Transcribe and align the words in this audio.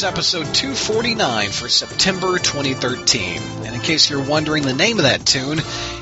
is 0.00 0.04
episode 0.04 0.54
249 0.54 1.50
for 1.50 1.68
September 1.68 2.38
2013. 2.38 3.38
And 3.66 3.74
in 3.74 3.80
case 3.82 4.08
you're 4.08 4.26
wondering 4.26 4.62
the 4.62 4.72
name 4.72 4.96
of 4.96 5.04
that 5.04 5.26
tune, 5.26 5.58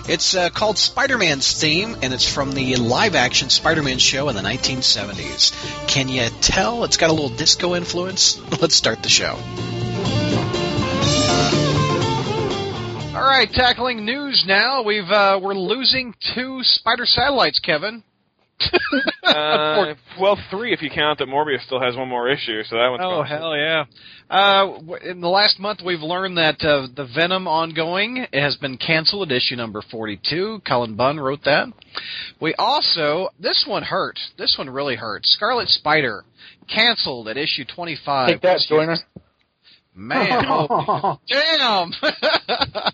it's 0.08 0.36
uh, 0.36 0.50
called 0.50 0.78
Spider 0.78 1.18
Man's 1.18 1.60
Theme, 1.60 1.96
and 2.00 2.14
it's 2.14 2.32
from 2.32 2.52
the 2.52 2.76
live 2.76 3.16
action 3.16 3.50
Spider 3.50 3.82
Man 3.82 3.98
show 3.98 4.28
in 4.28 4.36
the 4.36 4.42
1970s. 4.42 5.88
Can 5.88 6.08
you 6.08 6.28
tell 6.40 6.84
it's 6.84 6.96
got 6.96 7.10
a 7.10 7.12
little 7.12 7.36
disco 7.36 7.74
influence? 7.74 8.38
Let's 8.62 8.76
start 8.76 9.02
the 9.02 9.08
show. 9.08 9.34
All 13.16 13.26
right, 13.26 13.48
tackling 13.52 14.04
news 14.04 14.44
now. 14.46 14.82
We've 14.82 15.10
uh, 15.10 15.40
we're 15.42 15.54
losing 15.54 16.14
two 16.34 16.60
spider 16.62 17.04
satellites, 17.04 17.58
Kevin. 17.58 18.04
uh, 19.24 19.94
well, 20.20 20.38
three 20.50 20.72
if 20.72 20.80
you 20.82 20.90
count 20.90 21.18
that 21.18 21.28
Morbius 21.28 21.62
still 21.64 21.80
has 21.80 21.96
one 21.96 22.08
more 22.08 22.28
issue, 22.28 22.62
so 22.64 22.76
that 22.76 22.88
one's 22.88 23.02
Oh 23.04 23.18
gone. 23.22 23.26
hell 23.26 23.56
yeah! 23.56 23.84
Uh, 24.30 24.78
in 25.04 25.20
the 25.20 25.28
last 25.28 25.58
month, 25.58 25.80
we've 25.84 26.00
learned 26.00 26.38
that 26.38 26.62
uh, 26.62 26.86
the 26.94 27.06
Venom 27.14 27.48
ongoing 27.48 28.26
has 28.32 28.56
been 28.56 28.76
canceled 28.76 29.30
at 29.30 29.36
issue 29.36 29.56
number 29.56 29.82
forty-two. 29.90 30.62
Cullen 30.66 30.94
Bunn 30.96 31.18
wrote 31.18 31.44
that. 31.44 31.68
We 32.40 32.54
also 32.58 33.28
this 33.40 33.64
one 33.66 33.82
hurt. 33.82 34.18
This 34.36 34.56
one 34.58 34.70
really 34.70 34.96
hurt. 34.96 35.26
Scarlet 35.26 35.68
Spider 35.68 36.24
canceled 36.68 37.28
at 37.28 37.36
issue 37.36 37.64
twenty-five. 37.64 38.28
Take 38.28 38.42
that, 38.42 38.60
Joiner. 38.68 38.96
Man, 39.94 40.44
oh, 40.48 41.18
damn. 41.28 41.90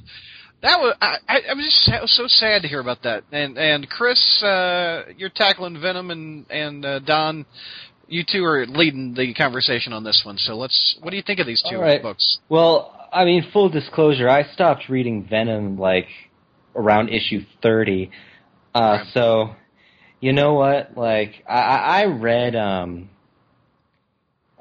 That 0.64 0.80
was 0.80 0.96
I, 0.98 1.18
I, 1.28 1.52
was 1.52 1.64
just 1.66 1.90
I 1.90 2.00
was 2.00 2.16
so 2.16 2.24
sad 2.26 2.62
to 2.62 2.68
hear 2.68 2.80
about 2.80 3.02
that. 3.02 3.24
And 3.30 3.58
and 3.58 3.86
Chris, 3.86 4.42
uh, 4.42 5.02
you're 5.14 5.28
tackling 5.28 5.78
Venom, 5.78 6.10
and 6.10 6.46
and 6.50 6.84
uh, 6.86 7.00
Don, 7.00 7.44
you 8.08 8.24
two 8.26 8.42
are 8.44 8.64
leading 8.64 9.12
the 9.12 9.34
conversation 9.34 9.92
on 9.92 10.04
this 10.04 10.22
one. 10.24 10.38
So 10.38 10.56
let's. 10.56 10.96
What 11.02 11.10
do 11.10 11.18
you 11.18 11.22
think 11.22 11.38
of 11.38 11.46
these 11.46 11.62
two 11.68 11.76
right. 11.76 12.00
books? 12.00 12.38
Well, 12.48 12.98
I 13.12 13.26
mean, 13.26 13.46
full 13.52 13.68
disclosure, 13.68 14.26
I 14.26 14.50
stopped 14.54 14.88
reading 14.88 15.26
Venom 15.28 15.78
like 15.78 16.08
around 16.74 17.10
issue 17.10 17.42
thirty. 17.62 18.10
Uh, 18.74 18.80
Right. 18.80 19.06
so, 19.12 19.54
you 20.20 20.32
know 20.32 20.54
what? 20.54 20.96
Like, 20.96 21.44
I, 21.46 22.02
I 22.02 22.04
read 22.06 22.56
um, 22.56 23.10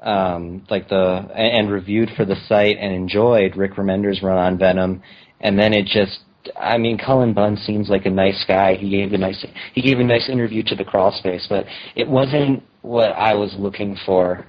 um, 0.02 0.66
like 0.68 0.88
the 0.90 1.28
and 1.34 1.70
reviewed 1.70 2.10
for 2.14 2.26
the 2.26 2.36
site 2.46 2.76
and 2.78 2.94
enjoyed 2.94 3.56
Rick 3.56 3.76
Remender's 3.76 4.22
run 4.22 4.36
on 4.36 4.58
Venom, 4.58 5.02
and 5.40 5.58
then 5.58 5.72
it 5.72 5.86
just. 5.86 6.20
I 6.60 6.76
mean, 6.76 6.98
Cullen 6.98 7.32
Bunn 7.32 7.56
seems 7.56 7.88
like 7.88 8.04
a 8.04 8.10
nice 8.10 8.44
guy. 8.46 8.74
He 8.74 8.90
gave 8.90 9.14
a 9.14 9.18
nice 9.18 9.44
he 9.72 9.80
gave 9.80 9.98
a 9.98 10.04
nice 10.04 10.28
interview 10.28 10.62
to 10.64 10.74
the 10.74 10.84
Crawl 10.84 11.10
Space, 11.10 11.46
but 11.48 11.64
it 11.96 12.06
wasn't 12.06 12.62
what 12.82 13.12
I 13.12 13.34
was 13.34 13.54
looking 13.58 13.96
for 14.04 14.46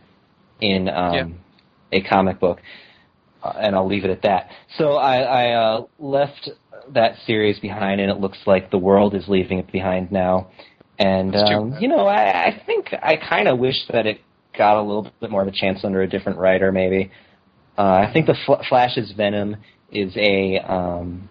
in 0.60 0.90
um, 0.90 1.14
Yeah. 1.14 1.28
a 2.00 2.02
comic 2.02 2.40
book 2.42 2.60
uh, 3.46 3.54
and 3.60 3.76
I'll 3.76 3.88
leave 3.88 4.04
it 4.04 4.10
at 4.10 4.24
that. 4.24 4.50
So 4.78 4.94
I, 4.94 5.20
I 5.20 5.52
uh, 5.54 5.86
left 6.00 6.50
that 6.94 7.16
series 7.26 7.60
behind, 7.60 8.02
and 8.02 8.10
it 8.12 8.20
looks 8.20 8.40
like 8.46 8.72
the 8.72 8.78
world 8.78 9.16
is 9.16 9.24
leaving 9.28 9.60
it 9.60 9.72
behind 9.72 10.12
now. 10.12 10.50
And 10.98 11.36
um, 11.36 11.78
you 11.80 11.88
know, 11.88 12.08
I, 12.08 12.48
I 12.48 12.64
think 12.66 12.88
I 12.94 13.16
kind 13.18 13.48
of 13.48 13.60
wish 13.60 13.76
that 13.92 14.06
it 14.06 14.20
got 14.58 14.78
a 14.78 14.82
little 14.82 15.12
bit 15.22 15.30
more 15.30 15.42
of 15.42 15.48
a 15.48 15.52
chance 15.52 15.80
under 15.84 16.02
a 16.02 16.08
different 16.10 16.40
writer, 16.40 16.72
maybe. 16.72 17.12
Uh, 17.78 17.82
I 17.82 18.10
think 18.14 18.26
the 18.26 18.36
Fl- 18.46 18.64
Flash's 18.70 19.12
Venom 19.12 19.58
is 19.92 20.16
a 20.18 20.60
um, 20.60 21.30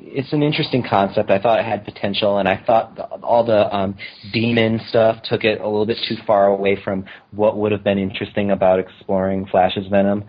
it's 0.00 0.32
an 0.32 0.42
interesting 0.42 0.84
concept. 0.88 1.30
I 1.30 1.38
thought 1.38 1.58
it 1.58 1.64
had 1.64 1.84
potential, 1.84 2.38
and 2.38 2.48
I 2.48 2.62
thought 2.64 2.96
the, 2.96 3.04
all 3.04 3.44
the 3.44 3.74
um, 3.74 3.96
demon 4.32 4.80
stuff 4.88 5.22
took 5.24 5.44
it 5.44 5.60
a 5.60 5.64
little 5.64 5.86
bit 5.86 5.98
too 6.08 6.16
far 6.26 6.46
away 6.46 6.78
from 6.82 7.04
what 7.32 7.56
would 7.56 7.72
have 7.72 7.82
been 7.84 7.98
interesting 7.98 8.50
about 8.50 8.78
exploring 8.78 9.46
Flash's 9.46 9.86
Venom. 9.88 10.24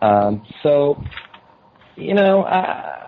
Um, 0.00 0.46
so, 0.62 1.02
you 1.96 2.14
know, 2.14 2.42
I, 2.44 3.02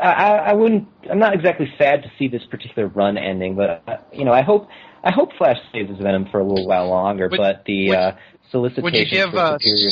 I, 0.00 0.26
I 0.48 0.52
wouldn't. 0.54 0.88
I'm 1.10 1.18
not 1.18 1.34
exactly 1.34 1.72
sad 1.78 2.02
to 2.02 2.12
see 2.18 2.28
this 2.28 2.42
particular 2.50 2.88
run 2.88 3.18
ending, 3.18 3.54
but 3.56 3.82
uh, 3.86 3.96
you 4.12 4.24
know, 4.24 4.32
I 4.32 4.42
hope 4.42 4.68
I 5.04 5.10
hope 5.10 5.30
Flash 5.36 5.58
stays 5.70 5.88
as 5.90 5.98
Venom 5.98 6.28
for 6.30 6.40
a 6.40 6.44
little 6.44 6.66
while 6.66 6.88
longer. 6.88 7.28
Would- 7.28 7.36
but 7.36 7.64
the 7.66 7.88
would- 7.88 7.98
uh, 7.98 8.12
solicitation 8.50 8.84
Would 8.84 8.94
you 8.94 9.04
give 9.06 9.30
for 9.30 9.58
superior. 9.60 9.90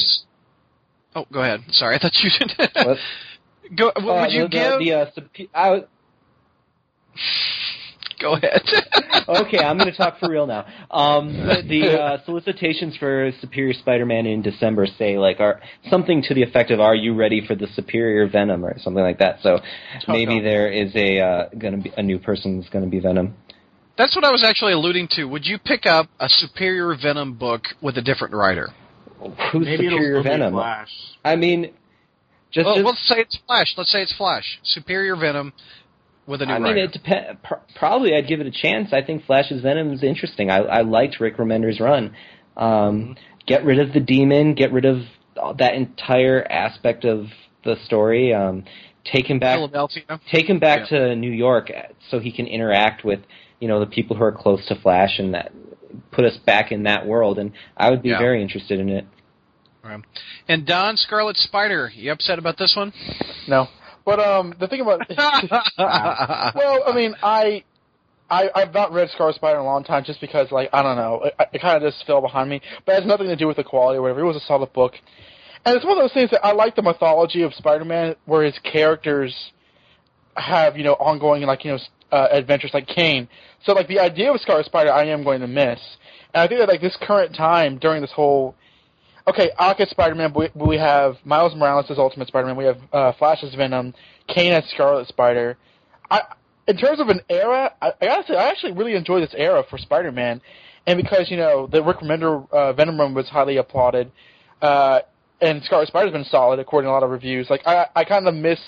Oh, 1.15 1.27
go 1.33 1.41
ahead. 1.43 1.61
Sorry, 1.73 1.97
I 1.97 1.99
thought 1.99 2.23
you 2.23 2.31
did. 2.31 2.53
What? 2.87 2.99
go. 3.77 3.93
Would 3.97 4.11
Uh, 4.11 4.27
you 4.29 4.43
the, 4.43 4.49
give? 4.49 4.79
the, 4.79 4.93
uh, 4.95 5.07
supe- 5.15 5.51
I 5.55 5.71
was, 5.71 5.83
Go 8.21 8.35
ahead. 8.35 8.61
okay, 9.29 9.59
I'm 9.59 9.79
going 9.79 9.91
to 9.91 9.97
talk 9.97 10.19
for 10.21 10.29
real 10.29 10.47
now. 10.47 10.67
Um, 10.91 11.33
the 11.69 11.99
uh, 11.99 12.25
solicitations 12.27 12.95
for 12.99 13.31
Superior 13.41 13.73
Spider-Man 13.73 14.27
in 14.27 14.43
December 14.43 14.87
say 14.99 15.17
like 15.17 15.41
are 15.41 15.61
something 15.89 16.23
to 16.25 16.35
the 16.35 16.43
effect 16.43 16.71
of 16.71 16.81
"Are 16.81 16.95
you 16.95 17.15
ready 17.15 17.45
for 17.47 17.55
the 17.55 17.67
Superior 17.69 18.29
Venom?" 18.29 18.63
or 18.65 18.79
something 18.79 19.03
like 19.03 19.19
that. 19.21 19.39
So 19.43 19.61
maybe 20.07 20.37
no. 20.39 20.45
there 20.45 20.71
is 20.71 20.95
a 20.95 21.19
uh, 21.21 21.49
going 21.59 21.77
to 21.77 21.81
be 21.83 21.93
a 21.97 22.03
new 22.03 22.19
person 22.19 22.61
that's 22.61 22.71
going 22.71 22.85
to 22.85 22.91
be 22.91 23.01
Venom. 23.01 23.35
That's 23.97 24.15
what 24.15 24.25
I 24.25 24.31
was 24.31 24.45
actually 24.45 24.73
alluding 24.75 25.09
to. 25.13 25.25
Would 25.25 25.47
you 25.47 25.59
pick 25.59 25.87
up 25.87 26.09
a 26.21 26.29
Superior 26.29 26.95
Venom 27.01 27.35
book 27.39 27.63
with 27.81 27.97
a 27.97 28.03
different 28.03 28.35
writer? 28.35 28.69
Who's 29.53 29.67
Maybe 29.67 29.85
Superior 29.89 30.23
Venom? 30.23 30.55
Flash. 30.55 30.89
I 31.25 31.37
mean, 31.37 31.73
just, 32.51 32.67
Well, 32.67 32.77
just 32.77 32.87
let's 32.87 33.09
say 33.09 33.21
it's 33.21 33.39
Flash. 33.47 33.75
Let's 33.77 33.93
say 33.93 34.03
it's 34.03 34.17
Flash. 34.17 34.59
Superior 34.63 35.17
Venom 35.17 35.53
with 36.27 36.43
a 36.43 36.47
new 36.47 36.53
I 36.53 36.59
mean, 36.59 36.75
writer. 36.75 36.85
it 36.85 36.93
depend. 36.93 37.43
Pr- 37.43 37.55
probably, 37.77 38.15
I'd 38.15 38.29
give 38.29 38.41
it 38.41 38.47
a 38.47 38.51
chance. 38.51 38.93
I 38.93 39.03
think 39.03 39.25
Flash's 39.25 39.63
Venom 39.63 39.93
is 39.93 40.03
interesting. 40.03 40.51
I, 40.51 40.59
I 40.59 40.83
liked 40.83 41.21
Rick 41.21 41.37
Remender's 41.37 41.81
run. 41.81 42.15
Um, 42.57 43.17
get 43.47 43.65
rid 43.65 43.79
of 43.79 43.93
the 43.93 44.01
demon. 44.01 44.55
Get 44.55 44.73
rid 44.73 44.85
of 44.85 45.03
that 45.59 45.75
entire 45.75 46.47
aspect 46.51 47.05
of 47.05 47.27
the 47.65 47.77
story. 47.85 48.35
Um, 48.35 48.65
take 49.05 49.27
him 49.29 49.39
back. 49.39 49.57
Philadelphia. 49.59 50.21
Take 50.33 50.49
him 50.49 50.59
back 50.59 50.89
to 50.89 51.15
New 51.15 51.31
York 51.33 51.71
uh, 51.71 51.93
so 52.11 52.19
he 52.19 52.33
can 52.33 52.47
interact 52.47 53.05
with 53.05 53.21
you 53.61 53.69
know 53.69 53.81
the 53.81 53.87
people 53.87 54.17
who 54.17 54.25
are 54.25 54.33
close 54.33 54.67
to 54.69 54.81
Flash 54.81 55.19
and 55.19 55.35
that 55.35 55.53
put 56.11 56.25
us 56.25 56.37
back 56.47 56.73
in 56.73 56.85
that 56.85 57.07
world. 57.07 57.39
And 57.39 57.53
I 57.77 57.91
would 57.91 58.03
be 58.03 58.11
Yeah. 58.11 58.19
very 58.19 58.43
interested 58.43 58.79
in 58.81 58.89
it. 58.89 59.07
Right. 59.83 60.01
And 60.49 60.67
Don 60.67 60.97
Scarlet 60.97 61.37
Spider, 61.37 61.91
you 61.95 62.13
upset 62.13 62.39
about 62.39 62.59
this 62.59 62.75
one? 62.77 62.93
No. 63.49 63.67
But 64.05 64.19
um, 64.21 64.55
the 64.61 64.67
thing 64.69 64.81
about 64.81 65.01
well, 65.79 66.83
I 66.87 66.93
mean, 66.95 67.15
I, 67.23 67.65
I 68.31 68.51
I've 68.55 68.73
not 68.75 68.93
read 68.93 69.09
Scar 69.11 69.33
Spider 69.33 69.57
in 69.59 69.63
a 69.63 69.65
long 69.65 69.85
time 69.85 70.05
just 70.05 70.21
because, 70.21 70.51
like, 70.53 70.69
I 70.73 70.83
don't 70.83 70.97
know, 70.97 71.23
it, 71.25 71.35
it 71.55 71.61
kind 71.61 71.83
of 71.83 71.93
just 71.93 72.07
fell 72.07 72.21
behind 72.21 72.49
me. 72.51 72.61
But 72.85 72.93
it 72.93 73.01
has 73.03 73.07
nothing 73.09 73.27
to 73.29 73.37
do 73.37 73.47
with 73.47 73.57
the 73.57 73.65
quality 73.65 73.99
or 73.99 74.03
whatever. 74.03 74.21
It 74.21 74.25
was 74.25 74.37
a 74.37 74.41
solid 74.47 74.73
book, 74.73 74.95
and 75.65 75.77
it's 75.77 75.85
one 75.85 75.97
of 75.99 76.03
those 76.03 76.13
things 76.13 76.31
that 76.31 76.45
I 76.45 76.53
like 76.53 76.77
the 76.77 76.83
mythology 76.83 77.43
of 77.43 77.53
Spider-Man, 77.55 78.17
where 78.27 78.43
his 78.45 78.59
characters 78.61 79.35
have 80.37 80.77
you 80.77 80.85
know 80.85 80.95
ongoing 80.95 81.43
like 81.43 81.65
you 81.65 81.73
know 81.73 81.77
s- 81.77 81.89
uh, 82.13 82.29
adventures 82.31 82.71
like 82.73 82.87
Kane. 82.87 83.29
So 83.65 83.73
like 83.73 83.89
the 83.89 84.01
idea 84.01 84.33
of 84.33 84.41
Scar 84.41 84.63
Spider, 84.63 84.93
I 84.93 85.05
am 85.07 85.25
going 85.25 85.41
to 85.41 85.47
miss, 85.47 85.81
and 86.35 86.43
I 86.43 86.47
think 86.47 86.61
that 86.61 86.69
like 86.69 86.81
this 86.81 86.97
current 87.01 87.35
time 87.35 87.79
during 87.79 88.01
this 88.01 88.13
whole 88.13 88.55
okay, 89.29 89.51
Aka 89.59 89.87
Spider-Man, 89.87 90.33
we, 90.35 90.49
we 90.55 90.77
have 90.77 91.17
Miles 91.25 91.55
Morales 91.55 91.87
as 91.91 91.99
Ultimate 91.99 92.29
Spider-Man, 92.29 92.57
we 92.57 92.65
have 92.65 92.79
uh, 92.93 93.13
Flash 93.19 93.43
as 93.43 93.55
Venom, 93.55 93.95
Kane 94.29 94.53
as 94.53 94.65
Scarlet 94.71 95.07
Spider. 95.09 95.57
I, 96.11 96.23
in 96.67 96.77
terms 96.77 97.01
of 97.01 97.09
an 97.09 97.21
era, 97.29 97.73
I, 97.81 97.93
I 98.01 98.07
gotta 98.07 98.27
say, 98.27 98.37
I 98.37 98.49
actually 98.49 98.73
really 98.73 98.95
enjoy 98.95 99.21
this 99.21 99.35
era 99.37 99.65
for 99.69 99.79
Spider-Man, 99.79 100.41
and 100.87 100.97
because 101.01 101.31
you 101.31 101.37
know 101.37 101.67
the 101.67 101.83
Rick 101.83 101.99
Remender 101.99 102.51
uh, 102.51 102.73
Venom 102.73 102.99
run 102.99 103.15
was 103.15 103.29
highly 103.29 103.57
applauded, 103.57 104.11
uh, 104.63 105.01
and 105.41 105.63
Scarlet 105.65 105.89
Spider's 105.89 106.13
been 106.13 106.25
solid 106.25 106.59
according 106.59 106.87
to 106.87 106.91
a 106.91 106.95
lot 106.95 107.03
of 107.03 107.11
reviews. 107.11 107.49
Like 107.51 107.63
I, 107.67 107.87
I 107.95 108.05
kind 108.05 108.27
of 108.27 108.35
miss 108.35 108.61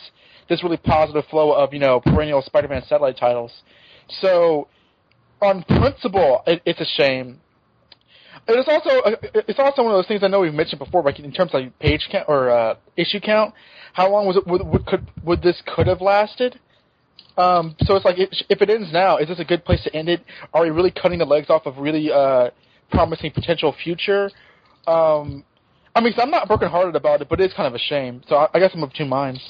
this 0.53 0.63
really 0.63 0.77
positive 0.77 1.25
flow 1.31 1.53
of 1.53 1.73
you 1.73 1.81
know 1.81 2.01
perennial 2.01 2.43
Spider-Man 2.43 2.83
satellite 2.89 3.17
titles. 3.19 3.53
So, 4.21 4.69
on 5.41 5.63
principle, 5.65 6.43
it, 6.47 6.63
it's 6.65 6.81
a 6.81 6.85
shame 6.85 7.41
it's 8.49 8.69
also 8.69 9.01
uh, 9.03 9.43
it's 9.49 9.59
also 9.59 9.83
one 9.83 9.93
of 9.93 9.99
those 9.99 10.07
things 10.07 10.23
I 10.23 10.29
know 10.29 10.41
we've 10.41 10.55
mentioned 10.55 10.79
before, 10.79 11.03
like 11.03 11.19
in 11.19 11.33
terms 11.33 11.53
of 11.55 11.63
page 11.79 12.09
count 12.11 12.27
or 12.29 12.51
uh, 12.51 12.75
issue 12.97 13.21
count. 13.21 13.55
How 13.93 14.11
long 14.11 14.27
was 14.27 14.37
it? 14.37 14.47
Would, 14.47 14.67
would 14.67 14.87
could 14.87 15.07
would 15.25 15.43
this 15.43 15.61
could 15.67 15.87
have 15.87 16.01
lasted? 16.01 16.59
Um, 17.37 17.77
so 17.83 17.95
it's 17.97 18.05
like 18.05 18.19
it, 18.19 18.35
if 18.49 18.61
it 18.61 18.69
ends 18.69 18.93
now, 18.93 19.17
is 19.19 19.29
this 19.29 19.39
a 19.39 19.45
good 19.45 19.65
place 19.65 19.83
to 19.85 19.95
end 19.95 20.09
it? 20.09 20.23
Are 20.53 20.63
we 20.63 20.71
really 20.71 20.91
cutting 20.91 21.19
the 21.19 21.25
legs 21.25 21.51
off 21.51 21.67
of 21.67 21.79
really 21.79 22.11
uh, 22.11 22.51
promising 22.91 23.31
potential 23.31 23.75
future? 23.83 24.31
Um, 24.87 25.45
I 25.95 26.01
mean, 26.01 26.13
'cause 26.13 26.23
I'm 26.23 26.31
not 26.31 26.49
brokenhearted 26.49 26.97
about 26.97 27.21
it, 27.23 27.29
but 27.29 27.41
it 27.41 27.51
is 27.51 27.53
kind 27.55 27.67
of 27.69 27.75
a 27.75 27.79
shame. 27.79 28.23
So 28.29 28.37
I, 28.37 28.49
I 28.55 28.59
guess 28.59 28.71
I'm 28.75 28.83
of 28.83 28.93
two 28.93 29.05
minds. 29.05 29.41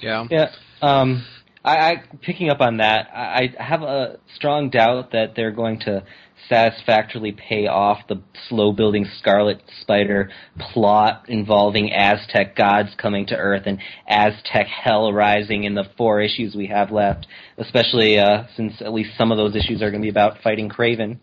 Yeah. 0.00 0.26
Yeah. 0.30 0.50
Um, 0.80 1.24
I, 1.64 1.76
I 1.76 2.02
picking 2.22 2.50
up 2.50 2.60
on 2.60 2.78
that. 2.78 3.08
I, 3.14 3.52
I 3.58 3.62
have 3.62 3.82
a 3.82 4.18
strong 4.36 4.70
doubt 4.70 5.12
that 5.12 5.34
they're 5.34 5.52
going 5.52 5.80
to 5.80 6.04
satisfactorily 6.48 7.32
pay 7.32 7.66
off 7.66 8.06
the 8.08 8.22
slow 8.48 8.72
building 8.72 9.06
Scarlet 9.18 9.60
Spider 9.82 10.30
plot 10.72 11.24
involving 11.28 11.92
Aztec 11.92 12.56
gods 12.56 12.90
coming 12.96 13.26
to 13.26 13.36
Earth 13.36 13.64
and 13.66 13.80
Aztec 14.06 14.66
hell 14.66 15.12
rising 15.12 15.64
in 15.64 15.74
the 15.74 15.84
four 15.96 16.20
issues 16.20 16.54
we 16.54 16.68
have 16.68 16.90
left. 16.90 17.26
Especially 17.58 18.18
uh, 18.18 18.44
since 18.56 18.80
at 18.80 18.92
least 18.92 19.10
some 19.18 19.32
of 19.32 19.36
those 19.36 19.56
issues 19.56 19.82
are 19.82 19.90
going 19.90 20.00
to 20.00 20.06
be 20.06 20.10
about 20.10 20.40
fighting 20.42 20.68
Kraven. 20.68 21.18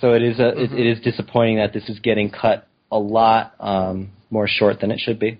So 0.00 0.12
it 0.12 0.22
is 0.22 0.38
a 0.38 0.48
it, 0.48 0.72
it 0.72 0.86
is 0.86 1.00
disappointing 1.00 1.58
that 1.58 1.72
this 1.72 1.88
is 1.88 1.98
getting 2.00 2.30
cut 2.30 2.66
a 2.90 2.98
lot 2.98 3.54
um, 3.60 4.10
more 4.30 4.48
short 4.48 4.80
than 4.80 4.90
it 4.90 4.98
should 4.98 5.18
be. 5.18 5.38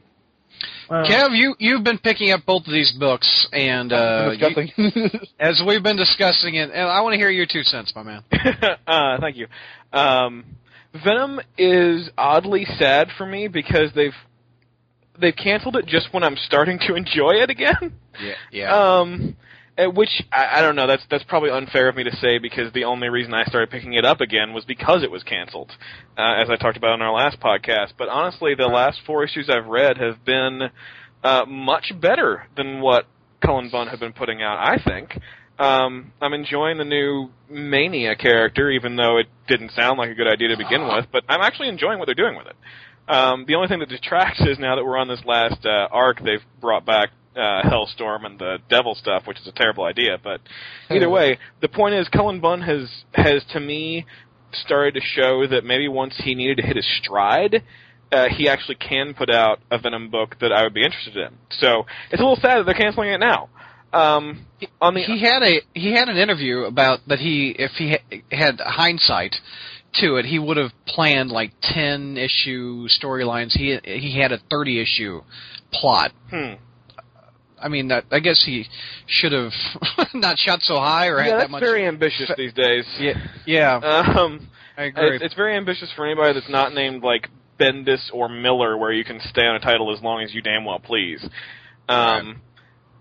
Uh, 0.89 1.05
Kev, 1.05 1.37
you 1.37 1.55
you've 1.59 1.83
been 1.85 1.99
picking 1.99 2.31
up 2.31 2.45
both 2.47 2.67
of 2.67 2.73
these 2.73 2.93
books, 2.93 3.49
and 3.53 3.93
uh, 3.93 4.31
you- 4.33 5.09
as 5.41 5.63
we've 5.67 5.83
been 5.83 5.97
discussing 5.97 6.57
it, 6.57 6.71
and 6.71 6.81
I 6.89 7.01
want 7.01 7.15
to 7.15 7.19
hear 7.19 7.31
your 7.31 7.47
two 7.47 7.63
cents, 7.63 7.93
my 7.97 8.03
man. 8.03 8.23
uh, 8.87 9.19
thank 9.21 9.37
you. 9.37 9.47
Um, 9.93 10.45
Venom 11.05 11.41
is 11.59 12.11
oddly 12.17 12.65
sad 12.79 13.09
for 13.17 13.27
me 13.27 13.49
because 13.49 13.91
they've 13.95 14.13
they've 15.21 15.35
canceled 15.37 15.77
it 15.77 15.87
just 15.87 16.13
when 16.13 16.23
I'm 16.23 16.37
starting 16.37 16.79
to 16.87 16.95
enjoy 16.95 17.33
it 17.43 17.51
again. 17.51 17.95
Yeah, 18.23 18.35
yeah. 18.53 18.99
Um, 19.01 19.11
at 19.31 19.35
which 19.79 20.23
I, 20.33 20.59
I 20.59 20.61
don't 20.61 20.77
know. 20.77 20.87
That's 20.87 21.03
that's 21.11 21.25
probably 21.25 21.51
unfair 21.51 21.89
of 21.89 21.97
me 21.97 22.05
to 22.05 22.17
say 22.17 22.39
because 22.39 22.73
the 22.73 22.85
only 22.85 23.09
reason 23.09 23.35
I 23.35 23.45
started 23.45 23.71
picking 23.71 23.95
it 23.95 24.05
up 24.05 24.21
again 24.21 24.53
was 24.53 24.65
because 24.65 25.03
it 25.03 25.11
was 25.11 25.23
canceled, 25.23 25.73
uh, 26.17 26.35
as 26.41 26.49
I 26.51 26.57
talked 26.57 26.77
about 26.77 26.95
in 26.95 27.03
our 27.03 27.13
last 27.13 27.41
podcast. 27.41 27.93
But 27.99 28.09
honestly, 28.09 28.55
the 28.55 28.67
last 28.67 29.01
four 29.07 29.25
issues 29.25 29.51
I've 29.51 29.67
read 29.67 29.99
have 29.99 30.25
been 30.25 30.71
uh, 31.23 31.45
much 31.47 31.93
better 32.01 32.47
than 32.57 32.81
what 32.81 33.07
Cullen 33.45 33.69
Bunn 33.71 33.89
have 33.89 34.01
been 34.01 34.13
putting 34.13 34.43
out. 34.43 34.59
I 34.59 34.83
think. 34.83 35.19
Um, 35.57 36.13
I'm 36.21 36.33
enjoying 36.33 36.79
the 36.79 36.85
new 36.85 37.31
Mania 37.49 38.17
character, 38.17 38.71
even 38.71 38.97
though 38.97 39.19
it 39.19 39.27
didn't 39.47 39.71
sound 39.71 39.99
like 39.99 40.11
a 40.11 40.15
good 40.15 40.27
idea 40.27 40.49
to 40.49 40.57
begin 40.57 40.85
with. 40.85 41.07
But 41.13 41.23
I'm 41.29 41.43
actually 41.43 41.69
enjoying 41.69 42.01
what 42.01 42.07
they're 42.07 42.15
doing 42.17 42.37
with 42.37 42.49
it. 42.49 42.57
Um, 43.07 43.45
the 43.47 43.55
only 43.55 43.69
thing 43.69 43.81
that 43.81 43.89
detracts 43.89 44.41
is 44.47 44.59
now 44.59 44.77
that 44.77 44.85
we're 44.85 44.99
on 44.99 45.09
this 45.09 45.23
last 45.25 45.65
uh, 45.65 45.89
arc, 45.91 46.23
they've 46.25 46.43
brought 46.61 46.85
back 46.85 47.11
uh, 47.37 47.63
Hellstorm 47.63 48.25
and 48.25 48.39
the 48.39 48.59
Devil 48.69 48.95
stuff, 48.95 49.27
which 49.27 49.39
is 49.41 49.47
a 49.47 49.53
terrible 49.53 49.85
idea. 49.85 50.19
But 50.23 50.41
either 50.91 51.11
way, 51.11 51.39
the 51.61 51.69
point 51.69 51.95
is, 51.95 52.09
Cullen 52.09 52.41
Bunn 52.41 52.63
has 52.63 52.89
has 53.15 53.45
to 53.53 53.61
me 53.61 54.07
started 54.53 54.95
to 54.95 55.01
show 55.01 55.47
that 55.47 55.65
maybe 55.65 55.89
once 55.89 56.15
he 56.23 56.35
needed 56.35 56.59
to 56.59 56.63
hit 56.63 56.77
his 56.77 56.87
stride, 57.03 57.63
uh, 58.13 58.29
he 58.29 58.49
actually 58.49 58.77
can 58.77 59.15
put 59.15 59.31
out 59.31 59.61
a 59.71 59.79
Venom 59.79 60.11
book 60.11 60.37
that 60.41 60.53
I 60.53 60.63
would 60.63 60.75
be 60.75 60.85
interested 60.85 61.17
in. 61.17 61.31
So 61.51 61.87
it's 62.11 62.21
a 62.21 62.25
little 62.25 62.37
sad 62.37 62.59
that 62.59 62.67
they're 62.67 62.75
canceling 62.75 63.11
it 63.11 63.19
now. 63.19 63.49
Um, 63.93 64.47
on 64.81 64.95
the 64.95 65.03
he 65.03 65.21
had 65.21 65.43
a 65.43 65.61
he 65.73 65.93
had 65.93 66.09
an 66.09 66.17
interview 66.17 66.65
about 66.65 67.01
that 67.07 67.21
he 67.21 67.55
if 67.57 67.73
he 67.73 67.91
ha- 67.91 68.23
had 68.33 68.61
hindsight 68.61 69.37
to 70.01 70.17
it 70.17 70.25
he 70.25 70.41
would 70.41 70.57
have 70.57 70.73
planned 70.85 71.31
like 71.31 71.53
10 71.63 72.17
issue 72.17 72.89
storylines 72.89 73.53
he 73.53 73.79
he 73.85 74.19
had 74.21 74.33
a 74.33 74.39
30 74.51 74.83
issue 74.83 75.23
plot 75.73 76.11
hmm. 76.29 76.55
I 77.65 77.69
mean 77.69 77.89
that 77.89 78.05
i 78.13 78.21
guess 78.21 78.43
he 78.45 78.67
should 79.07 79.33
have 79.33 79.53
not 80.15 80.39
shot 80.39 80.61
so 80.63 80.77
high 80.77 81.07
or 81.09 81.19
yeah, 81.19 81.33
had 81.33 81.41
that 81.41 81.51
much 81.51 81.61
very 81.61 81.85
ambitious 81.87 82.31
these 82.37 82.53
days. 82.53 82.85
yeah 83.01 83.15
yeah 83.47 83.77
Um, 83.77 84.49
i 84.77 84.85
agree 84.85 85.17
it's, 85.17 85.25
it's 85.25 85.35
very 85.35 85.57
ambitious 85.57 85.91
for 85.97 86.05
anybody 86.07 86.35
that's 86.35 86.49
not 86.51 86.73
named 86.75 87.03
like 87.03 87.29
Bendis 87.59 88.11
or 88.13 88.29
Miller, 88.29 88.77
where 88.77 88.91
you 88.93 89.05
can 89.05 89.21
stay 89.31 89.47
on 89.47 89.55
a 89.55 89.61
title 89.61 89.95
as 89.97 90.03
long 90.03 90.23
as 90.23 90.35
you 90.35 90.43
damn 90.43 90.65
well 90.65 90.81
please. 90.81 91.25
Um, 91.89 92.41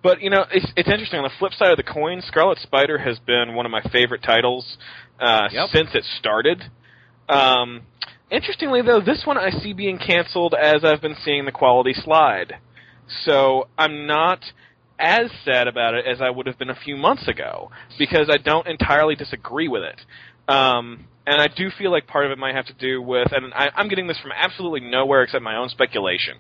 But 0.03 0.21
you 0.21 0.29
know, 0.29 0.45
it's 0.51 0.71
it's 0.77 0.87
interesting. 0.89 1.17
On 1.19 1.23
the 1.23 1.33
flip 1.39 1.53
side 1.53 1.71
of 1.71 1.77
the 1.77 1.83
coin, 1.83 2.21
Scarlet 2.27 2.59
Spider 2.59 2.99
has 2.99 3.17
been 3.19 3.55
one 3.55 3.65
of 3.65 3.71
my 3.71 3.81
favorite 3.91 4.21
titles 4.21 4.77
uh, 5.19 5.47
Yep. 5.51 5.69
since 5.73 5.89
it 5.95 6.03
started. 6.19 6.65
Um, 7.27 7.81
interestingly, 8.29 8.81
though, 8.83 9.01
this 9.01 9.23
one 9.25 9.37
I 9.39 9.49
see 9.49 9.73
being 9.73 9.97
canceled 9.97 10.53
as 10.53 10.83
I've 10.83 11.01
been 11.01 11.15
seeing 11.25 11.45
the 11.45 11.51
quality 11.51 11.93
slide. 11.93 12.57
So 13.25 13.67
I'm 13.77 14.05
not 14.07 14.43
as 14.99 15.29
sad 15.43 15.67
about 15.67 15.95
it 15.95 16.05
as 16.05 16.21
I 16.21 16.29
would 16.29 16.47
have 16.47 16.57
been 16.57 16.69
a 16.69 16.75
few 16.75 16.95
months 16.95 17.27
ago 17.27 17.71
because 17.97 18.29
I 18.31 18.37
don't 18.37 18.67
entirely 18.67 19.15
disagree 19.15 19.67
with 19.67 19.83
it. 19.83 20.01
Um, 20.47 21.05
and 21.25 21.41
I 21.41 21.47
do 21.47 21.69
feel 21.77 21.91
like 21.91 22.07
part 22.07 22.25
of 22.25 22.31
it 22.31 22.37
might 22.37 22.55
have 22.55 22.65
to 22.67 22.73
do 22.73 23.01
with, 23.01 23.31
and 23.31 23.53
I, 23.53 23.69
I'm 23.75 23.87
getting 23.87 24.07
this 24.07 24.19
from 24.19 24.31
absolutely 24.35 24.81
nowhere 24.81 25.23
except 25.23 25.43
my 25.43 25.55
own 25.55 25.69
speculation. 25.69 26.35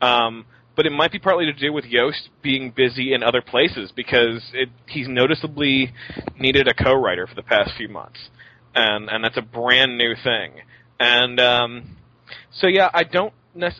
Um, 0.00 0.44
but 0.76 0.84
it 0.84 0.92
might 0.92 1.10
be 1.10 1.18
partly 1.18 1.46
to 1.46 1.54
do 1.54 1.72
with 1.72 1.86
Yost 1.86 2.28
being 2.42 2.70
busy 2.70 3.14
in 3.14 3.22
other 3.22 3.40
places 3.40 3.92
because 3.96 4.42
it, 4.52 4.68
he's 4.86 5.08
noticeably 5.08 5.92
needed 6.38 6.68
a 6.68 6.74
co-writer 6.74 7.26
for 7.26 7.34
the 7.34 7.42
past 7.42 7.70
few 7.78 7.88
months, 7.88 8.28
and 8.74 9.08
and 9.08 9.24
that's 9.24 9.38
a 9.38 9.42
brand 9.42 9.96
new 9.96 10.14
thing. 10.22 10.60
And 11.00 11.40
um, 11.40 11.96
so 12.52 12.66
yeah, 12.66 12.90
I 12.92 13.04
don't 13.04 13.32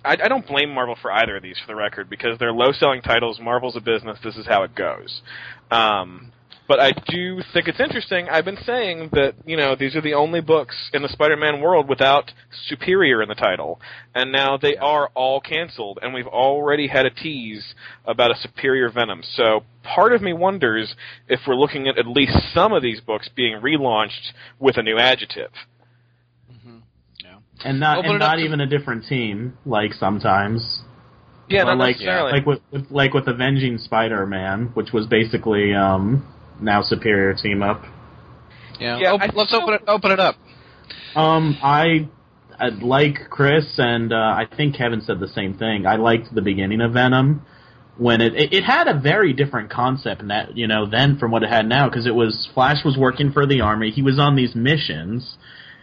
I, 0.04 0.16
I 0.22 0.28
don't 0.28 0.46
blame 0.46 0.70
Marvel 0.70 0.96
for 1.00 1.12
either 1.12 1.36
of 1.36 1.42
these 1.42 1.58
for 1.58 1.66
the 1.66 1.76
record 1.76 2.08
because 2.10 2.38
they're 2.38 2.52
low-selling 2.52 3.02
titles. 3.02 3.38
Marvel's 3.40 3.76
a 3.76 3.80
business. 3.80 4.18
This 4.22 4.36
is 4.36 4.46
how 4.46 4.62
it 4.62 4.74
goes. 4.74 5.22
Um, 5.70 6.32
but 6.68 6.80
I 6.80 6.92
do 6.92 7.40
think 7.52 7.68
it's 7.68 7.80
interesting. 7.80 8.28
I've 8.28 8.44
been 8.44 8.58
saying 8.64 9.10
that 9.12 9.34
you 9.44 9.56
know 9.56 9.76
these 9.76 9.94
are 9.94 10.00
the 10.00 10.14
only 10.14 10.40
books 10.40 10.90
in 10.92 11.02
the 11.02 11.08
Spider-Man 11.08 11.60
world 11.60 11.88
without 11.88 12.32
Superior 12.66 13.22
in 13.22 13.28
the 13.28 13.34
title, 13.34 13.80
and 14.14 14.32
now 14.32 14.56
they 14.56 14.76
are 14.76 15.10
all 15.14 15.40
canceled, 15.40 15.98
and 16.02 16.12
we've 16.12 16.26
already 16.26 16.88
had 16.88 17.06
a 17.06 17.10
tease 17.10 17.74
about 18.04 18.32
a 18.32 18.40
Superior 18.40 18.90
Venom. 18.90 19.22
So 19.22 19.62
part 19.82 20.12
of 20.12 20.22
me 20.22 20.32
wonders 20.32 20.94
if 21.28 21.40
we're 21.46 21.54
looking 21.54 21.86
at 21.86 21.98
at 21.98 22.06
least 22.06 22.36
some 22.52 22.72
of 22.72 22.82
these 22.82 23.00
books 23.00 23.28
being 23.34 23.60
relaunched 23.60 24.32
with 24.58 24.76
a 24.76 24.82
new 24.82 24.98
adjective. 24.98 25.50
And 27.66 27.80
not 27.80 27.98
Open 27.98 28.12
and 28.12 28.16
it 28.16 28.22
up 28.22 28.28
not 28.30 28.36
to- 28.36 28.42
even 28.44 28.60
a 28.60 28.66
different 28.66 29.04
team. 29.06 29.58
Like 29.66 29.92
sometimes, 29.94 30.80
Yeah, 31.48 31.64
Well, 31.64 31.76
not 31.76 31.84
like 31.84 31.96
necessarily. 31.96 32.32
like 32.32 32.46
with, 32.46 32.60
with 32.72 32.86
like 32.90 33.12
with 33.14 33.28
Avenging 33.28 33.78
Spider-Man, 33.78 34.70
which 34.74 34.92
was 34.92 35.06
basically 35.06 35.74
um 35.74 36.26
now 36.60 36.80
Superior 36.82 37.34
team 37.34 37.62
up. 37.62 37.82
yeah, 38.80 38.98
Yeah, 38.98 39.12
Op- 39.12 39.20
I 39.22 39.30
let's 39.34 39.50
feel- 39.50 39.60
open 39.62 39.74
it 39.74 39.82
open 39.88 40.10
it 40.12 40.20
up 40.20 40.36
Um, 41.14 41.56
I, 41.62 42.08
I'd 42.58 42.82
like 42.82 43.28
Chris, 43.30 43.66
and 43.78 44.12
uh, 44.12 44.16
I 44.16 44.46
think 44.56 44.76
Kevin 44.76 45.00
said 45.02 45.18
the 45.20 45.28
same 45.28 45.54
thing. 45.58 45.86
I 45.86 45.96
liked 45.96 46.34
the 46.34 46.42
beginning 46.42 46.80
of 46.80 46.92
Venom 46.92 47.42
when 47.98 48.20
it 48.20 48.34
it, 48.34 48.52
it 48.52 48.64
had 48.64 48.86
a 48.88 48.98
very 48.98 49.32
different 49.32 49.70
concept, 49.70 50.20
and 50.20 50.30
that 50.30 50.56
you 50.56 50.66
know, 50.66 50.84
then 50.86 51.18
from 51.18 51.30
what 51.30 51.42
it 51.42 51.48
had 51.48 51.66
now, 51.66 51.88
because 51.88 52.06
it 52.06 52.14
was 52.14 52.48
Flash 52.54 52.84
was 52.84 52.96
working 52.98 53.32
for 53.32 53.46
the 53.46 53.60
army. 53.62 53.90
He 53.90 54.02
was 54.02 54.18
on 54.18 54.36
these 54.36 54.54
missions. 54.54 55.36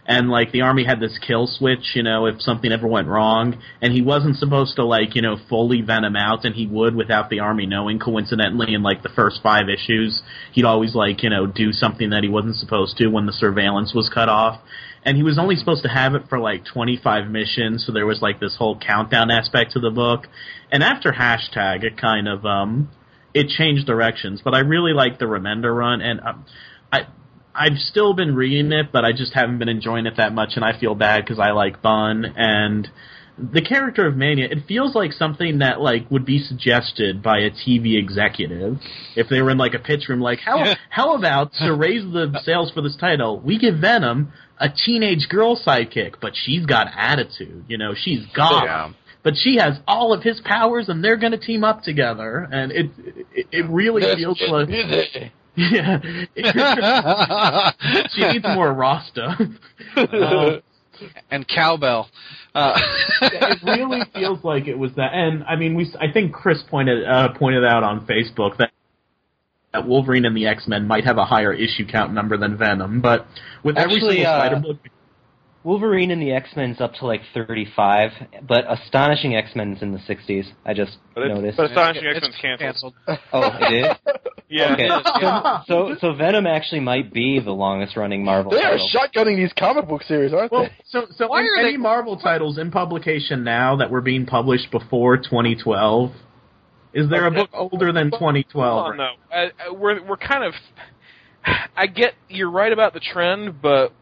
And 0.06 0.28
like 0.28 0.52
the 0.52 0.60
army 0.60 0.84
had 0.84 1.00
this 1.00 1.18
kill 1.18 1.46
switch, 1.46 1.92
you 1.94 2.02
know, 2.02 2.26
if 2.26 2.42
something 2.42 2.70
ever 2.70 2.86
went 2.86 3.08
wrong, 3.08 3.58
and 3.80 3.92
he 3.92 4.02
wasn't 4.02 4.36
supposed 4.36 4.76
to 4.76 4.84
like, 4.84 5.14
you 5.14 5.22
know, 5.22 5.36
fully 5.48 5.80
venom 5.80 6.14
out, 6.14 6.44
and 6.44 6.54
he 6.54 6.66
would 6.66 6.94
without 6.94 7.30
the 7.30 7.40
army 7.40 7.66
knowing. 7.66 7.98
Coincidentally, 7.98 8.74
in 8.74 8.82
like 8.82 9.02
the 9.02 9.08
first 9.08 9.40
five 9.42 9.68
issues, 9.68 10.22
he'd 10.52 10.64
always 10.64 10.94
like, 10.94 11.22
you 11.22 11.30
know, 11.30 11.46
do 11.46 11.72
something 11.72 12.10
that 12.10 12.22
he 12.22 12.28
wasn't 12.28 12.56
supposed 12.56 12.98
to 12.98 13.08
when 13.08 13.26
the 13.26 13.32
surveillance 13.32 13.94
was 13.94 14.10
cut 14.12 14.28
off 14.28 14.60
and 15.04 15.16
he 15.16 15.22
was 15.22 15.38
only 15.38 15.56
supposed 15.56 15.82
to 15.82 15.88
have 15.88 16.14
it 16.14 16.22
for 16.28 16.38
like 16.38 16.64
25 16.64 17.28
missions, 17.28 17.84
so 17.86 17.92
there 17.92 18.06
was 18.06 18.22
like 18.22 18.40
this 18.40 18.56
whole 18.56 18.78
countdown 18.78 19.30
aspect 19.30 19.72
to 19.72 19.80
the 19.80 19.90
book. 19.90 20.26
And 20.72 20.82
after 20.82 21.12
hashtag, 21.12 21.84
it 21.84 21.98
kind 21.98 22.26
of 22.26 22.46
um, 22.46 22.90
it 23.34 23.48
changed 23.48 23.86
directions. 23.86 24.40
But 24.42 24.54
I 24.54 24.60
really 24.60 24.92
like 24.92 25.18
the 25.18 25.26
Remender 25.26 25.76
run, 25.76 26.00
and 26.00 26.20
um, 26.20 26.46
I 26.90 27.06
I've 27.54 27.78
still 27.78 28.14
been 28.14 28.34
reading 28.34 28.72
it, 28.72 28.90
but 28.92 29.04
I 29.04 29.12
just 29.12 29.32
haven't 29.34 29.58
been 29.58 29.68
enjoying 29.68 30.06
it 30.06 30.16
that 30.16 30.32
much, 30.34 30.52
and 30.56 30.64
I 30.64 30.78
feel 30.78 30.94
bad 30.94 31.24
because 31.24 31.38
I 31.38 31.50
like 31.52 31.82
Bunn 31.82 32.24
and. 32.36 32.88
The 33.36 33.62
character 33.62 34.06
of 34.06 34.16
Mania, 34.16 34.46
it 34.48 34.58
feels 34.68 34.94
like 34.94 35.12
something 35.12 35.58
that 35.58 35.80
like 35.80 36.08
would 36.08 36.24
be 36.24 36.38
suggested 36.38 37.20
by 37.20 37.38
a 37.40 37.50
TV 37.50 37.98
executive 37.98 38.78
if 39.16 39.28
they 39.28 39.42
were 39.42 39.50
in 39.50 39.58
like 39.58 39.74
a 39.74 39.80
pitch 39.80 40.08
room. 40.08 40.20
Like, 40.20 40.38
how 40.38 40.76
how 40.88 41.16
about 41.16 41.52
to 41.54 41.74
raise 41.74 42.04
the 42.12 42.38
sales 42.44 42.70
for 42.70 42.80
this 42.80 42.94
title, 42.94 43.40
we 43.40 43.58
give 43.58 43.78
Venom 43.80 44.32
a 44.60 44.68
teenage 44.68 45.28
girl 45.28 45.60
sidekick, 45.60 46.14
but 46.22 46.34
she's 46.36 46.64
got 46.64 46.86
attitude. 46.96 47.64
You 47.66 47.76
know, 47.76 47.92
she's 47.96 48.24
goth, 48.36 48.62
Yeah. 48.66 48.92
but 49.24 49.34
she 49.36 49.56
has 49.56 49.80
all 49.88 50.12
of 50.12 50.22
his 50.22 50.40
powers, 50.44 50.88
and 50.88 51.02
they're 51.02 51.16
going 51.16 51.32
to 51.32 51.38
team 51.38 51.64
up 51.64 51.82
together. 51.82 52.48
And 52.52 52.70
it 52.70 52.90
it, 53.34 53.46
it 53.50 53.66
really 53.68 54.02
feels 54.14 54.40
like 54.48 54.68
yeah, 55.56 56.00
she 58.12 58.22
needs 58.32 58.44
more 58.44 58.72
Rasta. 58.72 59.36
Uh, 59.96 60.60
and 61.30 61.46
cowbell 61.48 62.08
uh, 62.54 62.78
it 63.20 63.58
really 63.64 64.02
feels 64.14 64.42
like 64.44 64.68
it 64.68 64.78
was 64.78 64.92
that. 64.96 65.12
And 65.12 65.42
I 65.44 65.56
mean, 65.56 65.74
we 65.74 65.92
I 66.00 66.12
think 66.12 66.32
Chris 66.32 66.62
pointed 66.68 67.04
uh, 67.04 67.32
pointed 67.36 67.64
out 67.64 67.82
on 67.82 68.06
Facebook 68.06 68.56
that. 68.58 68.70
That 69.72 69.88
Wolverine 69.88 70.24
and 70.24 70.36
the 70.36 70.46
X 70.46 70.68
Men 70.68 70.86
might 70.86 71.04
have 71.04 71.18
a 71.18 71.24
higher 71.24 71.52
issue 71.52 71.84
count 71.84 72.12
number 72.14 72.36
than 72.36 72.56
Venom, 72.56 73.00
but 73.00 73.26
with 73.64 73.76
every 73.76 73.98
single 73.98 74.24
uh, 74.24 74.38
Spider 74.38 74.60
book, 74.60 74.76
Wolverine 75.64 76.10
and 76.10 76.20
the 76.22 76.30
X 76.32 76.50
Men's 76.56 76.80
up 76.80 76.92
to 76.94 77.06
like 77.06 77.22
35, 77.32 78.10
but 78.46 78.64
Astonishing 78.70 79.34
X 79.34 79.50
Men's 79.56 79.80
in 79.82 79.92
the 79.92 79.98
60s. 79.98 80.44
I 80.64 80.74
just 80.74 80.98
But, 81.14 81.28
noticed. 81.28 81.56
but 81.56 81.70
Astonishing 81.70 82.06
X-Men's 82.06 82.36
canceled. 82.60 82.94
oh, 83.08 83.50
it 83.60 83.72
is. 83.72 83.96
Yeah. 84.46 84.74
Okay. 84.74 84.88
So, 85.18 85.64
so 85.66 85.96
so 86.00 86.14
Venom 86.14 86.46
actually 86.46 86.80
might 86.80 87.12
be 87.12 87.40
the 87.40 87.50
longest 87.50 87.96
running 87.96 88.24
Marvel 88.24 88.52
They 88.52 88.62
are 88.62 88.76
shotgunning 88.94 89.36
these 89.36 89.52
comic 89.58 89.88
book 89.88 90.02
series, 90.02 90.32
aren't 90.34 90.52
Well, 90.52 90.64
they? 90.64 90.72
so 90.86 91.06
so 91.16 91.26
Why 91.28 91.40
in 91.40 91.46
are 91.46 91.60
any 91.62 91.72
they- 91.72 91.76
Marvel 91.78 92.18
titles 92.18 92.58
in 92.58 92.70
publication 92.70 93.42
now 93.42 93.74
that 93.76 93.90
were 93.90 94.02
being 94.02 94.26
published 94.26 94.70
before 94.70 95.16
2012? 95.16 96.12
Is 96.92 97.08
there 97.08 97.26
a 97.26 97.30
book 97.32 97.48
older 97.54 97.90
than 97.90 98.10
2012? 98.12 98.86
Oh, 98.86 98.92
no. 98.94 99.08
Uh, 99.34 99.36
uh, 99.70 99.74
we're 99.74 100.04
we're 100.06 100.18
kind 100.18 100.44
of. 100.44 100.52
I 101.74 101.86
get 101.86 102.12
you're 102.28 102.50
right 102.50 102.72
about 102.72 102.92
the 102.92 103.00
trend, 103.00 103.60
but 103.60 103.92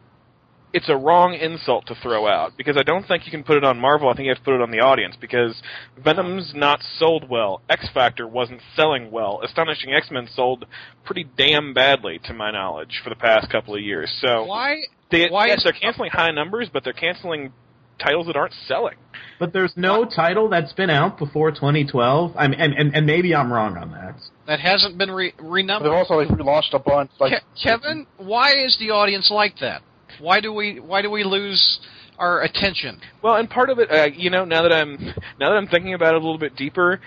it's 0.73 0.89
a 0.89 0.95
wrong 0.95 1.35
insult 1.35 1.85
to 1.87 1.95
throw 2.01 2.27
out 2.27 2.57
because 2.57 2.75
I 2.77 2.83
don't 2.83 3.07
think 3.07 3.25
you 3.25 3.31
can 3.31 3.43
put 3.43 3.57
it 3.57 3.63
on 3.63 3.79
Marvel. 3.79 4.09
I 4.09 4.15
think 4.15 4.25
you 4.25 4.31
have 4.31 4.39
to 4.39 4.43
put 4.43 4.55
it 4.55 4.61
on 4.61 4.71
the 4.71 4.79
audience 4.79 5.15
because 5.21 5.61
Venom's 6.03 6.53
not 6.55 6.81
sold 6.97 7.29
well. 7.29 7.61
X 7.69 7.87
Factor 7.93 8.27
wasn't 8.27 8.59
selling 8.75 9.11
well. 9.11 9.39
Astonishing 9.43 9.93
X 9.93 10.09
Men 10.09 10.27
sold 10.33 10.65
pretty 11.05 11.25
damn 11.37 11.73
badly, 11.73 12.19
to 12.25 12.33
my 12.33 12.51
knowledge, 12.51 13.01
for 13.03 13.09
the 13.11 13.15
past 13.15 13.51
couple 13.51 13.75
of 13.75 13.81
years. 13.81 14.11
So 14.19 14.45
Why? 14.45 14.77
they, 15.11 15.29
why 15.29 15.47
yes, 15.47 15.61
they're 15.63 15.73
canceling 15.73 16.09
high 16.11 16.31
numbers, 16.31 16.69
but 16.73 16.83
they're 16.83 16.93
canceling 16.93 17.53
titles 17.99 18.25
that 18.25 18.35
aren't 18.35 18.53
selling. 18.67 18.95
But 19.39 19.53
there's 19.53 19.73
no 19.75 20.05
title 20.05 20.49
that's 20.49 20.73
been 20.73 20.89
out 20.89 21.19
before 21.19 21.51
2012. 21.51 22.33
I 22.35 22.47
mean, 22.47 22.59
and, 22.59 22.73
and, 22.73 22.95
and 22.95 23.05
maybe 23.05 23.35
I'm 23.35 23.53
wrong 23.53 23.77
on 23.77 23.91
that. 23.91 24.15
That 24.47 24.59
hasn't 24.59 24.97
been 24.97 25.11
re- 25.11 25.33
renumbered. 25.39 25.91
They've 25.91 25.97
also 25.97 26.15
like 26.15 26.27
relaunched 26.29 26.73
a 26.73 26.79
bunch. 26.79 27.11
Like 27.19 27.33
Ke- 27.33 27.63
Kevin, 27.63 28.07
why 28.17 28.53
is 28.53 28.75
the 28.79 28.89
audience 28.89 29.29
like 29.29 29.59
that? 29.59 29.83
Why 30.19 30.39
do 30.39 30.53
we 30.53 30.79
why 30.79 31.01
do 31.01 31.09
we 31.09 31.23
lose 31.23 31.79
our 32.17 32.41
attention? 32.43 32.99
Well, 33.21 33.35
and 33.35 33.49
part 33.49 33.69
of 33.69 33.79
it, 33.79 33.91
uh, 33.91 34.05
you 34.15 34.29
know, 34.29 34.45
now 34.45 34.63
that 34.63 34.73
I'm 34.73 34.97
now 35.39 35.49
that 35.49 35.57
I'm 35.57 35.67
thinking 35.67 35.93
about 35.93 36.13
it 36.13 36.21
a 36.21 36.25
little 36.25 36.37
bit 36.37 36.55
deeper, 36.55 36.99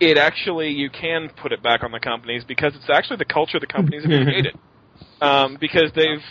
it 0.00 0.16
actually 0.16 0.70
you 0.70 0.90
can 0.90 1.30
put 1.40 1.52
it 1.52 1.62
back 1.62 1.82
on 1.82 1.90
the 1.90 2.00
companies 2.00 2.44
because 2.46 2.74
it's 2.74 2.90
actually 2.90 3.16
the 3.16 3.24
culture 3.24 3.56
of 3.56 3.60
the 3.60 3.66
companies 3.66 4.02
have 4.02 4.10
created. 4.26 4.58
Um, 5.20 5.58
because 5.60 5.90
they've 5.94 6.22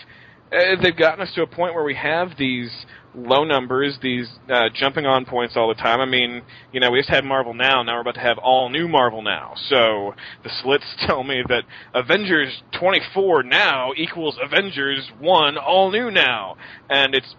uh, 0.51 0.81
they've 0.81 0.95
gotten 0.95 1.21
us 1.21 1.33
to 1.35 1.41
a 1.41 1.47
point 1.47 1.73
where 1.73 1.83
we 1.83 1.95
have 1.95 2.31
these 2.37 2.71
low 3.15 3.43
numbers, 3.43 3.97
these 4.01 4.27
uh, 4.49 4.69
jumping 4.73 5.05
on 5.05 5.25
points 5.25 5.55
all 5.57 5.67
the 5.67 5.75
time. 5.75 5.99
I 5.99 6.05
mean, 6.05 6.43
you 6.71 6.79
know, 6.79 6.91
we 6.91 6.99
just 6.99 7.09
had 7.09 7.25
Marvel 7.25 7.53
Now, 7.53 7.81
now 7.83 7.95
we're 7.95 8.01
about 8.01 8.15
to 8.15 8.21
have 8.21 8.37
all 8.37 8.69
new 8.69 8.87
Marvel 8.87 9.21
Now. 9.21 9.53
So 9.69 10.13
the 10.43 10.49
slits 10.61 10.85
tell 11.07 11.23
me 11.23 11.43
that 11.49 11.63
Avengers 11.93 12.61
24 12.79 13.43
now 13.43 13.91
equals 13.95 14.37
Avengers 14.41 15.09
1 15.19 15.57
all 15.57 15.91
new 15.91 16.11
now, 16.11 16.57
and 16.89 17.15
it's 17.15 17.35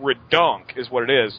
redonk 0.00 0.76
is 0.76 0.90
what 0.90 1.08
it 1.08 1.26
is. 1.26 1.38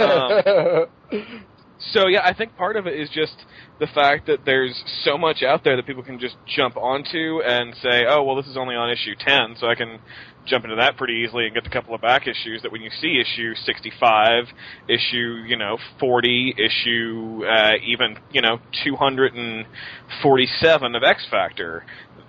Um, 0.00 0.86
so 1.92 2.06
yeah, 2.08 2.20
I 2.24 2.34
think 2.34 2.56
part 2.56 2.76
of 2.76 2.86
it 2.86 2.98
is 2.98 3.10
just 3.10 3.34
the 3.78 3.86
fact 3.86 4.26
that 4.26 4.44
there's 4.44 4.82
so 5.04 5.16
much 5.16 5.42
out 5.42 5.62
there 5.64 5.76
that 5.76 5.86
people 5.86 6.02
can 6.02 6.18
just 6.18 6.36
jump 6.46 6.76
onto 6.76 7.40
and 7.44 7.74
say, 7.82 8.04
oh 8.08 8.24
well, 8.24 8.36
this 8.36 8.46
is 8.46 8.56
only 8.56 8.74
on 8.74 8.90
issue 8.90 9.14
10, 9.18 9.56
so 9.60 9.68
I 9.68 9.74
can 9.74 10.00
jump 10.46 10.64
into 10.64 10.76
that 10.76 10.96
pretty 10.96 11.24
easily 11.24 11.46
and 11.46 11.54
get 11.54 11.64
the 11.64 11.70
couple 11.70 11.94
of 11.94 12.00
back 12.00 12.26
issues 12.26 12.62
that 12.62 12.72
when 12.72 12.80
you 12.80 12.88
see 13.00 13.20
issue 13.20 13.54
65, 13.54 14.46
issue, 14.88 15.44
you 15.46 15.56
know, 15.56 15.76
40, 16.00 16.54
issue, 16.56 17.44
uh, 17.44 17.72
even, 17.84 18.16
you 18.32 18.40
know, 18.40 18.58
247 18.84 20.94
of 20.94 21.02
X 21.02 21.26
Factor, 21.30 21.84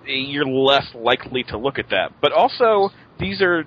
you're 0.06 0.46
less 0.46 0.86
likely 0.94 1.42
to 1.44 1.56
look 1.56 1.78
at 1.78 1.88
that. 1.90 2.12
But 2.20 2.32
also, 2.32 2.90
these 3.18 3.40
are 3.40 3.64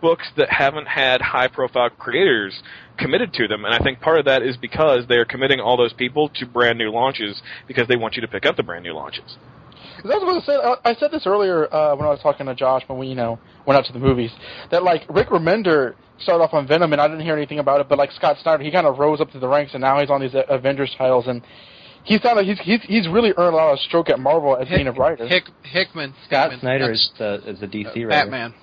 books 0.00 0.28
that 0.36 0.50
haven't 0.50 0.88
had 0.88 1.22
high 1.22 1.46
profile 1.46 1.88
creators 1.88 2.60
committed 2.98 3.32
to 3.32 3.46
them 3.46 3.64
and 3.64 3.72
I 3.72 3.78
think 3.78 4.00
part 4.00 4.18
of 4.18 4.24
that 4.24 4.42
is 4.42 4.56
because 4.56 5.06
they 5.08 5.14
are 5.14 5.24
committing 5.24 5.60
all 5.60 5.76
those 5.76 5.92
people 5.92 6.28
to 6.40 6.44
brand 6.44 6.76
new 6.76 6.90
launches 6.90 7.40
because 7.68 7.86
they 7.86 7.94
want 7.94 8.16
you 8.16 8.22
to 8.22 8.28
pick 8.28 8.44
up 8.44 8.56
the 8.56 8.64
brand 8.64 8.82
new 8.84 8.94
launches. 8.94 9.36
I 10.04 10.08
was 10.08 10.22
about 10.22 10.40
to 10.40 10.46
say, 10.46 10.54
I- 10.56 10.90
I 10.90 10.94
said 10.96 11.10
this 11.10 11.26
earlier 11.26 11.72
uh, 11.72 11.94
when 11.96 12.06
I 12.06 12.10
was 12.10 12.20
talking 12.22 12.46
to 12.46 12.54
Josh 12.54 12.82
when 12.86 12.98
we, 12.98 13.06
you 13.08 13.14
know, 13.14 13.38
went 13.66 13.78
out 13.78 13.84
to 13.86 13.92
the 13.92 13.98
movies. 13.98 14.30
That 14.70 14.82
like 14.82 15.02
Rick 15.08 15.28
Remender 15.28 15.94
started 16.18 16.42
off 16.42 16.54
on 16.54 16.66
Venom, 16.66 16.92
and 16.92 17.00
I 17.00 17.08
didn't 17.08 17.22
hear 17.24 17.36
anything 17.36 17.58
about 17.58 17.80
it. 17.80 17.88
But 17.88 17.98
like 17.98 18.10
Scott 18.12 18.36
Snyder, 18.42 18.62
he 18.62 18.70
kind 18.70 18.86
of 18.86 18.98
rose 18.98 19.20
up 19.20 19.30
to 19.32 19.38
the 19.38 19.48
ranks, 19.48 19.72
and 19.74 19.80
now 19.80 20.00
he's 20.00 20.10
on 20.10 20.20
these 20.20 20.34
uh, 20.34 20.42
Avengers 20.48 20.94
titles, 20.98 21.26
and 21.26 21.42
he's 22.04 22.20
kind 22.20 22.38
of 22.38 22.44
he's 22.46 22.58
he's 22.60 22.80
he's 22.82 23.08
really 23.08 23.32
earned 23.36 23.54
a 23.54 23.56
lot 23.56 23.72
of 23.72 23.78
stroke 23.80 24.08
at 24.10 24.18
Marvel 24.18 24.56
as 24.56 24.68
being 24.68 24.86
a 24.88 24.92
writer. 24.92 25.26
Hick, 25.26 25.44
Hickman. 25.62 26.14
Scott 26.26 26.50
Hickman. 26.52 26.60
Snyder 26.60 26.86
That's, 26.88 27.00
is 27.00 27.10
the 27.18 27.34
is 27.50 27.62
a 27.62 27.66
DC 27.66 27.86
uh, 27.86 28.06
writer. 28.06 28.08
Batman. 28.08 28.54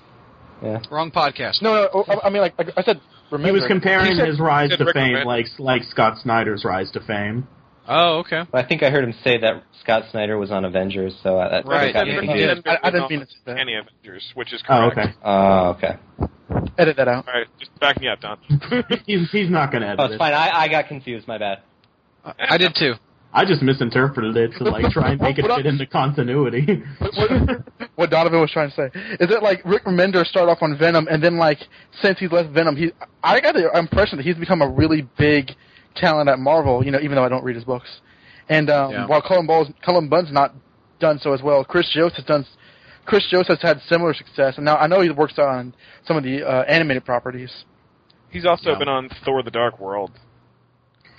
Yeah. 0.61 0.79
Wrong 0.91 1.09
podcast. 1.09 1.61
no, 1.61 1.87
no, 1.93 2.03
I, 2.09 2.27
I 2.27 2.29
mean 2.29 2.41
like 2.41 2.53
I, 2.59 2.65
I 2.77 2.83
said. 2.83 2.99
Remender. 3.31 3.45
He 3.45 3.51
was 3.51 3.63
comparing 3.67 4.11
He 4.13 4.17
said- 4.17 4.27
his 4.27 4.39
rise 4.39 4.71
to 4.71 4.77
fame 4.91 5.13
Remender. 5.13 5.25
like 5.25 5.45
like 5.59 5.83
Scott 5.83 6.17
Snyder's 6.23 6.65
rise 6.65 6.89
to 6.91 6.99
fame. 6.99 7.47
Oh, 7.91 8.19
okay. 8.19 8.43
Well, 8.51 8.63
I 8.63 8.67
think 8.67 8.83
I 8.83 8.91
heard 8.91 9.03
him 9.03 9.13
say 9.23 9.39
that 9.39 9.63
Scott 9.81 10.03
Snyder 10.11 10.37
was 10.37 10.51
on 10.51 10.63
Avengers, 10.63 11.15
so 11.23 11.39
I, 11.39 11.49
that 11.49 11.65
Right, 11.65 11.91
got 11.91 12.05
yeah, 12.05 12.13
me 12.21 12.21
he 12.21 12.27
confused. 12.27 12.63
did. 12.63 12.67
I- 12.67 12.79
I 12.83 12.91
didn't 12.91 13.09
mean 13.09 13.19
to 13.21 13.27
that. 13.45 13.57
Any 13.57 13.73
Avengers, 13.75 14.31
which 14.35 14.53
is 14.53 14.61
Oh, 14.69 14.91
correct. 14.93 14.97
okay. 14.99 15.13
Oh, 15.25 15.69
okay. 15.71 15.95
Edit 16.77 16.97
that 16.97 17.07
out. 17.07 17.27
All 17.27 17.33
right, 17.33 17.47
just 17.59 17.77
back 17.79 17.99
me 17.99 18.07
up, 18.07 18.21
Don. 18.21 18.37
he's 19.07 19.29
he's 19.31 19.49
not 19.49 19.71
going 19.71 19.81
to 19.81 19.87
edit 19.87 19.99
Oh, 19.99 20.05
it's 20.05 20.13
it. 20.15 20.17
fine. 20.19 20.33
I, 20.33 20.51
I 20.63 20.67
got 20.67 20.87
confused. 20.87 21.27
My 21.27 21.37
bad. 21.39 21.59
I 22.37 22.57
did 22.57 22.75
too. 22.77 22.93
I 23.33 23.45
just 23.45 23.61
misinterpreted 23.61 24.35
it 24.37 24.51
to 24.57 24.63
like 24.65 24.91
try 24.91 25.11
and 25.11 25.21
make 25.21 25.37
it 25.37 25.45
fit 25.45 25.65
into 25.65 25.85
continuity. 25.85 26.83
what, 26.99 27.13
what, 27.15 27.89
what 27.95 28.09
Donovan 28.09 28.39
was 28.41 28.51
trying 28.51 28.69
to 28.71 28.75
say 28.75 28.89
is 29.19 29.29
that 29.29 29.41
like 29.43 29.61
Rick 29.65 29.85
Remender 29.85 30.25
started 30.25 30.51
off 30.51 30.59
on 30.61 30.77
Venom, 30.77 31.07
and 31.09 31.23
then 31.23 31.37
like 31.37 31.59
since 32.01 32.17
he's 32.19 32.31
left 32.31 32.49
Venom, 32.49 32.75
he 32.75 32.91
I 33.23 33.39
got 33.39 33.53
the 33.55 33.69
impression 33.77 34.17
that 34.17 34.23
he's 34.25 34.35
become 34.35 34.61
a 34.61 34.67
really 34.69 35.07
big 35.17 35.51
talent 35.99 36.29
at 36.29 36.39
Marvel. 36.39 36.83
You 36.83 36.91
know, 36.91 36.99
even 37.01 37.15
though 37.15 37.23
I 37.23 37.29
don't 37.29 37.43
read 37.43 37.55
his 37.55 37.65
books. 37.65 37.89
And 38.49 38.69
um, 38.69 38.91
Yeah. 38.91 39.07
while 39.07 39.21
Cullen 39.21 39.45
Bunn's 39.45 39.69
Cullen 39.85 40.09
Bunn's 40.09 40.31
not 40.31 40.53
done 40.99 41.19
so 41.19 41.33
as 41.33 41.41
well, 41.41 41.63
Chris 41.63 41.87
Yost 41.95 42.15
has 42.15 42.25
done. 42.25 42.45
Chris 43.05 43.25
Yost 43.31 43.47
has 43.49 43.61
had 43.61 43.81
similar 43.87 44.13
success, 44.13 44.55
and 44.57 44.65
now 44.65 44.75
I 44.77 44.87
know 44.87 45.01
he 45.01 45.09
works 45.09 45.39
on 45.39 45.73
some 46.05 46.17
of 46.17 46.23
the 46.23 46.43
uh, 46.43 46.63
animated 46.63 47.05
properties. 47.05 47.51
He's 48.29 48.45
also 48.45 48.71
Yeah. 48.71 48.79
been 48.79 48.89
on 48.89 49.09
Thor: 49.23 49.41
The 49.43 49.51
Dark 49.51 49.79
World. 49.79 50.11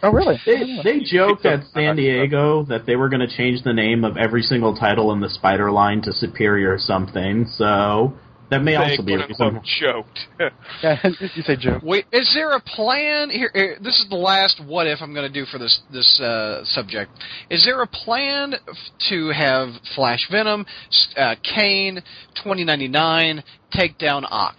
Oh, 0.02 0.10
really? 0.10 0.40
They 0.46 0.80
they 0.82 1.00
joked 1.00 1.44
at 1.44 1.64
San 1.74 1.96
Diego 1.96 2.64
that 2.64 2.86
they 2.86 2.96
were 2.96 3.08
going 3.08 3.20
to 3.20 3.36
change 3.36 3.62
the 3.62 3.72
name 3.72 4.04
of 4.04 4.16
every 4.16 4.42
single 4.42 4.74
title 4.74 5.12
in 5.12 5.20
the 5.20 5.28
Spider 5.28 5.70
line 5.70 6.00
to 6.02 6.12
Superior 6.12 6.78
something. 6.78 7.44
So 7.46 8.14
that 8.50 8.62
may 8.62 8.72
They 8.72 8.76
also 8.76 9.02
be 9.02 9.14
a 9.14 9.16
quote 9.18 9.28
reason. 9.28 9.46
unquote 9.46 9.64
joked. 9.64 10.18
Yeah, 10.82 10.98
you 11.34 11.42
say 11.42 11.56
Joe. 11.56 11.78
Wait, 11.82 12.06
is 12.12 12.30
there 12.34 12.52
a 12.52 12.60
plan 12.60 13.30
here? 13.30 13.50
here- 13.54 13.78
This 13.80 13.98
is 14.00 14.06
the 14.08 14.16
last 14.16 14.60
what 14.64 14.86
if 14.86 14.98
I'm 15.02 15.12
going 15.14 15.30
to 15.30 15.32
do 15.32 15.44
for 15.46 15.58
this 15.58 15.80
this 15.92 16.20
uh, 16.20 16.64
subject. 16.64 17.10
Is 17.50 17.64
there 17.64 17.80
a 17.82 17.86
plan 17.86 18.54
f- 18.54 18.76
to 19.10 19.28
have 19.30 19.68
Flash 19.94 20.26
Venom, 20.30 20.66
s- 20.90 21.08
uh, 21.16 21.34
Kane, 21.42 21.96
2099 22.36 23.42
take 23.72 23.98
down 23.98 24.24
Ock? 24.30 24.56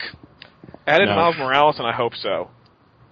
Added 0.88 1.08
No. 1.10 1.16
Miles 1.16 1.36
Morales, 1.38 1.76
and 1.80 1.88
I 1.88 1.92
hope 1.94 2.14
so. 2.16 2.50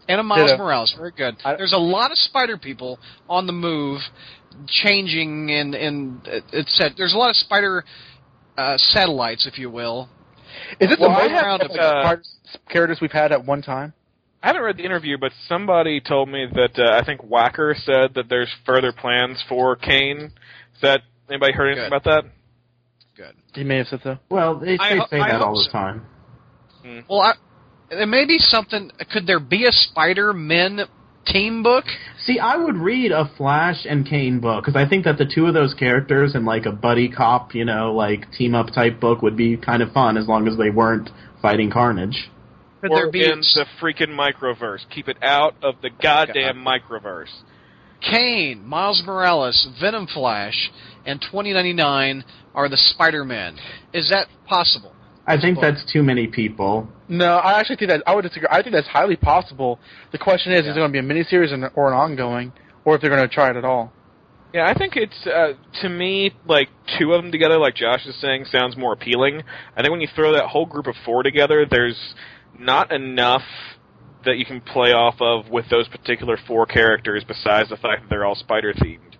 And 0.07 0.19
a 0.19 0.23
Miles 0.23 0.49
Ditto. 0.51 0.63
Morales, 0.63 0.93
very 0.97 1.11
good. 1.11 1.35
I- 1.45 1.55
There's 1.55 1.73
a 1.73 1.77
lot 1.77 2.11
of 2.11 2.17
Spider 2.17 2.57
people 2.57 2.99
on 3.29 3.45
the 3.47 3.53
move, 3.53 4.01
changing 4.67 5.51
and 5.51 5.75
and 5.75 6.27
uh, 6.27 6.39
it's 6.51 6.75
said 6.77 6.93
there's 6.97 7.13
a 7.13 7.17
lot 7.17 7.29
of 7.29 7.35
Spider 7.35 7.83
uh, 8.57 8.77
satellites, 8.77 9.45
if 9.47 9.57
you 9.57 9.69
will. 9.69 10.09
Is 10.79 10.91
it 10.91 10.99
Well, 10.99 11.09
the 11.09 11.15
I 11.15 11.27
most 11.27 11.41
have, 11.43 11.61
of 11.61 11.71
uh, 11.71 12.01
smart 12.01 12.27
characters 12.69 12.99
we've 13.01 13.11
had 13.11 13.31
at 13.31 13.45
one 13.45 13.61
time? 13.61 13.93
I 14.41 14.47
haven't 14.47 14.61
read 14.63 14.77
the 14.77 14.85
interview, 14.85 15.17
but 15.17 15.31
somebody 15.47 15.99
told 15.99 16.29
me 16.29 16.45
that 16.53 16.79
uh, 16.79 16.97
I 16.97 17.03
think 17.03 17.21
Wacker 17.21 17.75
said 17.75 18.13
that 18.15 18.29
there's 18.29 18.49
further 18.65 18.93
plans 18.93 19.43
for 19.49 19.75
Kane. 19.75 20.31
Is 20.75 20.81
that 20.81 21.01
anybody 21.29 21.51
heard 21.53 21.67
anything 21.71 21.89
Good. 21.89 21.95
about 21.97 22.03
that? 22.05 22.23
Good. 23.17 23.35
He 23.53 23.63
may 23.65 23.77
have 23.79 23.87
said 23.87 23.99
so. 24.01 24.17
Well, 24.29 24.59
they, 24.59 24.77
I 24.79 24.93
they 24.93 24.99
ho- 24.99 25.07
say 25.09 25.19
I 25.19 25.31
that 25.31 25.39
hope 25.39 25.47
all 25.47 25.55
the 25.55 25.63
so. 25.63 25.71
time. 25.71 26.05
Well, 27.09 27.19
I, 27.19 27.33
there 27.89 28.07
may 28.07 28.25
be 28.25 28.39
something. 28.39 28.91
Could 29.11 29.27
there 29.27 29.41
be 29.41 29.65
a 29.65 29.71
Spider 29.71 30.31
Men 30.31 30.81
team 31.31 31.63
book? 31.63 31.85
See, 32.25 32.39
I 32.39 32.57
would 32.57 32.75
read 32.75 33.11
a 33.11 33.31
Flash 33.37 33.85
and 33.87 34.05
Kane 34.05 34.39
book 34.39 34.65
because 34.65 34.75
I 34.75 34.87
think 34.87 35.05
that 35.05 35.17
the 35.17 35.25
two 35.25 35.45
of 35.45 35.53
those 35.53 35.73
characters 35.73 36.35
in 36.35 36.45
like 36.45 36.65
a 36.65 36.71
buddy 36.71 37.09
cop, 37.09 37.55
you 37.55 37.65
know, 37.65 37.93
like 37.93 38.31
team 38.31 38.55
up 38.55 38.67
type 38.73 38.99
book 38.99 39.21
would 39.21 39.37
be 39.37 39.57
kind 39.57 39.81
of 39.81 39.91
fun 39.91 40.17
as 40.17 40.27
long 40.27 40.47
as 40.47 40.57
they 40.57 40.69
weren't 40.69 41.09
fighting 41.41 41.71
Carnage. 41.71 42.29
Could 42.81 42.91
or 42.91 42.97
there 42.97 43.11
be 43.11 43.25
in 43.25 43.39
the 43.39 43.65
freaking 43.81 44.09
microverse? 44.09 44.89
Keep 44.89 45.09
it 45.09 45.17
out 45.21 45.55
of 45.61 45.75
the 45.81 45.89
oh, 45.89 45.97
goddamn 46.01 46.63
microverse. 46.65 47.33
Kane, 48.01 48.65
Miles 48.65 49.03
Morales, 49.05 49.67
Venom 49.81 50.07
Flash, 50.07 50.71
and 51.05 51.19
2099 51.21 52.23
are 52.55 52.69
the 52.69 52.77
Spider 52.77 53.25
Men? 53.25 53.57
Is 53.93 54.09
that 54.09 54.27
possible? 54.47 54.93
I 55.29 55.39
think 55.39 55.59
that's 55.61 55.85
too 55.93 56.01
many 56.01 56.25
people. 56.25 56.89
No, 57.07 57.35
I 57.35 57.59
actually 57.59 57.75
think 57.75 57.91
that 57.91 58.03
I 58.07 58.15
would 58.15 58.23
disagree. 58.23 58.47
I 58.51 58.63
think 58.63 58.73
that's 58.73 58.87
highly 58.87 59.15
possible. 59.15 59.79
The 60.11 60.17
question 60.17 60.51
is, 60.53 60.61
is 60.61 60.69
it 60.69 60.75
going 60.75 60.91
to 60.91 60.93
be 60.93 60.97
a 60.99 61.03
miniseries 61.03 61.51
or, 61.51 61.67
or 61.75 61.93
an 61.93 61.93
ongoing, 61.93 62.51
or 62.83 62.95
if 62.95 63.01
they're 63.01 63.11
going 63.11 63.21
to 63.21 63.33
try 63.33 63.51
it 63.51 63.55
at 63.55 63.63
all? 63.63 63.93
Yeah, 64.53 64.65
I 64.67 64.73
think 64.73 64.95
it's 64.95 65.27
uh, 65.27 65.53
to 65.81 65.89
me 65.89 66.31
like 66.47 66.69
two 66.97 67.13
of 67.13 67.21
them 67.21 67.31
together, 67.31 67.59
like 67.59 67.75
Josh 67.75 68.07
is 68.07 68.19
saying, 68.19 68.45
sounds 68.45 68.75
more 68.75 68.93
appealing. 68.93 69.43
I 69.77 69.81
think 69.81 69.91
when 69.91 70.01
you 70.01 70.07
throw 70.15 70.33
that 70.33 70.47
whole 70.47 70.65
group 70.65 70.87
of 70.87 70.95
four 71.05 71.21
together, 71.21 71.67
there's 71.69 72.15
not 72.57 72.91
enough 72.91 73.43
that 74.25 74.37
you 74.37 74.45
can 74.45 74.61
play 74.61 74.91
off 74.91 75.21
of 75.21 75.49
with 75.49 75.69
those 75.69 75.87
particular 75.87 76.37
four 76.47 76.65
characters, 76.65 77.23
besides 77.27 77.69
the 77.69 77.77
fact 77.77 78.01
that 78.01 78.09
they're 78.09 78.25
all 78.25 78.35
spider 78.35 78.73
themed. 78.73 79.17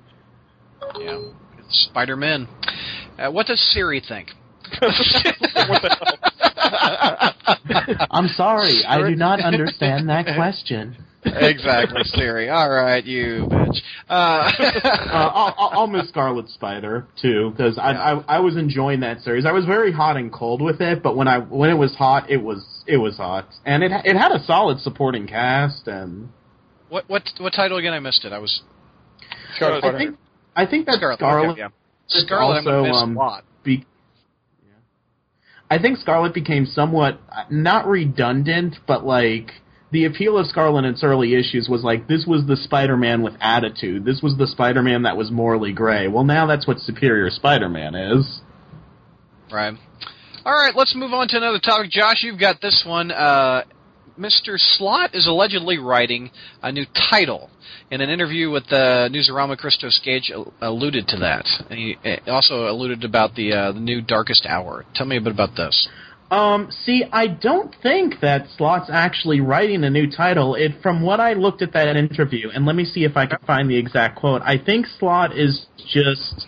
Yeah, 0.98 1.20
Spider 1.70 2.16
Men. 2.16 2.48
Uh, 3.20 3.30
what 3.30 3.46
does 3.46 3.60
Siri 3.60 4.02
think? 4.06 4.30
What 4.82 5.82
the 5.82 5.90
hell? 6.00 8.08
I'm 8.12 8.28
sorry, 8.30 8.84
I 8.88 9.08
do 9.08 9.16
not 9.16 9.42
understand 9.42 10.10
that 10.10 10.26
question. 10.36 10.96
exactly, 11.26 12.02
Siri. 12.06 12.50
All 12.50 12.70
right, 12.70 13.04
you 13.04 13.46
bitch. 13.50 13.82
Uh, 14.10 14.14
uh, 14.14 14.52
I'll, 15.12 15.56
I'll, 15.58 15.70
I'll 15.80 15.88
miss 15.88 16.08
Scarlet 16.08 16.48
Spider 16.50 17.08
too 17.22 17.52
because 17.52 17.78
I, 17.78 17.92
I 17.92 18.38
I 18.38 18.40
was 18.40 18.56
enjoying 18.56 19.02
that 19.02 19.20
series. 19.22 19.46
I 19.46 19.52
was 19.52 19.66
very 19.66 19.92
hot 19.92 20.16
and 20.16 20.32
cold 20.32 20.62
with 20.62 20.80
it, 20.80 21.04
but 21.04 21.18
when 21.18 21.28
I 21.28 21.40
when 21.40 21.70
it 21.70 21.78
was 21.78 21.94
hot, 21.96 22.30
it 22.30 22.42
was 22.42 22.66
it 22.88 22.98
was 22.98 23.18
hot, 23.18 23.50
and 23.66 23.84
it 23.84 23.92
it 24.06 24.16
had 24.16 24.32
a 24.32 24.42
solid 24.46 24.80
supporting 24.80 25.28
cast. 25.28 25.88
And 25.88 26.30
what 26.88 27.10
what 27.10 27.24
what 27.40 27.54
title 27.54 27.78
again? 27.78 27.94
I 27.94 28.00
missed 28.00 28.24
it. 28.24 28.32
I 28.32 28.40
was 28.40 28.62
Scarlet 29.56 29.84
I 29.84 29.98
think 29.98 30.18
I 30.56 30.66
think 30.66 30.86
that 30.86 30.96
Scarlet. 30.96 31.18
Scarlet, 31.18 31.50
okay, 31.52 31.60
yeah. 31.60 31.70
Scarlet. 32.08 32.60
I'm 32.60 32.68
also, 32.68 32.70
gonna 32.70 32.88
miss 32.88 33.02
um, 33.02 33.18
a 33.18 33.20
lot. 33.20 33.44
be, 33.64 33.86
I 35.70 35.78
think 35.80 36.00
Scarlet 36.00 36.34
became 36.34 36.66
somewhat 36.66 37.20
not 37.50 37.88
redundant, 37.88 38.78
but 38.88 39.06
like 39.06 39.52
the 39.92 40.06
appeal 40.06 40.38
of 40.38 40.48
Scarlet 40.48 40.80
in 40.80 40.86
its 40.86 41.04
early 41.04 41.36
issues 41.36 41.68
was 41.70 41.84
like 41.84 42.08
this 42.08 42.26
was 42.26 42.46
the 42.48 42.56
Spider-Man 42.56 43.22
with 43.22 43.34
attitude. 43.40 44.06
This 44.06 44.22
was 44.22 44.36
the 44.38 44.48
Spider-Man 44.48 45.04
that 45.04 45.18
was 45.18 45.32
morally 45.32 45.74
gray. 45.74 46.08
Well, 46.08 46.24
now 46.24 46.48
that's 46.48 46.68
what 46.68 46.80
Superior 46.80 47.30
Spider-Man 47.30 47.96
is. 47.96 48.42
Right. 49.52 49.76
All 50.46 50.54
right, 50.54 50.76
let's 50.76 50.96
move 50.96 51.14
on 51.14 51.28
to 51.30 51.38
another 51.38 51.60
topic. 51.60 51.92
Josh, 51.92 52.24
you've 52.24 52.40
got 52.40 52.62
this 52.62 52.84
one. 52.88 53.12
Uh, 53.12 53.64
Mr. 54.20 54.58
Slott 54.58 55.16
is 55.16 55.28
allegedly 55.28 55.78
writing 55.78 56.30
a 56.62 56.72
new 56.72 56.86
title. 57.10 57.50
In 57.90 58.02
an 58.02 58.10
interview 58.10 58.52
with 58.52 58.66
uh, 58.72 59.10
Newsarama, 59.10 59.58
Christos 59.58 60.00
Gage 60.04 60.32
alluded 60.62 61.08
to 61.08 61.18
that. 61.18 61.46
And 61.70 61.80
he 61.80 61.98
uh, 62.06 62.30
also 62.30 62.68
alluded 62.68 63.04
about 63.04 63.36
the 63.36 63.54
uh, 63.54 63.72
the 63.72 63.80
new 63.80 64.02
Darkest 64.02 64.46
Hour. 64.46 64.86
Tell 64.94 65.06
me 65.06 65.18
a 65.18 65.22
bit 65.22 65.32
about 65.32 65.56
this. 65.56 65.88
Um, 66.30 66.70
see, 66.86 67.04
I 67.12 67.26
don't 67.28 67.74
think 67.82 68.16
that 68.22 68.48
Slott's 68.56 68.90
actually 68.92 69.40
writing 69.40 69.84
a 69.84 69.90
new 69.90 70.12
title. 70.12 70.54
It, 70.54 70.74
from 70.84 71.02
what 71.02 71.20
I 71.20 71.34
looked 71.34 71.64
at 71.64 71.74
that 71.74 71.96
interview, 71.96 72.50
and 72.54 72.66
let 72.66 72.76
me 72.76 72.86
see 72.86 73.04
if 73.04 73.18
I 73.18 73.26
can 73.26 73.40
find 73.48 73.70
the 73.70 73.78
exact 73.78 74.20
quote. 74.20 74.42
I 74.44 74.58
think 74.64 74.86
Slott 75.00 75.36
is 75.36 75.66
just 75.92 76.46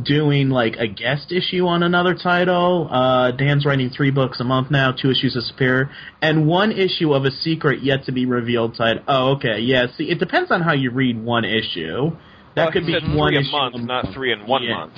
doing 0.00 0.50
like 0.50 0.76
a 0.76 0.86
guest 0.86 1.32
issue 1.32 1.66
on 1.66 1.82
another 1.82 2.14
title. 2.14 2.88
Uh, 2.90 3.30
Dan's 3.32 3.64
writing 3.64 3.90
three 3.90 4.10
books 4.10 4.40
a 4.40 4.44
month 4.44 4.70
now, 4.70 4.92
two 4.92 5.10
issues 5.10 5.36
of 5.36 5.44
Superior, 5.44 5.90
and 6.20 6.46
one 6.46 6.72
issue 6.72 7.12
of 7.14 7.24
a 7.24 7.30
secret 7.30 7.82
yet 7.82 8.04
to 8.04 8.12
be 8.12 8.26
revealed 8.26 8.76
title. 8.76 9.02
Oh, 9.08 9.32
okay, 9.36 9.60
yeah. 9.60 9.86
See, 9.96 10.10
it 10.10 10.18
depends 10.18 10.50
on 10.50 10.60
how 10.62 10.72
you 10.72 10.90
read 10.90 11.22
one 11.22 11.44
issue. 11.44 12.16
That 12.54 12.64
Well, 12.64 12.72
could 12.72 12.82
he 12.84 12.92
be 12.92 13.00
said 13.00 13.14
one 13.16 13.30
three 13.32 13.36
a 13.36 13.40
issue 13.40 13.50
month, 13.50 13.76
not 13.86 14.14
three 14.14 14.32
in 14.32 14.46
one 14.46 14.62
Yeah. 14.62 14.74
month. 14.76 14.92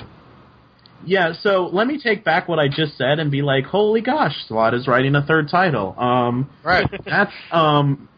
Yeah, 1.04 1.32
so 1.42 1.70
let 1.72 1.86
me 1.86 2.00
take 2.02 2.24
back 2.24 2.48
what 2.48 2.58
I 2.58 2.66
just 2.66 2.96
said 2.98 3.20
and 3.20 3.30
be 3.30 3.40
like, 3.40 3.64
holy 3.66 4.00
gosh, 4.00 4.34
Slott 4.48 4.74
is 4.74 4.88
writing 4.88 5.14
a 5.14 5.22
third 5.24 5.48
title. 5.48 5.94
Um, 5.96 6.48
Right. 6.64 6.88
that's 7.06 7.32
um, 7.52 8.08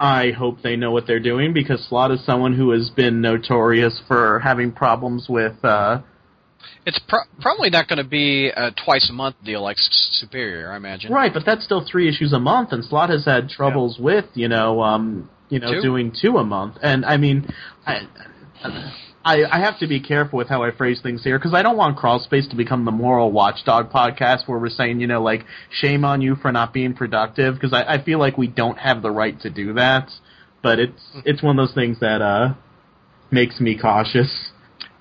I 0.00 0.30
hope 0.30 0.62
they 0.62 0.76
know 0.76 0.90
what 0.90 1.06
they're 1.06 1.20
doing 1.20 1.52
because 1.52 1.84
Slott 1.86 2.10
is 2.10 2.24
someone 2.24 2.56
who 2.56 2.70
has 2.70 2.88
been 2.88 3.20
notorious 3.20 4.00
for 4.08 4.40
having 4.40 4.72
problems 4.72 5.26
with. 5.28 5.62
uh 5.62 6.00
It's 6.86 6.98
pro- 7.06 7.28
probably 7.40 7.68
not 7.68 7.86
going 7.86 7.98
to 7.98 8.08
be 8.08 8.48
a 8.48 8.70
twice 8.84 9.10
a 9.10 9.12
month 9.12 9.36
deal 9.44 9.62
like 9.62 9.76
S- 9.76 10.08
Superior, 10.12 10.72
I 10.72 10.76
imagine. 10.78 11.12
Right, 11.12 11.32
but 11.32 11.44
that's 11.44 11.64
still 11.64 11.84
three 11.84 12.08
issues 12.08 12.32
a 12.32 12.38
month, 12.40 12.72
and 12.72 12.82
Slott 12.82 13.10
has 13.10 13.26
had 13.26 13.50
troubles 13.50 13.98
with 13.98 14.24
you 14.32 14.48
know, 14.48 14.82
um, 14.82 15.28
you 15.50 15.58
know, 15.60 15.74
Two? 15.74 15.82
doing 15.82 16.12
two 16.18 16.38
a 16.38 16.44
month, 16.44 16.76
and 16.82 17.04
I 17.04 17.18
mean, 17.18 17.46
I. 17.86 18.08
I, 18.64 18.92
I 19.24 19.60
have 19.60 19.78
to 19.80 19.86
be 19.86 20.00
careful 20.00 20.38
with 20.38 20.48
how 20.48 20.62
I 20.62 20.70
phrase 20.70 21.00
things 21.02 21.22
here 21.22 21.38
because 21.38 21.52
I 21.52 21.62
don't 21.62 21.76
want 21.76 21.98
Crawlspace 21.98 22.48
to 22.50 22.56
become 22.56 22.84
the 22.84 22.90
moral 22.90 23.30
watchdog 23.30 23.90
podcast 23.90 24.48
where 24.48 24.58
we're 24.58 24.70
saying, 24.70 25.00
you 25.00 25.06
know, 25.06 25.22
like, 25.22 25.44
shame 25.70 26.04
on 26.04 26.22
you 26.22 26.36
for 26.36 26.50
not 26.52 26.72
being 26.72 26.94
productive 26.94 27.54
because 27.54 27.72
I, 27.74 27.82
I 27.94 28.02
feel 28.04 28.18
like 28.18 28.38
we 28.38 28.46
don't 28.46 28.78
have 28.78 29.02
the 29.02 29.10
right 29.10 29.38
to 29.42 29.50
do 29.50 29.74
that. 29.74 30.10
But 30.62 30.78
it's 30.78 31.02
it's 31.24 31.42
one 31.42 31.58
of 31.58 31.66
those 31.66 31.74
things 31.74 32.00
that 32.00 32.20
uh 32.22 32.54
makes 33.30 33.60
me 33.60 33.78
cautious. 33.78 34.50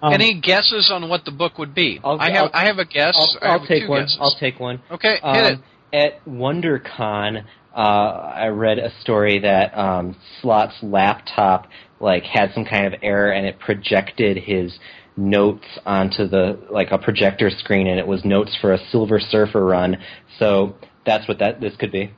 Um, 0.01 0.13
Any 0.13 0.39
guesses 0.39 0.89
on 0.93 1.09
what 1.09 1.25
the 1.25 1.31
book 1.31 1.57
would 1.57 1.73
be? 1.75 1.99
I'll- 2.03 2.19
I 2.19 2.31
have 2.31 2.43
I'll- 2.45 2.51
I 2.53 2.65
have 2.67 2.77
a 2.77 2.85
guess. 2.85 3.15
I'll, 3.17 3.49
I 3.49 3.53
I'll 3.53 3.65
take 3.67 3.89
one. 3.89 4.01
guesses. 4.03 4.17
I'll 4.21 4.35
take 4.39 4.59
one. 4.59 4.81
Okay, 4.91 5.15
hit 5.15 5.23
Um, 5.23 5.53
it. 5.53 5.59
At 5.91 6.25
WonderCon, 6.25 7.43
uh, 7.75 7.79
I 7.79 8.47
read 8.47 8.77
a 8.79 8.91
story 9.01 9.39
that 9.39 9.75
um, 9.77 10.15
Slott's 10.41 10.75
laptop 10.83 11.67
like 11.99 12.23
had 12.23 12.51
some 12.53 12.65
kind 12.65 12.85
of 12.85 12.99
error 13.01 13.31
and 13.31 13.45
it 13.45 13.59
projected 13.59 14.37
his 14.37 14.77
notes 15.17 15.65
onto 15.85 16.27
the 16.27 16.59
like 16.71 16.91
a 16.91 16.97
projector 16.97 17.49
screen 17.49 17.87
and 17.87 17.99
it 17.99 18.07
was 18.07 18.23
notes 18.23 18.57
for 18.61 18.73
a 18.73 18.77
Silver 18.91 19.19
Surfer 19.19 19.63
run. 19.65 19.97
So 20.37 20.75
that's 21.05 21.27
what 21.27 21.39
that 21.39 21.59
this 21.59 21.75
could 21.77 21.91
be. 21.91 22.11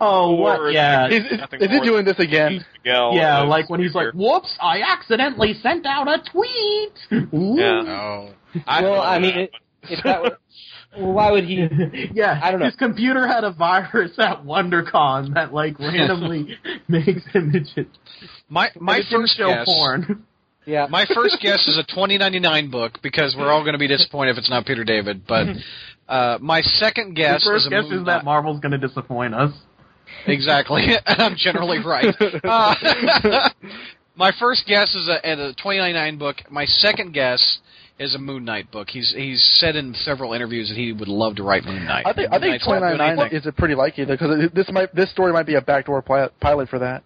oh, 0.00 0.36
Or 0.36 0.64
what? 0.64 0.72
Yeah, 0.72 1.08
Is, 1.08 1.24
is, 1.24 1.40
is 1.60 1.70
he 1.70 1.80
doing 1.80 2.04
this 2.04 2.18
again? 2.18 2.64
Miguel 2.84 3.14
yeah, 3.14 3.42
like 3.42 3.68
when 3.70 3.80
he's 3.80 3.94
like, 3.94 4.12
"Whoops, 4.14 4.56
I 4.60 4.80
accidentally 4.82 5.54
sent 5.54 5.86
out 5.86 6.08
a 6.08 6.22
tweet." 6.30 7.32
Ooh. 7.34 7.56
Yeah. 7.58 7.82
Oh. 7.86 8.28
well, 8.66 9.00
I 9.00 9.18
mean, 9.18 9.36
it, 9.36 9.50
if 9.84 10.02
that 10.04 10.22
were, 10.22 10.38
well, 10.98 11.12
why 11.12 11.30
would 11.30 11.44
he? 11.44 11.66
yeah, 12.14 12.40
I 12.42 12.50
don't 12.50 12.60
know. 12.60 12.66
His 12.66 12.76
computer 12.76 13.26
had 13.26 13.44
a 13.44 13.50
virus 13.52 14.12
at 14.18 14.44
WonderCon 14.44 15.34
that 15.34 15.52
like 15.52 15.78
randomly 15.80 16.56
makes 16.88 17.22
images. 17.34 17.86
My 18.48 18.70
my 18.78 18.98
it 18.98 19.06
first 19.10 19.36
show 19.36 19.48
guess. 19.48 19.64
porn. 19.66 20.24
Yeah, 20.66 20.86
My 20.88 21.04
first 21.14 21.36
guess 21.42 21.68
is 21.68 21.76
a 21.76 21.82
2099 21.82 22.70
book 22.70 22.92
because 23.02 23.34
we're 23.36 23.50
all 23.52 23.60
going 23.60 23.74
to 23.74 23.78
be 23.78 23.86
disappointed 23.86 24.30
if 24.30 24.38
it's 24.38 24.48
not 24.48 24.64
Peter 24.64 24.82
David. 24.82 25.26
But 25.26 25.46
uh, 26.08 26.38
my 26.40 26.62
second 26.62 27.14
guess 27.16 27.42
His 27.42 27.44
first 27.44 27.66
is 27.66 27.70
guess 27.70 27.84
Moon 27.84 28.00
is 28.00 28.06
that 28.06 28.24
Marvel's 28.24 28.60
going 28.60 28.72
to 28.72 28.78
disappoint 28.78 29.34
us. 29.34 29.52
exactly, 30.26 30.86
I'm 31.06 31.36
generally 31.36 31.80
right. 31.84 32.14
Uh, 32.42 33.50
my 34.16 34.32
first 34.38 34.64
guess 34.66 34.94
is 34.94 35.06
a, 35.06 35.26
at 35.26 35.38
a 35.38 35.52
2099 35.52 36.16
book. 36.18 36.36
My 36.50 36.64
second 36.64 37.12
guess 37.12 37.58
is 37.98 38.14
a 38.14 38.18
Moon 38.18 38.44
Knight 38.44 38.70
book. 38.72 38.88
He's 38.90 39.12
he's 39.16 39.42
said 39.60 39.76
in 39.76 39.94
several 39.94 40.32
interviews 40.32 40.68
that 40.68 40.76
he 40.76 40.92
would 40.92 41.08
love 41.08 41.36
to 41.36 41.42
write 41.44 41.64
Moon 41.64 41.84
Knight. 41.84 42.04
I 42.06 42.12
think 42.12 42.28
I 42.32 42.38
think 42.40 42.50
Knight's 42.52 42.66
not 42.66 42.80
doing 42.80 42.96
29 42.98 43.18
anything. 43.20 43.38
is 43.38 43.46
a 43.46 43.52
pretty 43.52 43.74
likely 43.74 44.04
because 44.04 44.50
this 44.52 44.66
might 44.72 44.94
this 44.94 45.10
story 45.10 45.32
might 45.32 45.46
be 45.46 45.54
a 45.54 45.60
backdoor 45.60 46.02
pi- 46.02 46.28
pilot 46.40 46.68
for 46.68 46.78
that. 46.80 47.04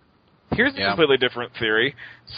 Here's 0.52 0.74
a 0.74 0.78
Yeah. 0.78 0.88
completely 0.88 1.18
different 1.18 1.52
theory. 1.58 1.94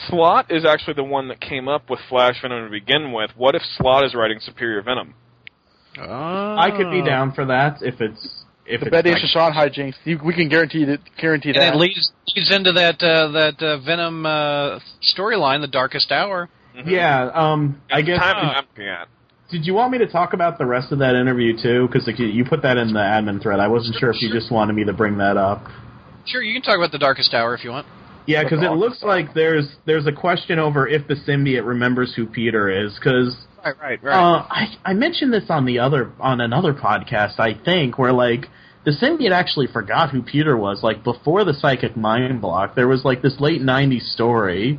Slott 0.09 0.51
is 0.51 0.65
actually 0.65 0.95
the 0.95 1.05
one 1.05 1.29
that 1.29 1.41
came 1.41 1.69
up 1.69 1.89
with 1.89 2.01
Flash 2.09 2.43
Venom 2.43 2.65
to 2.65 2.71
begin 2.71 3.13
with. 3.13 3.31
What 3.37 3.55
if 3.55 3.63
Slott 3.79 4.05
is 4.05 4.15
writing 4.17 4.41
Superior 4.41 4.83
Venom? 4.83 5.15
I 5.99 6.71
could 6.77 6.91
be 6.91 7.03
down 7.03 7.33
for 7.33 7.45
that 7.47 7.79
if 7.83 8.01
it's 8.01 8.45
if 8.67 8.81
The 8.81 8.87
it's 8.87 8.91
Betty 8.93 9.11
like- 9.13 9.23
and 9.23 9.31
Shashawn 9.31 9.53
hijinks. 9.53 9.95
You, 10.05 10.19
we 10.25 10.33
can 10.35 10.49
guarantee 10.49 10.85
that. 10.87 10.99
Guarantee 11.21 11.51
and 11.51 11.59
that. 11.59 11.75
it 11.75 11.77
leads 11.79 12.13
leads 12.37 12.55
into 12.55 12.73
that 12.73 13.03
uh, 13.03 13.29
that 13.33 13.63
uh, 13.63 13.79
Venom 13.85 14.25
uh, 14.27 14.79
storyline, 15.17 15.61
the 15.61 15.67
Darkest 15.69 16.11
Hour. 16.13 16.49
Yeah, 16.87 17.31
um, 17.35 17.81
I 17.90 18.03
guess. 18.03 18.19
time 18.19 18.37
uh, 18.37 18.49
I'm 18.51 18.64
looking 18.71 18.87
at. 18.88 19.09
Did 19.51 19.66
you 19.66 19.75
want 19.75 19.90
me 19.93 19.99
to 19.99 20.07
talk 20.07 20.33
about 20.33 20.59
the 20.59 20.66
rest 20.66 20.93
of 20.93 21.01
that 21.01 21.14
interview 21.16 21.57
too? 21.61 21.88
Because 21.88 22.07
like, 22.07 22.19
you- 22.19 22.27
you 22.27 22.45
put 22.45 22.62
that 22.62 22.77
in 22.77 22.93
the 22.93 23.01
admin 23.01 23.43
thread. 23.43 23.59
I 23.59 23.66
wasn't 23.69 23.97
sure 23.97 24.11
if 24.11 24.23
you 24.23 24.33
just 24.33 24.51
wanted 24.53 24.75
me 24.75 24.85
to 24.85 24.93
bring 24.93 25.19
that 25.19 25.37
up. 25.37 25.64
Sure, 26.27 26.43
you 26.43 26.53
can 26.53 26.62
talk 26.62 26.77
about 26.77 26.93
the 26.93 26.99
Darkest 26.99 27.35
Hour 27.35 27.55
if 27.55 27.64
you 27.64 27.71
want. 27.71 27.87
Yeah, 28.27 28.45
because 28.45 28.62
it 28.62 28.71
looks 28.71 29.03
like 29.03 29.35
there's 29.35 29.66
there's 29.87 30.07
a 30.07 30.12
question 30.12 30.59
over 30.61 30.87
if 30.87 31.09
the 31.09 31.14
symbiote 31.14 31.66
remembers 31.66 32.14
who 32.14 32.27
Peter 32.27 32.69
is. 32.87 32.95
Because 32.95 33.37
Right, 33.64 33.75
right, 33.81 34.03
right. 34.05 34.14
uh, 34.14 34.47
I 34.49 34.66
I 34.85 34.93
mentioned 34.95 35.33
this 35.33 35.45
on 35.49 35.64
the 35.64 35.81
other 35.81 36.12
on 36.21 36.40
another 36.40 36.73
podcast, 36.73 37.40
I 37.40 37.55
think, 37.64 37.99
where 37.99 38.12
like 38.12 38.47
the 38.85 38.93
symbiote 38.93 39.33
actually 39.33 39.66
forgot 39.66 40.11
who 40.11 40.23
Peter 40.23 40.57
was. 40.57 40.83
Like 40.83 41.03
before 41.03 41.45
the 41.45 41.55
psychic 41.55 41.97
mind 41.97 42.40
block, 42.40 42.77
there 42.77 42.87
was 42.87 43.05
like 43.05 43.21
this 43.23 43.40
late 43.40 43.62
'90s 43.62 44.03
story, 44.12 44.79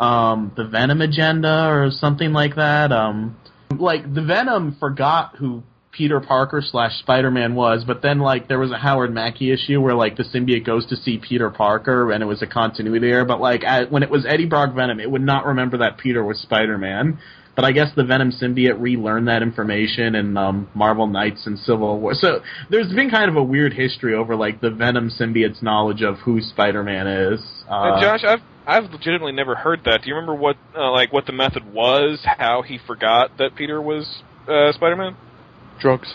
um, 0.00 0.52
the 0.56 0.64
Venom 0.64 1.00
agenda 1.00 1.68
or 1.68 1.90
something 1.90 2.32
like 2.32 2.56
that. 2.56 2.92
Um, 2.92 3.36
like 3.70 4.12
the 4.12 4.22
Venom 4.22 4.76
forgot 4.78 5.36
who 5.36 5.62
Peter 5.92 6.20
Parker 6.20 6.60
slash 6.62 6.98
Spider 6.98 7.30
Man 7.30 7.54
was, 7.54 7.84
but 7.86 8.02
then 8.02 8.18
like 8.18 8.48
there 8.48 8.58
was 8.58 8.72
a 8.72 8.78
Howard 8.78 9.14
Mackie 9.14 9.52
issue 9.52 9.80
where 9.80 9.94
like 9.94 10.16
the 10.16 10.24
symbiote 10.24 10.66
goes 10.66 10.86
to 10.86 10.96
see 10.96 11.18
Peter 11.18 11.50
Parker 11.50 12.10
and 12.10 12.22
it 12.22 12.26
was 12.26 12.42
a 12.42 12.46
continuity 12.46 13.10
error. 13.10 13.24
But 13.24 13.40
like 13.40 13.62
when 13.90 14.02
it 14.02 14.10
was 14.10 14.26
Eddie 14.26 14.46
Brock 14.46 14.74
Venom, 14.74 15.00
it 15.00 15.10
would 15.10 15.22
not 15.22 15.46
remember 15.46 15.78
that 15.78 15.98
Peter 15.98 16.24
was 16.24 16.38
Spider 16.40 16.78
Man. 16.78 17.18
But 17.56 17.64
I 17.64 17.72
guess 17.72 17.88
the 17.94 18.04
Venom 18.04 18.32
symbiote 18.32 18.80
relearned 18.80 19.28
that 19.28 19.42
information 19.42 20.14
in 20.14 20.36
um, 20.36 20.68
Marvel 20.74 21.06
Knights 21.06 21.46
and 21.46 21.58
Civil 21.58 22.00
War. 22.00 22.14
So 22.14 22.40
there's 22.70 22.92
been 22.92 23.10
kind 23.10 23.30
of 23.30 23.36
a 23.36 23.42
weird 23.42 23.72
history 23.72 24.14
over 24.14 24.34
like 24.34 24.60
the 24.60 24.70
Venom 24.70 25.10
symbiote's 25.10 25.62
knowledge 25.62 26.02
of 26.02 26.18
who 26.18 26.40
Spider 26.40 26.82
Man 26.82 27.06
is. 27.06 27.40
Uh, 27.68 28.00
Josh, 28.00 28.24
I've 28.24 28.40
I've 28.66 28.90
legitimately 28.90 29.32
never 29.32 29.54
heard 29.54 29.84
that. 29.84 30.02
Do 30.02 30.08
you 30.08 30.14
remember 30.14 30.34
what 30.34 30.56
uh, 30.76 30.90
like 30.90 31.12
what 31.12 31.26
the 31.26 31.32
method 31.32 31.72
was? 31.72 32.20
How 32.24 32.62
he 32.62 32.78
forgot 32.86 33.36
that 33.38 33.54
Peter 33.56 33.80
was 33.80 34.22
uh, 34.48 34.72
Spider-Man? 34.72 35.16
Drugs. 35.80 36.14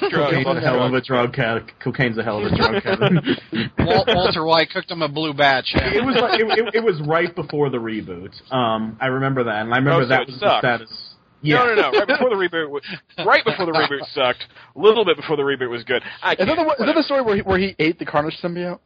Cocaine's 0.00 0.46
a 0.46 0.60
hell 0.60 0.82
of 0.82 0.94
a 0.94 1.00
drug. 1.00 1.36
Cocaine's 1.82 2.18
a 2.18 2.22
hell 2.22 2.44
of 2.44 2.52
a 2.52 2.56
drug. 2.56 2.82
Kevin. 2.82 3.36
Wal- 3.78 4.04
Walter 4.08 4.44
White 4.44 4.70
cooked 4.70 4.90
him 4.90 5.02
a 5.02 5.08
blue 5.08 5.32
batch. 5.34 5.72
it 5.74 6.04
was 6.04 6.16
like, 6.20 6.40
it, 6.40 6.46
it, 6.58 6.74
it 6.76 6.84
was 6.84 7.00
right 7.06 7.34
before 7.34 7.70
the 7.70 7.78
reboot. 7.78 8.32
Um, 8.52 8.96
I 9.00 9.06
remember 9.06 9.44
that, 9.44 9.62
and 9.62 9.72
I 9.74 9.78
remember 9.78 10.00
Oh, 10.00 10.04
so 10.04 10.08
that 10.08 10.20
it 10.22 10.26
was 10.28 10.40
sucked. 10.40 10.62
the 10.62 10.76
status. 10.86 11.08
Yeah. 11.44 11.56
No, 11.56 11.74
no, 11.74 11.74
no. 11.74 11.90
Right 11.98 12.06
before 12.08 12.30
the 12.30 12.36
reboot, 12.36 12.80
right 13.26 13.44
before 13.44 13.66
the 13.66 13.72
reboot 13.72 14.06
sucked. 14.14 14.44
A 14.76 14.78
little 14.78 15.04
bit 15.04 15.16
before 15.16 15.36
the 15.36 15.42
reboot 15.42 15.70
was 15.70 15.82
good. 15.84 16.02
I 16.22 16.32
Is 16.32 16.38
that, 16.38 16.46
the, 16.46 16.62
is 16.62 16.86
that 16.86 16.94
the 16.94 17.02
story 17.02 17.22
where 17.22 17.36
he, 17.36 17.42
where 17.42 17.58
he 17.58 17.74
ate 17.80 17.98
the 17.98 18.04
Carnage 18.04 18.38
symbiote? 18.42 18.78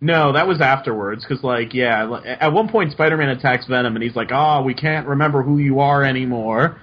No, 0.00 0.32
that 0.32 0.46
was 0.46 0.60
afterwards 0.60 1.24
because, 1.26 1.42
like, 1.42 1.72
yeah, 1.72 2.20
at 2.40 2.52
one 2.52 2.68
point 2.68 2.92
Spider-Man 2.92 3.30
attacks 3.30 3.66
Venom 3.66 3.94
and 3.94 4.02
he's 4.02 4.14
like, 4.14 4.28
"Oh, 4.30 4.62
we 4.62 4.74
can't 4.74 5.06
remember 5.06 5.42
who 5.42 5.56
you 5.58 5.80
are 5.80 6.04
anymore." 6.04 6.78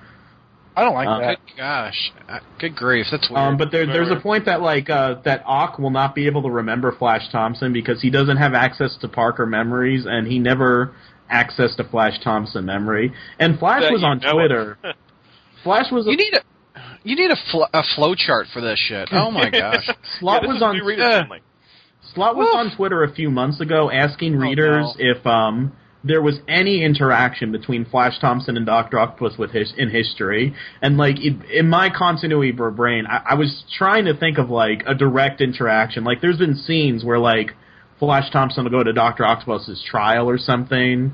I 0.76 0.82
don't 0.84 0.94
like 0.96 1.08
Uh, 1.08 1.20
that. 1.20 1.38
Good 1.48 1.58
gosh, 1.58 2.12
Uh, 2.28 2.40
good 2.60 2.76
grief, 2.76 3.06
that's 3.12 3.30
weird. 3.30 3.40
Um, 3.42 3.58
but 3.58 3.72
there, 3.72 3.86
there's 3.86 4.10
a 4.10 4.20
point 4.20 4.46
that 4.46 4.62
like 4.62 4.90
uh, 4.90 5.16
that 5.26 5.44
Ock 5.46 5.78
will 5.80 5.92
not 5.92 6.16
be 6.16 6.26
able 6.26 6.42
to 6.44 6.50
remember 6.50 6.92
Flash 6.92 7.30
Thompson 7.32 7.74
because 7.74 8.02
he 8.02 8.10
doesn't 8.10 8.38
have 8.38 8.54
access 8.54 8.98
to 9.02 9.08
Parker 9.08 9.46
memories 9.46 10.06
and 10.08 10.28
he 10.28 10.40
never 10.40 10.94
accessed 11.32 11.80
a 11.80 11.84
Flash 11.90 12.20
Thompson 12.24 12.66
memory. 12.66 13.14
And 13.40 13.60
Flash 13.60 13.84
That 13.84 13.92
was 13.92 14.04
on. 14.04 14.20
Twitter. 14.20 14.78
Flash 15.64 15.92
was 15.92 16.06
you 16.08 16.18
need 16.18 16.34
a 16.34 16.42
you 17.04 17.16
need 17.16 17.32
a 17.32 17.38
fl- 17.52 17.64
a 17.74 17.84
flow 17.96 18.16
chart 18.16 18.48
for 18.54 18.62
this 18.62 18.80
shit. 18.80 19.10
Oh 19.12 19.30
my 19.32 19.50
gosh. 19.52 19.88
Slott 20.20 20.42
yeah, 20.44 20.50
was 20.54 20.62
on 20.62 20.82
uh. 21.00 21.24
Slott 22.14 22.36
was 22.36 22.48
Woof. 22.52 22.56
on 22.56 22.76
Twitter 22.76 23.04
a 23.04 23.14
few 23.14 23.30
months 23.32 23.62
ago 23.62 23.90
asking 23.92 24.36
readers 24.36 24.94
no. 24.98 25.06
if 25.06 25.26
um 25.26 25.72
there 26.04 26.22
was 26.22 26.40
any 26.48 26.84
interaction 26.84 27.52
between 27.52 27.86
Flash 27.86 28.20
Thompson 28.20 28.58
and 28.58 28.66
Doctor 28.66 29.00
Octopus 29.00 29.38
with 29.38 29.52
his 29.52 29.74
in 29.78 29.90
history, 29.90 30.54
and 30.82 30.98
like 30.98 31.16
it, 31.20 31.50
in 31.50 31.70
my 31.70 31.90
continuity 31.90 32.52
br- 32.52 32.70
brain, 32.70 33.06
I, 33.08 33.32
I 33.32 33.34
was 33.36 33.64
trying 33.78 34.06
to 34.06 34.16
think 34.16 34.38
of 34.38 34.50
like 34.50 34.84
a 34.86 34.94
direct 34.94 35.40
interaction. 35.42 36.04
Like 36.04 36.22
there's 36.22 36.38
been 36.38 36.56
scenes 36.56 37.06
where 37.06 37.20
like 37.20 37.52
Flash 38.00 38.32
Thompson 38.32 38.66
will 38.66 38.72
go 38.72 38.84
to 38.84 38.92
Doctor 38.92 39.26
Octopus's 39.26 39.82
trial 39.90 40.30
or 40.30 40.38
something, 40.38 41.14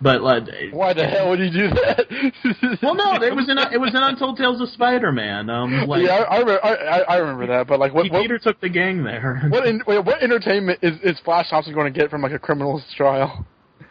but 0.00 0.22
like 0.22 0.44
Why 0.70 0.92
the 0.92 1.04
hell 1.04 1.30
would 1.30 1.40
you 1.40 1.50
do 1.50 1.68
that? 1.70 2.78
well 2.82 2.94
no, 2.94 3.14
it 3.14 3.34
was 3.34 3.48
in 3.48 3.58
it 3.58 3.80
was 3.80 3.90
in 3.90 4.02
Untold 4.02 4.36
Tales 4.36 4.60
of 4.60 4.68
Spider-Man. 4.68 5.50
Um, 5.50 5.88
like 5.88 6.04
yeah, 6.04 6.12
I, 6.12 6.36
I, 6.36 6.38
remember, 6.38 6.64
I 6.64 7.16
remember 7.16 7.46
that, 7.48 7.66
but 7.66 7.80
like, 7.80 7.92
what 7.92 8.08
what, 8.12 8.22
Peter 8.22 8.38
took 8.38 8.60
the 8.60 8.68
gang 8.68 9.02
there. 9.02 9.48
what, 9.48 9.66
in, 9.66 9.80
what 9.80 10.22
entertainment 10.22 10.78
is, 10.82 10.94
is 11.02 11.18
Flash 11.24 11.50
Thompson 11.50 11.74
going 11.74 11.92
to 11.92 11.98
get 11.98 12.08
from 12.08 12.22
like 12.22 12.32
a 12.32 12.38
criminal's 12.38 12.84
trial? 12.96 13.44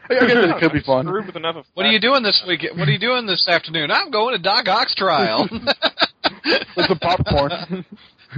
I 0.10 0.14
guess 0.14 0.32
it 0.36 0.60
could 0.60 0.74
be 0.74 0.82
fun. 0.82 1.12
With 1.12 1.36
enough 1.36 1.58
of 1.58 1.66
What 1.74 1.86
are 1.86 1.92
you 1.92 2.00
doing 2.00 2.24
this 2.24 2.44
week? 2.48 2.66
What 2.76 2.88
are 2.88 2.92
you 2.92 3.00
doing 3.00 3.26
this 3.26 3.48
afternoon? 3.48 3.92
I'm 3.92 4.12
going 4.12 4.36
to 4.36 4.42
Doc 4.42 4.68
Ock's 4.68 4.96
trial. 4.96 5.48
With 6.76 6.86
some 6.88 7.00
popcorn. 7.00 7.86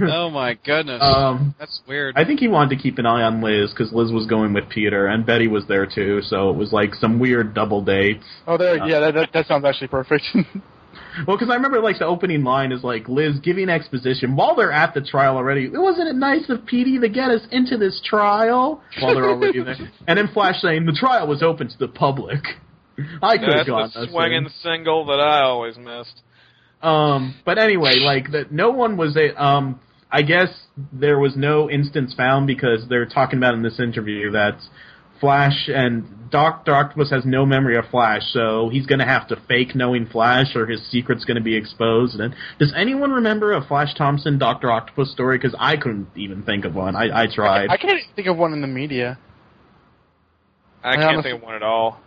oh 0.00 0.30
my 0.30 0.54
goodness, 0.64 1.02
um, 1.02 1.54
that's 1.58 1.80
weird. 1.86 2.16
I 2.16 2.24
think 2.24 2.40
he 2.40 2.48
wanted 2.48 2.76
to 2.76 2.82
keep 2.82 2.98
an 2.98 3.06
eye 3.06 3.22
on 3.22 3.42
Liz 3.42 3.70
because 3.70 3.92
Liz 3.92 4.12
was 4.12 4.26
going 4.26 4.52
with 4.52 4.68
Peter 4.68 5.06
and 5.06 5.26
Betty 5.26 5.48
was 5.48 5.66
there 5.66 5.86
too, 5.86 6.22
so 6.22 6.50
it 6.50 6.56
was 6.56 6.72
like 6.72 6.94
some 6.94 7.18
weird 7.18 7.54
double 7.54 7.82
dates. 7.82 8.24
oh, 8.46 8.56
there. 8.56 8.86
Yeah, 8.86 9.00
that, 9.00 9.14
that 9.14 9.30
that 9.32 9.46
sounds 9.46 9.64
actually 9.64 9.88
perfect. 9.88 10.24
Well, 11.26 11.36
because 11.36 11.50
I 11.50 11.54
remember 11.54 11.80
like 11.80 11.98
the 11.98 12.06
opening 12.06 12.44
line 12.44 12.72
is 12.72 12.82
like 12.82 13.08
Liz 13.08 13.38
giving 13.42 13.68
exposition 13.68 14.36
while 14.36 14.54
they're 14.56 14.72
at 14.72 14.94
the 14.94 15.00
trial 15.00 15.36
already. 15.36 15.68
Wasn't 15.68 16.08
it 16.08 16.16
nice 16.16 16.48
of 16.48 16.66
Petey 16.66 16.98
to 16.98 17.08
get 17.08 17.30
us 17.30 17.42
into 17.50 17.76
this 17.76 18.00
trial 18.04 18.82
while 19.00 19.14
they're 19.14 19.28
already 19.28 19.62
there? 19.62 19.76
And 20.06 20.18
then 20.18 20.28
Flash 20.32 20.60
saying 20.60 20.86
the 20.86 20.92
trial 20.98 21.26
was 21.26 21.42
open 21.42 21.68
to 21.68 21.78
the 21.78 21.88
public. 21.88 22.40
I 23.22 23.38
could 23.38 23.48
have 23.48 23.56
That's 23.58 23.68
gone. 23.68 23.90
the 23.94 24.00
us 24.00 24.08
swinging 24.10 24.44
in. 24.44 24.50
single 24.62 25.06
that 25.06 25.20
I 25.20 25.42
always 25.42 25.76
missed. 25.76 26.22
Um, 26.82 27.34
but 27.44 27.58
anyway, 27.58 27.96
like 27.96 28.30
that, 28.32 28.52
no 28.52 28.70
one 28.70 28.96
was 28.96 29.16
a. 29.16 29.42
Um, 29.42 29.80
I 30.10 30.22
guess 30.22 30.48
there 30.92 31.18
was 31.18 31.36
no 31.36 31.70
instance 31.70 32.14
found 32.16 32.46
because 32.46 32.86
they're 32.88 33.06
talking 33.06 33.38
about 33.38 33.54
in 33.54 33.62
this 33.62 33.78
interview 33.78 34.32
that 34.32 34.58
Flash 35.20 35.68
and 35.68 36.04
Doctor 36.30 36.74
Octopus 36.74 37.10
has 37.10 37.24
no 37.24 37.44
memory 37.44 37.76
of 37.76 37.84
Flash, 37.90 38.22
so 38.32 38.68
he's 38.70 38.86
going 38.86 39.00
to 39.00 39.04
have 39.04 39.28
to 39.28 39.36
fake 39.48 39.74
knowing 39.74 40.06
Flash, 40.06 40.54
or 40.54 40.66
his 40.66 40.80
secret's 40.90 41.24
going 41.24 41.36
to 41.36 41.42
be 41.42 41.56
exposed. 41.56 42.20
And 42.20 42.34
does 42.58 42.72
anyone 42.76 43.10
remember 43.10 43.52
a 43.52 43.64
Flash 43.64 43.94
Thompson 43.94 44.38
Doctor 44.38 44.70
Octopus 44.70 45.10
story? 45.12 45.38
Because 45.38 45.54
I 45.58 45.76
couldn't 45.76 46.08
even 46.16 46.42
think 46.42 46.64
of 46.64 46.74
one. 46.74 46.94
I, 46.96 47.22
I 47.22 47.26
tried. 47.32 47.70
I 47.70 47.76
can't 47.76 48.00
think 48.14 48.28
of 48.28 48.36
one 48.36 48.52
in 48.52 48.60
the 48.60 48.66
media. 48.66 49.18
I 50.82 50.90
I 50.90 50.94
can't 50.94 51.04
honestly- 51.04 51.30
think 51.32 51.42
of 51.42 51.46
one 51.46 51.54
at 51.56 51.62
all. 51.62 52.00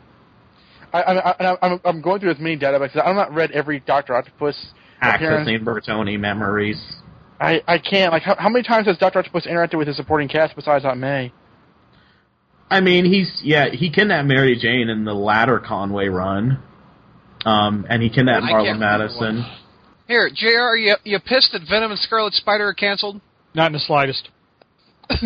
I, 0.94 1.02
I, 1.02 1.32
I, 1.32 1.58
I'm, 1.64 1.82
I'm 1.84 2.02
going 2.02 2.20
through 2.20 2.32
as 2.32 2.40
many 2.40 2.56
databases. 2.56 3.04
I've 3.04 3.16
not 3.16 3.34
read 3.34 3.50
every 3.52 3.80
Doctor 3.80 4.16
Octopus. 4.16 4.56
Accessing 5.02 5.64
Bertoni 5.64 6.20
memories. 6.20 6.80
I, 7.40 7.62
I 7.68 7.80
can't. 7.80 8.12
Like, 8.14 8.22
how, 8.22 8.36
how 8.38 8.48
many 8.48 8.64
times 8.64 8.88
has 8.88 8.98
Doctor 8.98 9.20
Octopus 9.20 9.48
interacted 9.48 9.78
with 9.78 9.88
his 9.88 9.98
supporting 9.98 10.30
cast 10.30 10.56
besides 10.56 10.86
Aunt 10.86 11.00
May? 11.00 11.34
I 12.74 12.82
mean, 12.82 13.06
he's 13.06 13.32
yeah, 13.44 13.70
he 13.70 13.92
kidnapped 13.92 14.28
Mary 14.28 14.58
Jane 14.60 14.90
in 14.90 15.06
the 15.06 15.14
latter 15.14 15.60
Conway 15.60 16.08
run, 16.08 16.58
um, 17.46 17.86
and 17.88 18.02
he 18.02 18.10
kidnapped 18.10 18.46
I 18.46 18.52
Marlon 18.52 18.66
can't 18.66 18.80
Madison. 18.80 19.46
Here, 20.08 20.28
Jr. 20.34 20.76
You 20.76 20.96
you 21.04 21.20
pissed 21.20 21.52
that 21.54 21.62
Venom 21.70 21.92
and 21.92 22.00
Scarlet 22.00 22.34
Spider 22.34 22.70
are 22.70 22.74
canceled? 22.74 23.22
Not 23.54 23.68
in 23.68 23.74
the 23.74 23.80
slightest. 23.80 24.28
How 25.10 25.18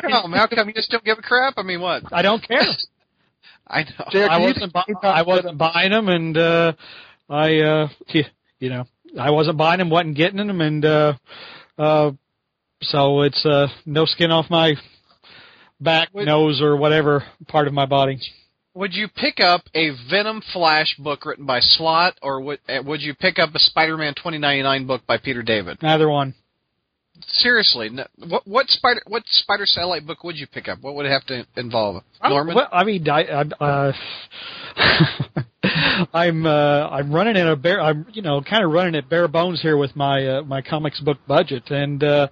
come? 0.00 0.32
How 0.32 0.46
come 0.46 0.68
you 0.68 0.74
just 0.74 0.90
don't 0.92 1.04
give 1.04 1.18
a 1.18 1.22
crap? 1.22 1.54
I 1.56 1.62
mean, 1.62 1.80
what? 1.80 2.04
I 2.12 2.22
don't 2.22 2.46
care. 2.46 2.62
I 3.66 3.82
know. 3.82 4.06
JR, 4.10 4.30
I 4.30 4.38
wasn't. 4.38 4.72
Bu- 4.72 4.94
I 5.02 5.22
wasn't 5.22 5.58
buying 5.58 5.90
them, 5.90 6.08
and 6.08 6.38
uh, 6.38 6.74
I, 7.28 7.58
uh, 7.58 7.88
you 8.60 8.70
know, 8.70 8.84
I 9.18 9.32
wasn't 9.32 9.58
buying 9.58 9.78
them, 9.78 9.90
wasn't 9.90 10.16
getting 10.16 10.36
them, 10.36 10.60
and 10.60 10.84
uh, 10.84 11.14
uh, 11.76 12.12
so 12.82 13.22
it's 13.22 13.44
uh, 13.44 13.66
no 13.84 14.04
skin 14.04 14.30
off 14.30 14.48
my 14.48 14.74
back, 15.80 16.08
Wait. 16.12 16.26
nose, 16.26 16.60
or 16.60 16.76
whatever 16.76 17.24
part 17.48 17.66
of 17.66 17.74
my 17.74 17.86
body. 17.86 18.20
Would 18.74 18.94
you 18.94 19.08
pick 19.08 19.40
up 19.40 19.62
a 19.74 19.90
Venom 20.10 20.42
Flash 20.52 20.96
book 20.98 21.24
written 21.24 21.46
by 21.46 21.60
Slott, 21.60 22.18
or 22.20 22.40
would 22.42 22.58
uh, 22.68 22.82
would 22.84 23.00
you 23.00 23.14
pick 23.14 23.38
up 23.38 23.54
a 23.54 23.58
Spider-Man 23.58 24.14
2099 24.14 24.86
book 24.86 25.02
by 25.06 25.16
Peter 25.16 25.42
David? 25.42 25.78
Neither 25.82 26.08
one. 26.10 26.34
Seriously, 27.26 27.88
no, 27.88 28.06
what 28.28 28.46
what 28.46 28.68
Spider 28.68 29.00
what 29.06 29.22
Spider 29.26 29.64
Satellite 29.64 30.06
book 30.06 30.22
would 30.24 30.36
you 30.36 30.46
pick 30.46 30.68
up? 30.68 30.82
What 30.82 30.94
would 30.94 31.06
it 31.06 31.12
have 31.12 31.24
to 31.26 31.46
involve? 31.56 32.02
Norman. 32.22 32.54
Well, 32.54 32.68
I 32.70 32.84
mean, 32.84 33.08
I, 33.08 33.22
I, 33.22 33.42
uh, 33.64 33.92
I'm 36.14 36.46
uh, 36.46 36.88
I'm 36.88 37.12
running 37.12 37.36
at 37.36 37.46
a 37.46 37.56
bare, 37.56 37.80
I'm 37.80 38.06
you 38.12 38.22
know 38.22 38.40
kind 38.40 38.64
of 38.64 38.70
running 38.70 38.94
at 38.94 39.08
bare 39.08 39.28
bones 39.28 39.60
here 39.60 39.76
with 39.76 39.94
my 39.96 40.26
uh, 40.26 40.42
my 40.42 40.62
comics 40.62 41.00
book 41.00 41.18
budget, 41.26 41.70
and 41.70 42.02
uh, 42.02 42.28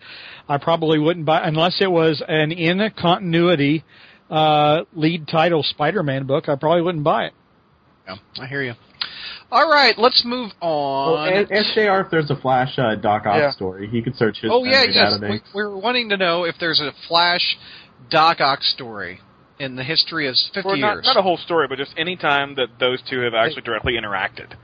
I 0.49 0.59
probably 0.59 0.99
wouldn't 0.99 1.27
buy 1.27 1.47
unless 1.47 1.81
it 1.81 1.91
was 1.91 2.23
an 2.27 2.53
in 2.53 2.81
continuity 2.99 3.85
uh, 4.31 4.83
lead 4.95 5.29
title 5.29 5.63
Spider-Man 5.63 6.27
book. 6.27 6.49
I 6.49 6.57
probably 6.57 6.83
wouldn't 6.83 7.05
buy 7.05 7.27
it. 7.27 7.33
Yeah, 8.07 8.17
I 8.41 8.47
hear 8.47 8.63
you. 8.63 8.75
All 9.51 9.69
right, 9.71 9.97
let's 9.99 10.23
move 10.25 10.51
on. 10.61 11.33
ask 11.33 11.53
ask 11.53 11.75
JR 11.75 12.01
if 12.01 12.11
there's 12.11 12.31
a 12.31 12.37
Flash 12.37 12.79
uh, 12.79 12.95
Doc 12.97 13.27
Ock 13.27 13.37
Yeah. 13.37 13.51
story. 13.53 13.89
He 13.89 14.03
could 14.03 14.17
search 14.17 14.39
his 14.41 14.51
oh 14.53 14.65
yeah, 14.65 14.85
yes. 14.85 15.21
We, 15.21 15.41
we're 15.55 15.77
wanting 15.77 16.09
to 16.11 16.17
know 16.17 16.45
if 16.45 16.57
there's 16.59 16.81
a 16.81 16.93
Flash 17.09 17.57
Doc 18.11 18.41
Ock 18.41 18.63
story 18.63 19.21
in 19.59 19.77
the 19.77 19.85
history 19.85 20.27
of 20.29 20.35
50 20.55 20.69
Or 20.69 20.77
not, 20.77 20.95
years. 20.95 21.05
not 21.07 21.17
a 21.17 21.23
whole 21.23 21.37
story, 21.37 21.67
but 21.69 21.79
just 21.79 21.93
any 21.97 22.17
time 22.17 22.55
that 22.57 22.69
those 22.81 23.01
two 23.09 23.21
have 23.21 23.35
actually 23.35 23.63
directly 23.63 23.95
interacted. 23.95 24.55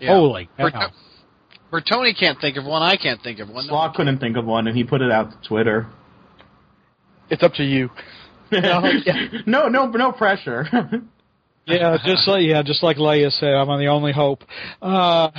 Yeah. 0.00 0.14
Holy 0.14 0.48
Bert- 0.58 0.72
cow. 0.72 0.90
Bertoni 1.72 2.18
can't 2.18 2.40
think 2.40 2.56
of 2.56 2.64
one. 2.64 2.82
I 2.82 2.96
can't 2.96 3.20
think 3.22 3.38
of 3.40 3.48
one. 3.48 3.64
Slott 3.64 3.94
couldn't 3.94 4.18
think 4.18 4.36
of 4.36 4.44
one, 4.44 4.66
and 4.66 4.76
he 4.76 4.84
put 4.84 5.00
it 5.02 5.10
out 5.10 5.30
to 5.30 5.48
Twitter. 5.48 5.86
It's 7.28 7.42
up 7.42 7.54
to 7.54 7.64
you. 7.64 7.90
no, 8.52 9.68
no, 9.68 9.86
no 9.88 10.12
pressure. 10.12 10.66
Yeah, 11.68 11.96
just 12.06 12.28
like 12.28 12.44
yeah, 12.44 12.62
just 12.62 12.84
like 12.84 12.96
Leia 12.96 13.28
said, 13.32 13.48
I'm 13.48 13.68
on 13.68 13.80
the 13.80 13.88
only 13.88 14.12
hope. 14.12 14.44
Uh, 14.80 15.30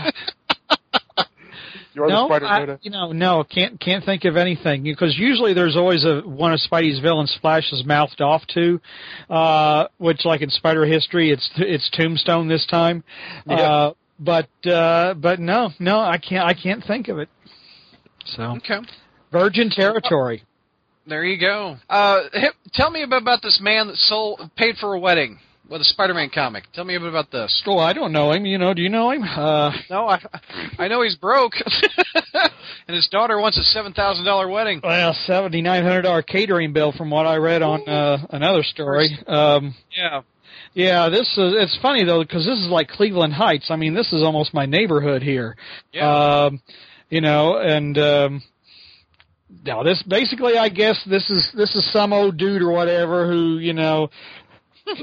You're 1.98 2.10
no, 2.10 2.28
the 2.28 2.38
Spider 2.38 2.74
I, 2.74 2.78
you 2.84 2.92
know, 2.92 3.12
no, 3.12 3.44
can't 3.44 3.80
can't 3.80 4.06
think 4.06 4.24
of 4.26 4.38
anything 4.38 4.84
because 4.84 5.18
usually 5.18 5.56
there's 5.56 5.76
always 5.76 6.06
a 6.06 6.22
one 6.22 6.54
of 6.54 6.60
Spidey's 6.60 7.00
villains 7.00 7.36
Flash 7.42 7.74
is 7.74 7.84
mouthed 7.88 8.22
off 8.22 8.44
to, 8.54 8.80
uh, 9.32 9.88
which 9.98 10.24
like 10.24 10.42
in 10.42 10.52
Spider 10.52 10.86
history, 10.86 11.32
it's 11.32 11.50
it's 11.58 11.90
Tombstone 11.98 12.48
this 12.48 12.68
time. 12.68 13.04
Uh, 13.50 13.94
but 14.20 14.48
uh, 14.68 15.16
but 15.16 15.40
no, 15.40 15.72
no, 15.80 16.00
I 16.00 16.20
can't 16.20 16.46
I 16.46 16.54
can't 16.54 16.84
think 16.86 17.08
of 17.08 17.18
it. 17.18 17.30
So 18.26 18.44
Okay. 18.58 18.78
virgin 19.32 19.72
territory. 19.72 20.44
There 21.08 21.24
you 21.24 21.40
go. 21.40 21.78
Uh, 21.90 22.24
hip, 22.32 22.54
tell 22.74 22.92
me 22.92 23.02
about, 23.02 23.24
about 23.24 23.42
this 23.42 23.60
man 23.60 23.88
that 23.88 23.96
sold 23.96 24.52
paid 24.56 24.76
for 24.76 24.94
a 24.94 25.00
wedding 25.00 25.40
with 25.70 25.82
the 25.82 25.86
Spider-Man 25.86 26.30
comic. 26.34 26.64
Tell 26.74 26.84
me 26.86 26.96
a 26.96 27.00
bit 27.00 27.10
about 27.10 27.32
this. 27.32 27.62
Oh, 27.66 27.78
I 27.78 27.94
don't 27.94 28.12
know 28.12 28.32
him. 28.32 28.46
You 28.46 28.58
know, 28.58 28.74
do 28.74 28.82
you 28.82 28.90
know 28.90 29.12
him? 29.12 29.24
Uh, 29.24 29.72
No, 29.90 30.08
I 30.08 30.20
I 30.78 30.88
know 30.88 31.02
he's 31.04 31.16
broke, 31.16 31.54
and 32.88 32.96
his 32.96 33.08
daughter 33.10 33.40
wants 33.40 33.58
a 33.58 33.64
seven 33.64 33.94
thousand 33.94 34.26
dollar 34.26 34.48
wedding. 34.48 34.82
well, 34.84 35.14
seventy 35.26 35.62
nine 35.62 35.84
hundred 35.84 36.04
dollar 36.04 36.22
catering 36.22 36.74
bill 36.74 36.92
from 36.92 37.10
what 37.10 37.26
I 37.26 37.36
read 37.38 37.62
on 37.62 37.88
uh, 37.88 38.26
another 38.32 38.64
story. 38.64 39.18
Um, 39.28 39.76
Yeah. 39.96 40.22
Yeah, 40.74 41.10
this 41.10 41.28
is. 41.38 41.54
It's 41.58 41.78
funny 41.82 42.04
though 42.04 42.22
because 42.22 42.46
this 42.46 42.60
is 42.60 42.68
like 42.70 42.88
Cleveland 42.90 43.34
Heights. 43.34 43.72
I 43.72 43.78
mean, 43.78 43.94
this 43.96 44.14
is 44.14 44.22
almost 44.22 44.54
my 44.54 44.66
neighborhood 44.68 45.24
here. 45.24 45.56
Yeah. 45.92 46.46
Um, 46.46 46.62
you 47.10 47.22
know, 47.22 47.58
and 47.58 47.98
um, 47.98 48.44
now 49.66 49.82
this 49.82 50.04
basically, 50.08 50.58
I 50.58 50.70
guess 50.70 50.98
this 51.10 51.28
is 51.32 51.50
this 51.56 51.74
is 51.76 51.92
some 51.92 52.14
old 52.14 52.38
dude 52.38 52.62
or 52.62 52.72
whatever 52.72 53.26
who 53.28 53.58
you 53.58 53.74
know 53.74 54.10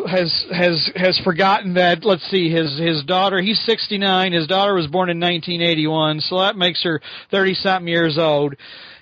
has 0.09 0.47
has 0.53 0.91
has 0.97 1.21
forgotten 1.25 1.75
that. 1.75 2.05
Let's 2.05 2.29
see, 2.31 2.51
his 2.51 2.79
his 2.79 3.05
daughter. 3.05 3.41
He's 3.41 3.61
sixty 3.61 3.99
nine. 3.99 4.33
His 4.33 4.47
daughter 4.47 4.75
was 4.75 4.87
born 4.87 5.11
in 5.11 5.19
nineteen 5.19 5.63
eighty 5.63 5.87
one, 5.87 6.21
so 6.21 6.39
that 6.41 6.57
makes 6.57 6.83
her 6.85 7.01
thirty 7.31 7.55
something 7.55 7.89
years 7.89 8.19
old. 8.19 8.55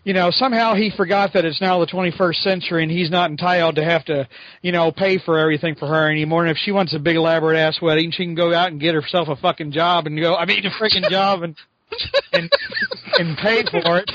you 0.04 0.12
know, 0.12 0.30
somehow 0.30 0.74
he 0.74 0.90
forgot 0.96 1.32
that 1.34 1.44
it's 1.44 1.60
now 1.60 1.78
the 1.78 1.86
21st 1.86 2.42
century 2.42 2.82
and 2.82 2.90
he's 2.90 3.10
not 3.10 3.30
entitled 3.30 3.76
to 3.76 3.84
have 3.84 4.04
to, 4.06 4.28
you 4.60 4.72
know, 4.72 4.90
pay 4.90 5.18
for 5.18 5.38
everything 5.38 5.76
for 5.76 5.86
her 5.86 6.10
anymore. 6.10 6.42
And 6.42 6.50
if 6.50 6.56
she 6.56 6.72
wants 6.72 6.94
a 6.94 6.98
big 6.98 7.16
elaborate 7.16 7.56
ass 7.56 7.80
wedding, 7.80 8.10
she 8.10 8.24
can 8.24 8.34
go 8.34 8.52
out 8.52 8.72
and 8.72 8.80
get 8.80 8.94
herself 8.94 9.28
a 9.28 9.36
fucking 9.36 9.70
job 9.72 10.06
and 10.06 10.18
go, 10.18 10.34
I 10.34 10.44
mean, 10.44 10.66
a 10.66 10.70
freaking 10.70 11.08
job 11.08 11.42
and, 11.42 11.56
and, 12.32 12.50
and 13.18 13.36
pay 13.38 13.62
for 13.62 13.98
it. 13.98 14.10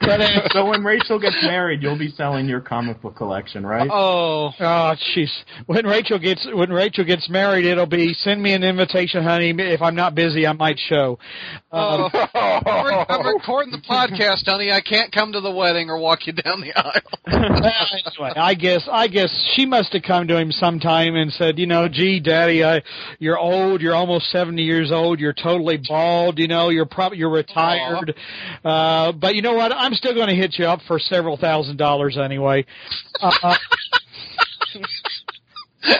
But, 0.00 0.20
uh, 0.20 0.48
so 0.50 0.68
when 0.68 0.82
Rachel 0.82 1.18
gets 1.18 1.36
married, 1.42 1.82
you'll 1.82 1.98
be 1.98 2.10
selling 2.10 2.48
your 2.48 2.60
comic 2.60 3.00
book 3.00 3.16
collection, 3.16 3.64
right? 3.64 3.88
Oh, 3.92 4.50
Oh, 4.58 4.94
jeez. 5.16 5.30
When 5.66 5.86
Rachel 5.86 6.18
gets 6.18 6.46
when 6.52 6.70
Rachel 6.70 7.04
gets 7.04 7.28
married, 7.28 7.64
it'll 7.64 7.86
be 7.86 8.14
send 8.14 8.42
me 8.42 8.52
an 8.52 8.62
invitation, 8.62 9.22
honey. 9.22 9.54
If 9.56 9.82
I'm 9.82 9.94
not 9.94 10.14
busy, 10.14 10.46
I 10.46 10.52
might 10.52 10.78
show. 10.78 11.18
Um, 11.72 12.10
oh. 12.12 12.26
I'm, 12.34 13.06
I'm 13.08 13.26
recording 13.26 13.72
the 13.72 13.78
podcast, 13.78 14.46
honey. 14.46 14.72
I 14.72 14.80
can't 14.80 15.12
come 15.12 15.32
to 15.32 15.40
the 15.40 15.50
wedding 15.50 15.88
or 15.90 15.98
walk 15.98 16.26
you 16.26 16.32
down 16.32 16.60
the 16.60 16.72
aisle. 16.76 17.00
anyway, 17.26 18.32
I 18.36 18.54
guess 18.54 18.88
I 18.90 19.08
guess 19.08 19.30
she 19.54 19.66
must 19.66 19.92
have 19.92 20.02
come 20.02 20.26
to 20.28 20.36
him 20.36 20.50
sometime 20.52 21.14
and 21.14 21.32
said, 21.32 21.58
you 21.58 21.66
know, 21.66 21.88
gee, 21.88 22.20
Daddy, 22.20 22.64
I, 22.64 22.82
you're 23.18 23.38
old. 23.38 23.80
You're 23.80 23.94
almost 23.94 24.30
seventy 24.30 24.62
years 24.62 24.90
old. 24.92 25.20
You're 25.20 25.32
totally 25.32 25.78
bald. 25.88 26.38
You 26.38 26.48
know, 26.48 26.68
you're 26.70 26.86
probably 26.86 27.18
you're 27.18 27.30
retired. 27.30 28.14
Uh, 28.64 29.12
but 29.12 29.34
you 29.34 29.39
know 29.42 29.54
what? 29.54 29.72
I'm 29.72 29.94
still 29.94 30.14
going 30.14 30.28
to 30.28 30.34
hit 30.34 30.58
you 30.58 30.66
up 30.66 30.80
for 30.86 30.98
several 30.98 31.36
thousand 31.36 31.76
dollars 31.76 32.18
anyway. 32.18 32.64
Uh, 33.20 33.56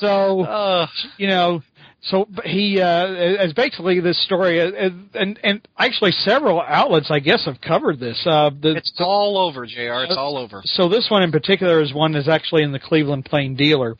so 0.00 0.42
Uh, 0.42 0.86
you 1.18 1.26
know, 1.26 1.62
so 2.02 2.26
he 2.44 2.80
uh, 2.80 3.06
as 3.06 3.52
basically 3.52 4.00
this 4.00 4.22
story, 4.24 4.60
uh, 4.60 4.90
and 5.14 5.38
and 5.44 5.68
actually 5.78 6.12
several 6.12 6.62
outlets, 6.62 7.10
I 7.10 7.18
guess, 7.18 7.44
have 7.44 7.60
covered 7.60 8.00
this. 8.00 8.18
Uh, 8.26 8.50
the, 8.50 8.76
it's 8.76 8.92
all 8.98 9.36
over, 9.36 9.66
Jr. 9.66 10.04
It's 10.04 10.16
all 10.16 10.38
over. 10.38 10.62
so 10.64 10.88
this 10.88 11.08
one 11.10 11.22
in 11.22 11.30
particular 11.30 11.82
is 11.82 11.92
one 11.92 12.12
that's 12.12 12.28
actually 12.28 12.62
in 12.62 12.72
the 12.72 12.78
Cleveland 12.78 13.26
Plain 13.26 13.54
Dealer, 13.54 13.96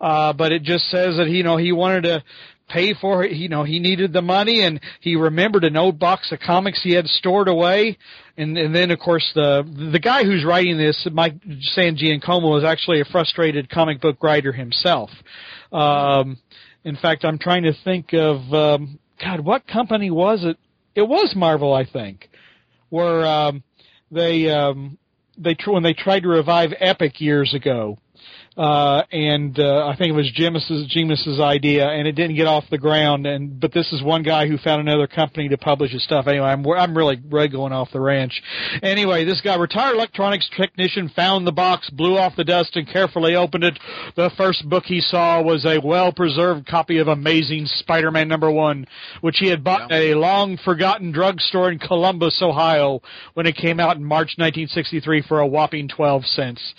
uh, 0.00 0.32
but 0.32 0.52
it 0.52 0.62
just 0.62 0.88
says 0.90 1.16
that 1.16 1.28
you 1.28 1.42
know 1.42 1.56
he 1.56 1.72
wanted 1.72 2.02
to 2.02 2.22
pay 2.68 2.94
for 2.94 3.24
it. 3.24 3.32
You 3.32 3.48
know 3.48 3.64
he 3.64 3.80
needed 3.80 4.12
the 4.12 4.22
money, 4.22 4.62
and 4.62 4.80
he 5.00 5.16
remembered 5.16 5.64
an 5.64 5.76
old 5.76 5.98
box 5.98 6.30
of 6.30 6.38
comics 6.38 6.80
he 6.84 6.92
had 6.92 7.08
stored 7.08 7.48
away, 7.48 7.98
and 8.36 8.56
and 8.56 8.72
then 8.72 8.92
of 8.92 9.00
course 9.00 9.28
the 9.34 9.64
the 9.90 9.98
guy 9.98 10.22
who's 10.22 10.44
writing 10.44 10.78
this, 10.78 11.04
Mike 11.10 11.34
Sangiacomo, 11.76 12.58
is 12.58 12.64
actually 12.64 13.00
a 13.00 13.04
frustrated 13.06 13.68
comic 13.68 14.00
book 14.00 14.22
writer 14.22 14.52
himself. 14.52 15.10
Um, 15.72 16.38
in 16.84 16.96
fact, 16.96 17.24
I'm 17.24 17.38
trying 17.38 17.64
to 17.64 17.72
think 17.84 18.12
of 18.12 18.52
um, 18.52 18.98
God, 19.22 19.40
what 19.40 19.66
company 19.66 20.10
was 20.10 20.44
it? 20.44 20.56
It 20.94 21.02
was 21.02 21.34
Marvel, 21.36 21.74
I 21.74 21.84
think, 21.84 22.28
where 22.88 23.26
um, 23.26 23.62
they 24.10 24.50
um, 24.50 24.98
they 25.38 25.56
when 25.66 25.82
they 25.82 25.94
tried 25.94 26.20
to 26.20 26.28
revive 26.28 26.70
Epic 26.78 27.20
years 27.20 27.54
ago, 27.54 27.98
uh, 28.56 29.02
and 29.12 29.58
uh, 29.60 29.86
I 29.86 29.96
think 29.96 30.10
it 30.10 30.16
was 30.16 30.30
Jemas's 30.32 31.40
idea, 31.40 31.88
and 31.88 32.08
it 32.08 32.12
didn't 32.12 32.34
get 32.34 32.48
off 32.48 32.64
the 32.68 32.78
ground. 32.78 33.26
And 33.26 33.60
but 33.60 33.72
this 33.72 33.92
is 33.92 34.02
one 34.02 34.24
guy 34.24 34.48
who 34.48 34.58
found 34.58 34.80
another 34.80 35.06
company 35.06 35.48
to 35.48 35.58
publish 35.58 35.92
his 35.92 36.02
stuff. 36.02 36.26
Anyway, 36.26 36.46
I'm 36.46 36.66
I'm 36.66 36.96
really 36.96 37.20
really 37.30 37.48
going 37.48 37.72
off 37.72 37.90
the 37.92 38.00
ranch. 38.00 38.42
Anyway, 38.82 39.24
this 39.24 39.40
guy, 39.40 39.56
retired 39.56 39.94
electronics 39.94 40.50
technician, 40.56 41.08
found 41.14 41.46
the 41.46 41.52
box, 41.52 41.90
blew 41.90 42.18
off 42.18 42.34
the 42.36 42.44
dust, 42.44 42.74
and 42.74 42.88
carefully 42.88 43.36
opened 43.36 43.62
it. 43.62 43.78
The 44.16 44.30
first 44.36 44.68
book 44.68 44.84
he 44.84 45.00
saw 45.00 45.40
was 45.40 45.64
a 45.64 45.78
well 45.78 46.12
preserved 46.12 46.66
copy 46.66 46.98
of 46.98 47.06
Amazing 47.06 47.66
Spider-Man 47.66 48.26
number 48.26 48.50
one, 48.50 48.86
which 49.20 49.36
he 49.38 49.46
had 49.46 49.62
bought 49.62 49.92
at 49.92 50.02
a 50.02 50.14
long 50.14 50.56
forgotten 50.64 51.12
drugstore 51.12 51.70
in 51.70 51.78
Columbus, 51.78 52.40
Ohio, 52.42 53.00
when 53.34 53.46
it 53.46 53.54
came 53.54 53.78
out 53.78 53.96
in 53.96 54.04
March 54.04 54.34
1963 54.38 55.22
for 55.22 55.38
a 55.38 55.46
whopping 55.46 55.86
12 55.86 56.26
cents. 56.26 56.74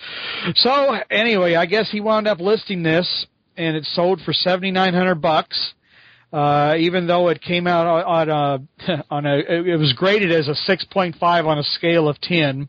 So 0.55 0.97
anyway, 1.09 1.55
I 1.61 1.67
guess 1.67 1.91
he 1.91 2.01
wound 2.01 2.27
up 2.27 2.39
listing 2.39 2.81
this, 2.81 3.27
and 3.55 3.77
it 3.77 3.85
sold 3.93 4.19
for 4.21 4.33
7,900 4.33 5.13
bucks. 5.21 5.73
Uh, 6.33 6.73
even 6.79 7.05
though 7.05 7.27
it 7.27 7.39
came 7.39 7.67
out 7.67 7.85
on 7.85 8.29
a, 8.29 9.03
on 9.11 9.27
a, 9.27 9.37
it 9.37 9.77
was 9.77 9.93
graded 9.93 10.31
as 10.31 10.47
a 10.47 10.55
6.5 10.67 11.21
on 11.21 11.59
a 11.59 11.63
scale 11.63 12.09
of 12.09 12.19
10, 12.21 12.67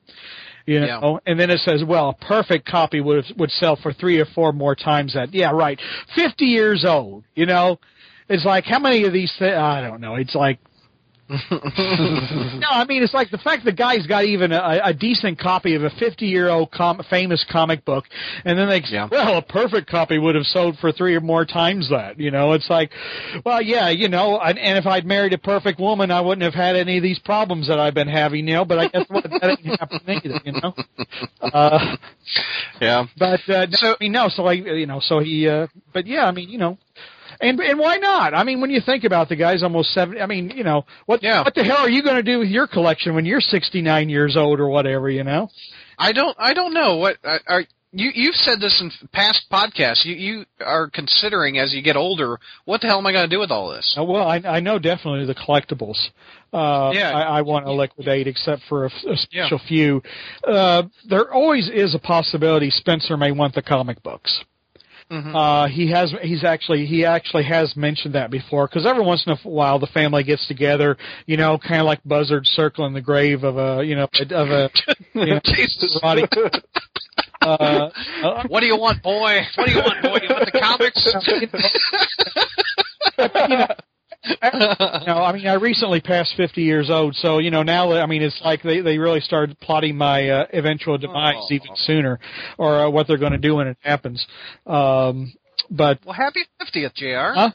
you 0.66 0.81
know, 0.81 1.20
and 1.26 1.40
then 1.40 1.48
it 1.48 1.61
says, 1.61 1.83
well, 1.87 2.11
a 2.11 2.24
perfect 2.24 2.68
copy 2.68 3.00
would 3.00 3.24
would 3.38 3.50
sell 3.50 3.76
for 3.76 3.94
three 3.94 4.20
or 4.20 4.26
four 4.26 4.52
more 4.52 4.74
times 4.74 5.14
that. 5.14 5.33
Yeah, 5.33 5.52
right. 5.52 5.81
50 6.14 6.44
years 6.44 6.85
old, 6.87 7.24
you 7.35 7.46
know. 7.46 7.81
It's 8.28 8.44
like 8.44 8.64
how 8.64 8.78
many 8.78 9.05
of 9.05 9.12
these? 9.14 9.33
Th- 9.38 9.55
I 9.55 9.81
don't 9.81 10.00
know. 10.02 10.16
It's 10.16 10.35
like 10.35 10.59
no, 11.51 12.68
I 12.71 12.85
mean 12.88 13.03
it's 13.03 13.14
like 13.14 13.31
the 13.31 13.38
fact 13.38 13.64
the 13.64 13.73
guy's 13.73 14.07
got 14.07 14.25
even 14.25 14.53
a, 14.53 14.81
a 14.85 14.92
decent 14.95 15.38
copy 15.38 15.75
of 15.75 15.83
a 15.85 15.90
50 15.99 16.27
year 16.27 16.49
old 16.51 16.71
com- 16.71 17.01
famous 17.09 17.45
comic 17.51 17.85
book, 17.85 18.05
and 18.45 18.59
then 18.59 18.68
they 18.68 18.83
Yeah. 18.90 19.09
well 19.11 19.38
a 19.38 19.42
perfect 19.42 19.88
copy 19.88 20.18
would 20.18 20.35
have 20.35 20.45
sold 20.45 20.77
for 20.79 20.92
three 20.92 21.14
or 21.14 21.21
more 21.21 21.45
times 21.45 21.88
that. 21.90 22.18
You 22.18 22.31
know, 22.31 22.53
it's 22.53 22.68
like, 22.68 22.90
well, 23.45 23.62
yeah, 23.62 23.88
you 23.88 24.09
know, 24.09 24.38
and, 24.40 24.59
and 24.59 24.77
if 24.79 24.87
I'd 24.87 25.07
married 25.07 25.33
a 25.33 25.38
perfect 25.38 25.81
woman, 25.81 26.11
I 26.11 26.21
wouldn't 26.21 26.42
have 26.42 26.55
had 26.55 26.77
any 26.77 26.99
of 26.99 27.03
these 27.03 27.18
problems 27.18 27.68
that 27.68 27.79
I've 27.81 27.95
been 27.95 28.09
having. 28.09 28.47
You 28.47 28.55
know, 28.55 28.64
but 28.64 28.79
I 28.79 28.88
guess 28.88 29.07
what 29.09 29.25
that 29.25 29.59
ain't 29.59 29.81
happening 29.81 30.21
either. 30.25 30.40
You 30.45 30.53
know. 30.53 30.75
Uh, 31.40 31.97
yeah. 32.81 33.07
but 33.18 33.40
uh, 33.49 33.66
So- 33.71 33.77
so 33.83 33.92
I 33.92 33.97
mean, 34.01 34.12
no, 34.12 34.29
so 34.29 34.47
I, 34.47 34.53
you 34.53 34.87
know, 34.87 35.01
so 35.03 35.18
he, 35.21 35.49
uh, 35.49 35.66
but 35.92 36.07
yeah, 36.07 36.27
I 36.27 36.31
mean, 36.33 36.49
you 36.49 36.59
know, 36.59 36.79
and 37.42 37.61
and 37.61 37.78
why 37.78 37.96
not? 37.98 38.33
I 38.35 38.44
mean, 38.44 38.61
when 38.61 38.70
you 38.70 38.81
think 38.81 39.05
about 39.05 39.28
the 39.28 39.37
guy's 39.37 39.62
almost 39.62 39.92
seventy, 39.92 40.20
I 40.20 40.26
mean, 40.26 40.50
you 40.57 40.64
know, 40.64 40.87
what 41.07 41.22
Yeah. 41.22 41.42
what 41.42 41.55
the 41.55 41.64
hell 41.64 41.78
are 41.78 41.90
you 41.90 42.02
going 42.02 42.16
to 42.16 42.22
do 42.22 42.38
with 42.38 42.48
your 42.48 42.66
collection 42.66 43.14
when 43.14 43.26
you're 43.26 43.40
sixty 43.40 43.83
nine 43.83 44.09
years 44.09 44.37
old 44.37 44.61
or 44.61 44.68
whatever? 44.68 45.11
You 45.11 45.24
know? 45.24 45.50
I 45.98 46.12
don't. 46.12 46.37
I 46.38 46.55
don't 46.55 46.72
know 46.72 46.96
what 46.96 47.16
are. 47.24 47.40
are 47.46 47.64
you, 47.94 48.11
you've 48.14 48.37
said 48.37 48.59
this 48.59 48.81
in 48.81 48.90
past 49.12 49.44
podcasts. 49.52 50.07
You, 50.07 50.14
you 50.14 50.44
are 50.64 50.88
considering 50.88 51.59
as 51.59 51.74
you 51.74 51.83
get 51.83 51.94
older, 51.94 52.38
what 52.64 52.81
the 52.81 52.87
hell 52.87 52.96
am 52.96 53.07
I 53.07 53.12
going 53.12 53.28
to 53.28 53.37
do 53.37 53.38
with 53.38 53.50
all 53.50 53.68
this? 53.70 53.94
Uh, 53.98 54.02
well, 54.02 54.26
I, 54.26 54.37
I 54.37 54.61
know 54.61 54.78
definitely 54.78 55.26
the 55.26 55.35
collectibles. 55.35 55.98
Uh, 56.55 56.90
Yeah. 56.94 57.11
I, 57.11 57.38
I 57.38 57.42
want 57.42 57.66
to 57.66 57.72
liquidate, 57.72 58.26
except 58.26 58.62
for 58.66 58.87
a, 58.87 58.90
a 59.11 59.16
special 59.18 59.61
few. 59.68 60.02
Uh, 60.42 60.85
there 61.07 61.31
always 61.35 61.68
is 61.68 61.94
a 61.94 61.98
possibility 61.98 62.70
Spencer 62.70 63.18
may 63.18 63.31
want 63.31 63.55
the 63.55 63.61
comic 63.62 64.02
books. 64.02 64.42
Mhm. 65.12 65.35
Uh, 65.35 65.68
he 65.68 65.90
has 65.90 66.11
he's 66.22 66.42
actually 66.42 66.87
he 66.87 67.05
actually 67.05 67.42
has 67.44 67.77
mentioned 67.77 68.14
that 68.14 68.31
before 68.31 68.66
because 68.66 68.87
every 68.87 69.05
once 69.05 69.22
in 69.27 69.33
a 69.33 69.37
while 69.46 69.79
the 69.79 69.87
family 69.88 70.22
gets 70.25 70.46
together, 70.48 70.96
you 71.27 71.37
know, 71.37 71.59
kind 71.59 71.81
of 71.83 71.87
like 71.87 72.01
buzzards 72.03 72.48
circling 72.51 72.94
the 72.94 73.01
grave 73.03 73.44
of 73.44 73.59
a 73.59 73.85
you 73.85 73.94
know 73.94 74.09
of 74.31 74.48
a 74.48 74.70
you 75.12 75.27
know, 75.27 75.40
Jesus. 75.44 75.98
body. 76.01 76.25
Uh, 77.42 77.90
uh, 78.22 78.42
What 78.48 78.61
do 78.61 78.66
you 78.66 78.77
want, 78.79 79.03
boy? 79.03 79.40
What 79.57 79.66
do 79.66 79.72
you 79.72 79.79
want, 79.81 80.03
boy? 80.03 80.18
You 80.22 80.29
want 80.35 80.51
the 80.51 80.59
comics? 80.59 81.05
you 83.51 83.57
know, 83.59 83.66
know, 84.43 85.19
I 85.19 85.33
mean, 85.33 85.47
I 85.47 85.55
recently 85.55 86.01
passed 86.01 86.35
50 86.37 86.63
years 86.63 86.91
old, 86.91 87.17
so 87.17 87.39
you 87.39 87.51
know 87.51 87.63
now. 87.63 87.93
I 87.93 88.07
mean, 88.07 88.23
it's 88.23 88.41
like 88.45 88.63
they 88.63 88.81
they 88.81 88.99
really 88.99 89.21
started 89.21 89.59
plotting 89.59 89.97
my 89.97 90.29
uh, 90.29 90.47
eventual 90.53 90.97
demise 90.99 91.35
Oh. 91.37 91.47
even 91.51 91.71
sooner, 91.75 92.21
or 92.57 92.87
uh, 92.87 92.91
what 92.91 93.09
they're 93.09 93.19
going 93.19 93.33
to 93.33 93.39
do 93.39 93.57
when 93.57 93.67
it 93.67 93.77
happens. 93.81 94.25
Um, 94.67 95.33
but 95.71 95.99
well, 96.05 96.15
happy 96.15 96.41
fiftieth, 96.59 96.95
Jr. 96.95 97.33
Huh? 97.35 97.51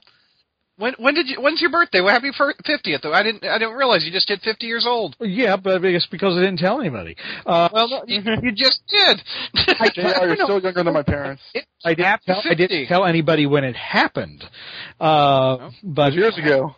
When 0.77 0.93
when 0.99 1.15
did 1.15 1.27
you? 1.27 1.41
When's 1.41 1.59
your 1.59 1.71
birthday? 1.71 2.01
Well, 2.01 2.13
happy 2.13 2.29
fiftieth. 2.65 3.01
though. 3.01 3.11
I 3.13 3.23
didn't. 3.23 3.43
I 3.43 3.57
didn't 3.57 3.75
realize 3.75 4.03
you 4.05 4.11
just 4.11 4.29
hit 4.29 4.41
fifty 4.43 4.67
years 4.67 4.85
old. 4.87 5.15
yeah, 5.19 5.55
but 5.57 5.83
it's 5.83 6.05
because 6.05 6.37
I 6.37 6.41
didn't 6.41 6.57
tell 6.59 6.79
anybody. 6.79 7.15
Uh, 7.45 7.67
Well, 7.73 8.03
you, 8.05 8.21
you 8.43 8.51
just 8.51 8.81
did. 8.87 9.21
I, 9.79 9.89
JR, 9.89 10.01
you're 10.27 10.35
still 10.35 10.61
younger 10.61 10.83
than 10.83 10.93
my 10.93 11.01
parents. 11.01 11.41
I 11.83 11.95
didn't, 11.95 12.05
Happy 12.05 12.23
tell, 12.27 12.41
I 12.45 12.53
didn't 12.53 12.87
tell 12.87 13.05
anybody 13.05 13.47
when 13.47 13.63
it 13.63 13.75
happened. 13.75 14.43
Uh, 14.99 15.71
but 15.83 16.13
Years 16.13 16.37
ago. 16.37 16.75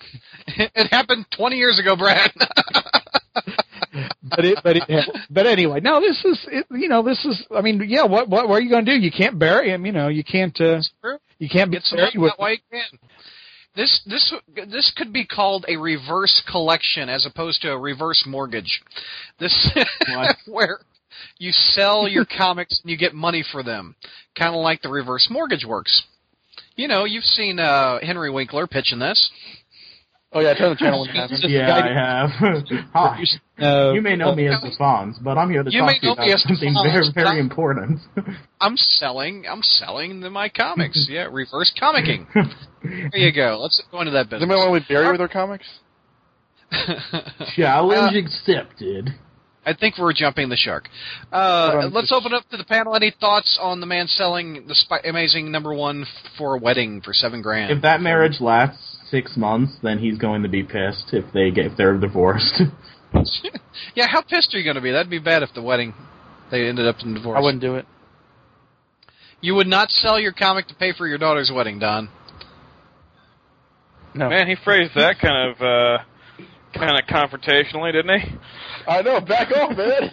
it 0.48 0.88
happened 0.92 1.24
twenty 1.34 1.56
years 1.56 1.78
ago, 1.80 1.96
Brad. 1.96 2.30
but 4.22 4.44
it, 4.44 4.58
but 4.62 4.76
it, 4.76 5.08
but 5.30 5.46
anyway, 5.46 5.80
no, 5.80 6.00
this 6.00 6.22
is, 6.24 6.38
it, 6.52 6.66
you 6.70 6.88
know, 6.88 7.02
this 7.02 7.24
is. 7.24 7.46
I 7.54 7.62
mean, 7.62 7.82
yeah, 7.88 8.04
what, 8.04 8.28
what, 8.28 8.48
what 8.48 8.56
are 8.56 8.60
you 8.60 8.70
going 8.70 8.84
to 8.84 8.92
do? 8.92 8.98
You 8.98 9.10
can't 9.10 9.38
bury 9.38 9.70
him. 9.70 9.86
You 9.86 9.92
know, 9.92 10.08
you 10.08 10.22
can't, 10.24 10.58
uh, 10.60 10.80
you 11.38 11.48
can't 11.48 11.70
Get 11.70 11.82
get 11.90 11.96
buried 11.96 12.16
with. 12.18 12.32
that 12.36 12.42
way 12.42 12.52
you 12.52 12.58
can. 12.70 12.98
This 13.76 14.00
this 14.06 14.34
this 14.66 14.92
could 14.96 15.12
be 15.12 15.24
called 15.24 15.64
a 15.68 15.76
reverse 15.76 16.42
collection 16.50 17.08
as 17.08 17.26
opposed 17.26 17.62
to 17.62 17.70
a 17.70 17.78
reverse 17.78 18.24
mortgage. 18.26 18.82
This 19.38 19.70
where 20.46 20.80
you 21.38 21.52
sell 21.52 22.08
your 22.08 22.24
comics 22.38 22.80
and 22.82 22.90
you 22.90 22.96
get 22.96 23.14
money 23.14 23.44
for 23.52 23.62
them, 23.62 23.94
kind 24.36 24.54
of 24.54 24.60
like 24.60 24.82
the 24.82 24.88
reverse 24.88 25.28
mortgage 25.30 25.64
works. 25.64 26.02
You 26.76 26.88
know, 26.88 27.04
you've 27.04 27.24
seen 27.24 27.58
uh, 27.58 27.98
Henry 28.00 28.30
Winkler 28.30 28.66
pitching 28.66 28.98
this. 28.98 29.30
Oh 30.30 30.40
yeah, 30.40 30.52
turn 30.54 30.68
the 30.70 30.76
channel 30.76 31.00
when 31.00 31.14
you 31.14 31.20
have 31.20 31.30
Just- 31.30 31.44
it. 31.44 31.50
Yeah, 31.50 31.74
I 31.74 31.88
have. 31.88 32.30
Hi. 32.92 33.22
Uh, 33.58 33.92
You 33.94 34.02
may 34.02 34.14
know 34.14 34.34
me 34.34 34.46
as 34.46 34.60
the 34.60 34.70
Fonz, 34.78 35.14
but 35.22 35.38
I'm 35.38 35.50
here 35.50 35.62
to 35.62 35.70
You 35.72 35.80
talk 35.80 36.00
to 36.00 36.06
you 36.06 36.12
about 36.12 36.38
something 36.40 36.74
very, 36.84 37.06
very 37.14 37.40
important. 37.40 38.00
I'm 38.60 38.76
selling 38.76 39.46
I'm 39.50 39.62
selling 39.62 40.20
the, 40.20 40.28
my 40.28 40.50
comics. 40.50 41.06
Yeah, 41.10 41.28
reverse 41.32 41.72
comicking. 41.80 42.26
There 42.82 43.16
you 43.20 43.32
go. 43.32 43.58
Let's 43.62 43.82
go 43.90 44.00
into 44.00 44.10
that 44.12 44.28
Does 44.28 44.40
business. 44.40 44.50
anybody 44.50 44.70
want 44.70 44.82
to 44.84 44.88
be 44.88 44.94
buried 44.94 45.10
with 45.12 45.18
their 45.20 45.28
comics? 45.28 45.66
Challenge 47.56 48.14
Uh, 48.14 48.18
accepted. 48.18 49.10
I 49.64 49.74
think 49.74 49.96
we're 49.98 50.12
jumping 50.12 50.48
the 50.50 50.56
shark. 50.56 50.88
Uh, 51.32 51.88
let's 51.92 52.12
open 52.12 52.32
up 52.34 52.46
to 52.50 52.56
the 52.58 52.64
panel. 52.64 52.94
Any 52.94 53.12
thoughts 53.18 53.58
on 53.60 53.80
the 53.80 53.86
man 53.86 54.06
selling 54.06 54.66
the 54.66 54.74
spy- 54.74 55.00
amazing 55.04 55.50
number 55.50 55.74
one 55.74 56.04
for 56.36 56.54
a 56.54 56.58
wedding 56.58 57.00
for 57.00 57.12
seven 57.14 57.40
grand? 57.42 57.70
If 57.72 57.82
that 57.82 58.00
marriage 58.02 58.40
lasts 58.40 58.97
six 59.10 59.36
months, 59.36 59.72
then 59.82 59.98
he's 59.98 60.18
going 60.18 60.42
to 60.42 60.48
be 60.48 60.62
pissed 60.62 61.12
if 61.12 61.24
they 61.32 61.50
get 61.50 61.66
if 61.66 61.76
they're 61.76 61.96
divorced. 61.98 62.62
yeah, 63.94 64.06
how 64.06 64.22
pissed 64.22 64.54
are 64.54 64.58
you 64.58 64.64
going 64.64 64.76
to 64.76 64.82
be? 64.82 64.90
That'd 64.92 65.10
be 65.10 65.18
bad 65.18 65.42
if 65.42 65.50
the 65.54 65.62
wedding 65.62 65.94
they 66.50 66.66
ended 66.68 66.86
up 66.86 66.96
in 67.02 67.14
divorce. 67.14 67.36
I 67.38 67.42
wouldn't 67.42 67.62
do 67.62 67.76
it. 67.76 67.86
You 69.40 69.54
would 69.54 69.66
not 69.66 69.90
sell 69.90 70.18
your 70.18 70.32
comic 70.32 70.66
to 70.68 70.74
pay 70.74 70.92
for 70.92 71.06
your 71.06 71.18
daughter's 71.18 71.50
wedding, 71.54 71.78
Don. 71.78 72.08
No. 74.14 74.28
Man, 74.30 74.48
he 74.48 74.56
phrased 74.64 74.92
that 74.96 75.18
kind 75.20 75.50
of 75.50 75.60
uh, 75.60 75.98
kind 76.74 76.98
of 76.98 77.06
confrontationally, 77.06 77.92
didn't 77.92 78.20
he? 78.20 78.36
I 78.88 79.02
know. 79.02 79.20
Back 79.20 79.52
off, 79.52 79.76
man. 79.76 80.10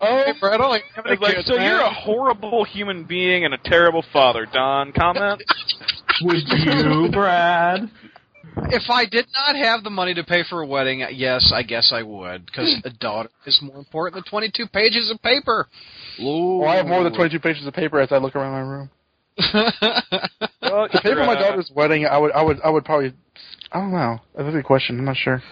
oh, 0.00 0.22
Hey, 0.24 0.32
Brett, 0.40 0.60
only 0.60 0.80
having 0.94 1.10
a 1.10 1.14
It's 1.14 1.22
like, 1.22 1.34
kid, 1.34 1.44
so 1.46 1.56
man. 1.56 1.70
you're 1.70 1.80
a 1.80 1.92
horrible 1.92 2.64
human 2.64 3.04
being 3.04 3.44
and 3.44 3.52
a 3.52 3.58
terrible 3.58 4.04
father, 4.12 4.46
Don. 4.50 4.92
Comment. 4.92 5.42
Would 6.22 6.42
you, 6.48 7.08
Brad? 7.12 7.90
If 8.70 8.84
I 8.88 9.04
did 9.04 9.26
not 9.34 9.56
have 9.56 9.84
the 9.84 9.90
money 9.90 10.14
to 10.14 10.24
pay 10.24 10.42
for 10.48 10.62
a 10.62 10.66
wedding, 10.66 11.06
yes, 11.12 11.52
I 11.54 11.62
guess 11.62 11.92
I 11.92 12.02
would, 12.02 12.46
because 12.46 12.74
a 12.84 12.90
daughter 12.90 13.28
is 13.44 13.58
more 13.62 13.76
important 13.76 14.14
than 14.24 14.30
22 14.30 14.66
pages 14.68 15.10
of 15.10 15.20
paper. 15.22 15.68
Ooh. 16.20 16.58
well, 16.58 16.70
I 16.70 16.76
have 16.76 16.86
more 16.86 17.04
than 17.04 17.14
22 17.14 17.38
pages 17.40 17.66
of 17.66 17.74
paper 17.74 18.00
as 18.00 18.12
I 18.12 18.16
look 18.16 18.34
around 18.34 18.52
my 18.52 18.60
room. 18.60 18.90
Well, 20.62 20.88
To 20.88 21.00
pay 21.00 21.14
for 21.14 21.24
my 21.24 21.34
daughter's 21.34 21.70
wedding, 21.74 22.06
I 22.06 22.18
would, 22.18 22.32
I 22.32 22.42
would, 22.42 22.60
I 22.62 22.70
would 22.70 22.84
probably. 22.84 23.14
I 23.72 23.80
don't 23.80 23.92
know. 23.92 24.18
That's 24.36 24.48
a 24.48 24.52
good 24.52 24.64
question. 24.64 24.98
I'm 24.98 25.04
not 25.04 25.16
sure. 25.16 25.42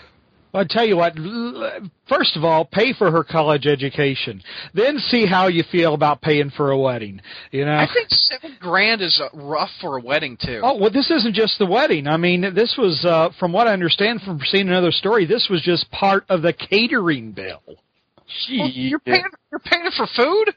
I 0.55 0.65
tell 0.69 0.87
you 0.87 0.97
what. 0.97 1.19
l- 1.19 1.91
First 2.09 2.37
of 2.37 2.45
all, 2.45 2.65
pay 2.67 2.93
for 2.93 3.11
her 3.11 3.25
college 3.25 3.67
education. 3.67 4.43
Then 4.75 4.99
see 4.99 5.25
how 5.27 5.49
you 5.49 5.65
feel 5.73 5.95
about 5.95 6.21
paying 6.21 6.51
for 6.51 6.71
a 6.71 6.79
wedding. 6.79 7.21
You 7.51 7.65
know. 7.65 7.75
I 7.75 7.89
think 7.93 8.09
seven 8.11 8.57
grand 8.61 9.01
is 9.01 9.21
uh, 9.23 9.29
rough 9.37 9.71
for 9.81 9.97
a 9.97 10.01
wedding 10.01 10.37
too. 10.41 10.61
Oh 10.63 10.77
well, 10.79 10.91
this 10.91 11.11
isn't 11.11 11.35
just 11.35 11.59
the 11.59 11.67
wedding. 11.67 12.07
I 12.07 12.17
mean, 12.19 12.43
this 12.55 12.77
was, 12.79 13.05
uh, 13.05 13.31
from 13.41 13.53
what 13.53 13.67
I 13.67 13.73
understand 13.73 14.21
from 14.23 14.39
seeing 14.45 14.69
another 14.69 14.93
story, 14.93 15.25
this 15.27 15.49
was 15.51 15.63
just 15.63 15.91
part 15.91 16.25
of 16.29 16.43
the 16.43 16.53
catering 16.53 17.33
bill. 17.33 17.63
Well, 17.67 18.69
you're 18.69 18.99
paying 19.01 19.25
you're 19.51 19.59
paying 19.61 19.91
for 19.97 20.07
food 20.17 20.55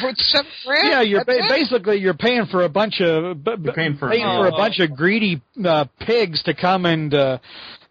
for 0.00 0.12
seven 0.16 0.50
grand. 0.66 0.88
Yeah, 0.88 1.00
you're 1.02 1.24
That's 1.24 1.40
ba- 1.40 1.48
basically 1.48 1.96
you're 1.98 2.14
paying 2.14 2.46
for 2.46 2.62
a 2.64 2.68
bunch 2.68 3.00
of 3.00 3.42
b- 3.44 3.56
b- 3.56 3.62
You're 3.64 3.74
paying 3.74 3.96
for 3.96 4.10
a 4.10 4.18
for 4.20 4.46
a 4.48 4.50
bunch 4.52 4.80
of 4.80 4.96
greedy 4.96 5.40
uh, 5.64 5.84
pigs 6.00 6.42
to 6.44 6.54
come 6.54 6.86
and 6.86 7.12
uh, 7.14 7.38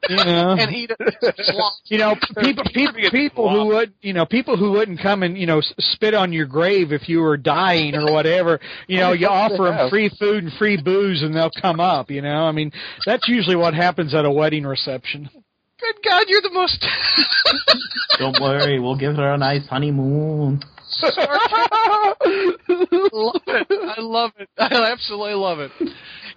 you 0.09 0.15
know 0.25 0.55
and 0.59 0.73
eat 0.73 0.91
it. 0.97 1.75
you 1.85 1.97
know 1.97 2.15
people 2.41 2.63
people 2.73 2.93
people 3.11 3.49
who 3.49 3.67
would 3.67 3.93
you 4.01 4.13
know 4.13 4.25
people 4.25 4.57
who 4.57 4.71
wouldn't 4.71 5.01
come 5.01 5.23
and 5.23 5.37
you 5.37 5.45
know 5.45 5.61
spit 5.61 6.13
on 6.13 6.31
your 6.33 6.45
grave 6.45 6.91
if 6.91 7.07
you 7.09 7.19
were 7.19 7.37
dying 7.37 7.95
or 7.95 8.11
whatever 8.11 8.59
you 8.87 8.97
know 8.97 9.11
you 9.13 9.27
offer 9.29 9.63
them 9.75 9.89
free 9.89 10.09
food 10.19 10.43
and 10.43 10.53
free 10.53 10.81
booze 10.81 11.21
and 11.21 11.33
they'll 11.33 11.51
come 11.61 11.79
up 11.79 12.09
you 12.11 12.21
know 12.21 12.45
I 12.45 12.51
mean 12.51 12.71
that's 13.05 13.27
usually 13.27 13.55
what 13.57 13.73
happens 13.73 14.13
at 14.13 14.25
a 14.25 14.31
wedding 14.31 14.63
reception. 14.65 15.29
Good 15.81 15.95
God, 16.03 16.25
you're 16.27 16.41
the 16.41 16.51
most. 16.51 16.85
Don't 18.19 18.37
worry, 18.41 18.79
we'll 18.81 18.97
give 18.97 19.15
her 19.15 19.31
a 19.33 19.37
nice 19.37 19.65
honeymoon. 19.67 20.61
love 23.13 23.41
it. 23.47 23.67
I 23.69 23.95
love 23.99 24.31
it. 24.37 24.49
I 24.57 24.91
absolutely 24.91 25.35
love 25.35 25.59
it. 25.59 25.71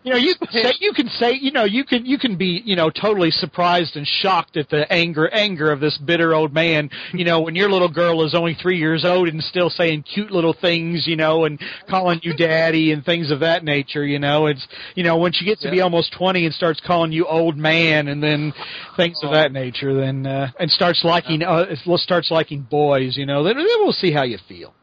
You 0.05 0.11
know, 0.12 0.19
you 0.19 0.35
can 0.35 0.49
say 0.51 0.73
you 0.81 0.93
can 0.93 1.09
say 1.09 1.33
you 1.41 1.53
know 1.53 1.62
you 1.65 1.85
can 1.85 2.05
you 2.05 2.19
can 2.19 2.37
be 2.37 2.61
you 2.65 2.75
know 2.75 2.91
totally 2.91 3.31
surprised 3.31 3.95
and 3.95 4.05
shocked 4.05 4.57
at 4.57 4.69
the 4.69 4.91
anger 4.93 5.29
anger 5.29 5.71
of 5.71 5.79
this 5.79 5.97
bitter 5.97 6.35
old 6.35 6.53
man. 6.53 6.91
You 7.12 7.25
know, 7.25 7.41
when 7.41 7.55
your 7.55 7.71
little 7.71 7.88
girl 7.88 8.25
is 8.25 8.35
only 8.35 8.55
three 8.55 8.79
years 8.79 9.05
old 9.05 9.29
and 9.29 9.41
still 9.43 9.71
saying 9.71 10.03
cute 10.03 10.33
little 10.33 10.55
things, 10.61 11.07
you 11.07 11.15
know, 11.15 11.45
and 11.45 11.61
calling 11.88 12.19
you 12.25 12.35
daddy 12.35 12.91
and 12.91 13.05
things 13.05 13.31
of 13.31 13.41
that 13.41 13.62
nature. 13.62 14.05
You 14.05 14.19
know, 14.19 14.47
it's 14.47 14.67
you 14.97 15.05
know 15.05 15.19
when 15.19 15.33
she 15.33 15.45
gets 15.45 15.62
to 15.62 15.71
be 15.71 15.81
almost 15.81 16.12
twenty 16.12 16.47
and 16.47 16.55
starts 16.55 16.81
calling 16.85 17.12
you 17.12 17.27
old 17.27 17.57
man 17.57 18.09
and 18.09 18.21
then 18.21 18.53
things 18.97 19.21
of 19.23 19.31
that 19.31 19.53
nature, 19.53 19.95
then 19.95 20.27
uh, 20.27 20.51
and 20.59 20.69
starts 20.69 21.05
liking 21.05 21.45
uh, 21.45 21.77
starts 21.95 22.29
liking 22.33 22.62
boys. 22.62 23.17
You 23.17 23.27
know, 23.27 23.45
then, 23.45 23.57
then 23.57 23.67
we'll 23.79 23.93
see 23.93 24.11
how 24.11 24.25
you 24.25 24.38
feel. 24.49 24.75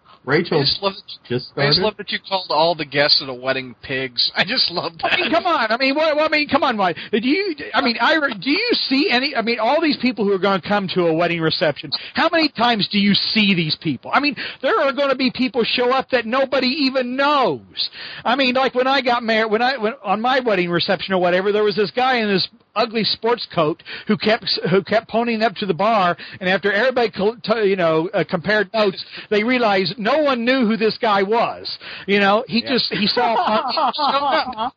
I 0.57 0.61
just 0.61 0.81
love 0.83 0.93
that 0.95 1.27
just 1.27 1.51
I 1.57 1.67
just 1.67 1.79
love 1.79 1.97
that 1.97 2.11
you 2.11 2.19
called 2.27 2.47
all 2.49 2.75
the 2.75 2.85
guests 2.85 3.21
at 3.21 3.29
a 3.29 3.33
wedding 3.33 3.75
pigs. 3.83 4.31
I 4.35 4.43
just 4.45 4.71
love 4.71 4.93
that. 5.01 5.13
I 5.13 5.17
mean, 5.17 5.31
come 5.31 5.45
on. 5.45 5.71
I 5.71 5.77
mean, 5.77 5.95
what, 5.95 6.15
what- 6.15 6.25
I 6.25 6.37
mean, 6.37 6.47
come 6.47 6.63
on, 6.63 6.77
why? 6.77 6.93
Do 6.93 7.19
you? 7.21 7.55
I 7.73 7.81
mean, 7.81 7.97
Ira, 7.99 8.33
do 8.33 8.49
you 8.51 8.69
see 8.73 9.09
any? 9.11 9.35
I 9.35 9.41
mean, 9.41 9.59
all 9.59 9.81
these 9.81 9.97
people 9.97 10.25
who 10.25 10.33
are 10.33 10.37
going 10.39 10.61
to 10.61 10.67
come 10.67 10.87
to 10.93 11.07
a 11.07 11.13
wedding 11.13 11.41
reception. 11.41 11.91
How 12.13 12.29
many 12.31 12.49
times 12.49 12.87
do 12.91 12.99
you 12.99 13.13
see 13.13 13.53
these 13.55 13.75
people? 13.81 14.11
I 14.13 14.19
mean, 14.19 14.35
there 14.61 14.79
are 14.79 14.93
going 14.93 15.09
to 15.09 15.15
be 15.15 15.31
people 15.33 15.63
show 15.63 15.91
up 15.91 16.09
that 16.11 16.25
nobody 16.25 16.67
even 16.67 17.15
knows. 17.15 17.89
I 18.23 18.35
mean, 18.35 18.55
like 18.55 18.75
when 18.75 18.87
I 18.87 19.01
got 19.01 19.23
married, 19.23 19.51
when 19.51 19.61
I 19.61 19.77
when 19.77 19.93
on 20.03 20.21
my 20.21 20.39
wedding 20.39 20.69
reception 20.69 21.13
or 21.13 21.19
whatever, 21.21 21.51
there 21.51 21.63
was 21.63 21.75
this 21.75 21.91
guy 21.91 22.17
in 22.17 22.27
this 22.27 22.47
ugly 22.75 23.03
sports 23.03 23.47
coat 23.53 23.81
who 24.07 24.15
kept 24.15 24.45
who 24.69 24.83
kept 24.83 25.09
ponying 25.09 25.41
up 25.41 25.55
to 25.55 25.65
the 25.65 25.73
bar, 25.73 26.15
and 26.39 26.47
after 26.49 26.71
everybody 26.71 27.09
col- 27.11 27.37
you 27.65 27.75
know 27.75 28.09
uh, 28.13 28.23
compared 28.29 28.71
notes, 28.73 29.03
they 29.29 29.43
realized 29.43 29.95
no 29.97 30.18
one 30.23 30.45
knew 30.45 30.65
who 30.65 30.77
this 30.77 30.97
guy 30.97 31.23
was. 31.23 31.77
You 32.07 32.19
know, 32.19 32.43
he 32.47 32.61
just 32.61 32.91
he 32.91 33.07
saw 33.07 33.35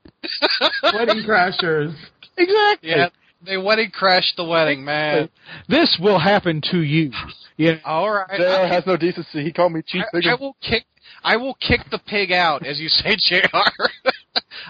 Wedding 0.83 1.25
crashers. 1.25 1.95
exactly. 2.37 2.91
Yeah, 2.91 3.09
they 3.45 3.57
wedding 3.57 3.91
crashed 3.91 4.37
the 4.37 4.45
wedding, 4.45 4.85
man. 4.85 5.29
This 5.69 5.99
will 6.01 6.19
happen 6.19 6.61
to 6.71 6.79
you. 6.83 7.13
Yeah. 7.57 7.77
All 7.85 8.11
right, 8.11 8.39
JR 8.39 8.45
I, 8.45 8.69
has 8.69 8.87
no 8.87 8.97
decency. 8.97 9.43
He 9.45 9.53
called 9.53 9.73
me 9.73 9.83
cheap 9.87 10.03
I, 10.03 10.17
I 10.17 10.21
figure. 10.21 10.37
will 10.39 10.57
kick. 10.63 10.85
I 11.25 11.37
will 11.37 11.55
kick 11.55 11.81
the 11.91 11.99
pig 11.99 12.33
out, 12.33 12.67
as 12.67 12.81
you 12.81 12.89
say, 12.89 13.17
Jr. 13.19 13.47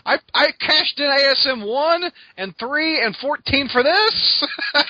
I 0.05 0.19
I 0.35 0.47
cashed 0.61 0.99
in 0.99 1.07
ASM 1.07 1.67
one 1.67 2.11
and 2.37 2.55
three 2.59 3.01
and 3.03 3.17
fourteen 3.17 3.69
for 3.69 3.83
this. 3.83 4.47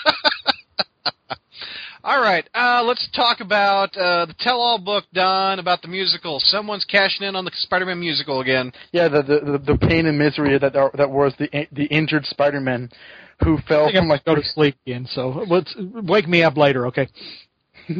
All 2.04 2.20
right, 2.20 2.48
uh, 2.52 2.82
let's 2.84 3.08
talk 3.14 3.38
about 3.38 3.96
uh, 3.96 4.26
the 4.26 4.34
tell-all 4.40 4.78
book, 4.78 5.04
Don, 5.14 5.60
about 5.60 5.82
the 5.82 5.88
musical. 5.88 6.40
Someone's 6.40 6.84
cashing 6.84 7.24
in 7.24 7.36
on 7.36 7.44
the 7.44 7.52
Spider-Man 7.54 8.00
musical 8.00 8.40
again. 8.40 8.72
Yeah, 8.90 9.06
the, 9.06 9.22
the 9.22 9.52
the 9.52 9.58
the 9.58 9.78
pain 9.78 10.06
and 10.06 10.18
misery 10.18 10.58
that 10.58 10.72
that 10.72 11.10
was 11.10 11.32
the 11.38 11.48
the 11.70 11.84
injured 11.84 12.26
Spider-Man 12.26 12.90
who 13.44 13.56
fell 13.68 13.84
I 13.84 13.86
think 13.86 13.98
I'm 13.98 14.02
from 14.02 14.08
like 14.08 14.24
go 14.24 14.34
to 14.34 14.42
sleep 14.42 14.74
again. 14.84 15.06
So 15.12 15.44
let's 15.48 15.72
wake 15.78 16.26
me 16.26 16.42
up 16.42 16.56
later, 16.56 16.88
okay? 16.88 17.06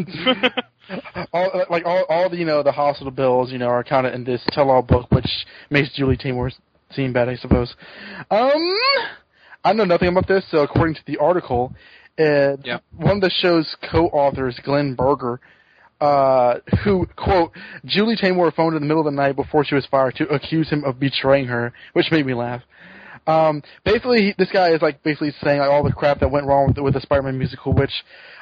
all 1.33 1.65
like 1.71 1.87
all 1.87 2.05
all 2.09 2.29
the 2.29 2.37
you 2.37 2.45
know 2.45 2.65
the 2.65 2.73
hospital 2.73 3.13
bills 3.13 3.53
you 3.53 3.59
know 3.59 3.69
are 3.69 3.85
kind 3.85 4.05
of 4.05 4.15
in 4.15 4.25
this 4.25 4.43
tell-all 4.51 4.83
book, 4.83 5.13
which 5.13 5.31
makes 5.71 5.95
Julie 5.95 6.17
Taymor 6.17 6.51
seem 6.91 7.13
bad, 7.13 7.29
I 7.29 7.37
suppose. 7.37 7.73
Um, 8.33 8.77
I 9.65 9.73
know 9.73 9.85
nothing 9.85 10.09
about 10.09 10.27
this, 10.27 10.45
so 10.51 10.59
according 10.59 10.97
to 10.97 11.03
the 11.07 11.19
article, 11.19 11.73
uh, 12.19 12.57
Yeah. 12.65 12.79
one 12.97 13.17
of 13.17 13.21
the 13.23 13.31
show's 13.31 13.75
co-authors, 13.91 14.59
Glenn 14.65 14.95
Berger, 14.95 15.41
uh, 16.01 16.57
who 16.85 17.07
quote 17.17 17.53
Julie 17.85 18.17
Taymor 18.17 18.53
phoned 18.55 18.75
in 18.75 18.83
the 18.83 18.87
middle 18.87 19.07
of 19.07 19.13
the 19.13 19.17
night 19.17 19.37
before 19.37 19.65
she 19.65 19.75
was 19.75 19.87
fired 19.87 20.15
to 20.17 20.27
accuse 20.29 20.69
him 20.69 20.85
of 20.85 20.99
betraying 20.99 21.47
her, 21.47 21.73
which 21.93 22.11
made 22.11 22.27
me 22.27 22.35
laugh. 22.35 22.63
Um, 23.27 23.63
basically, 23.85 24.21
he, 24.23 24.35
this 24.37 24.51
guy 24.53 24.71
is 24.71 24.83
like 24.83 25.03
basically 25.05 25.33
saying 25.45 25.61
like 25.61 25.71
all 25.71 25.85
the 25.85 25.93
crap 25.93 26.19
that 26.21 26.31
went 26.31 26.45
wrong 26.47 26.67
with 26.67 26.77
the, 26.77 26.83
with 26.83 26.95
the 26.95 27.01
Spider-Man 27.01 27.39
musical, 27.39 27.73
which 27.73 27.93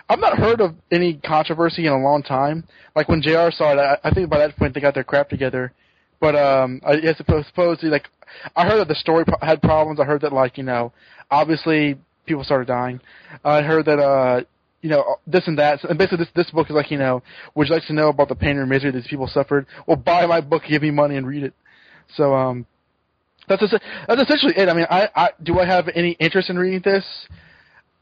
I've 0.09 0.19
not 0.21 0.39
heard 0.39 0.63
of 0.63 0.75
any 0.91 1.15
controversy 1.19 1.87
in 1.87 1.93
a 1.93 1.99
long 1.99 2.23
time. 2.23 2.65
Like 2.97 3.09
when 3.09 3.21
Jr. 3.21 3.51
saw 3.51 3.73
it, 3.73 3.79
I, 3.79 3.99
I 4.03 4.11
think 4.11 4.31
by 4.31 4.39
that 4.39 4.57
point 4.57 4.73
they 4.75 4.81
got 4.81 4.95
their 4.95 5.05
crap 5.05 5.29
together. 5.29 5.73
But 6.19 6.35
um, 6.35 6.81
I, 6.85 6.93
I 6.93 7.15
suppose 7.15 7.47
supposedly 7.47 7.91
like 7.91 8.09
I 8.57 8.67
heard 8.67 8.79
that 8.79 8.89
the 8.89 8.95
story 8.95 9.25
pro- 9.27 9.47
had 9.47 9.61
problems. 9.61 10.01
I 10.01 10.05
heard 10.05 10.23
that 10.23 10.33
like 10.33 10.57
you 10.57 10.65
know 10.65 10.93
obviously 11.31 11.99
people 12.31 12.45
started 12.45 12.69
dying. 12.69 13.01
I 13.45 13.63
heard 13.63 13.87
that 13.87 13.99
uh 13.99 14.43
you 14.83 14.89
know 14.91 15.17
this 15.27 15.47
and 15.47 15.59
that. 15.59 15.85
And 15.85 15.99
basically 15.99 16.19
this 16.25 16.29
this 16.35 16.51
book 16.51 16.69
is 16.71 16.75
like 16.75 16.91
you 16.91 16.99
know 16.99 17.23
would 17.55 17.69
you 17.69 17.75
like 17.75 17.87
to 17.87 17.93
know 17.93 18.09
about 18.09 18.29
the 18.29 18.35
pain 18.35 18.59
and 18.59 18.69
misery 18.69 18.91
these 18.93 19.07
people 19.09 19.27
suffered? 19.27 19.67
Well, 19.87 19.97
buy 19.97 20.27
my 20.27 20.41
book, 20.41 20.63
give 20.69 20.83
me 20.83 20.91
money, 20.91 21.17
and 21.17 21.27
read 21.27 21.45
it. 21.45 21.55
So 22.17 22.35
um 22.35 22.67
that's 23.49 23.63
that's 24.07 24.23
essentially 24.23 24.55
it. 24.57 24.69
I 24.69 24.75
mean, 24.75 24.87
I, 24.89 25.09
I 25.15 25.31
do 25.43 25.59
I 25.59 25.67
have 25.67 25.89
any 25.95 26.13
interest 26.13 26.51
in 26.51 26.59
reading 26.59 26.83
this? 26.85 27.05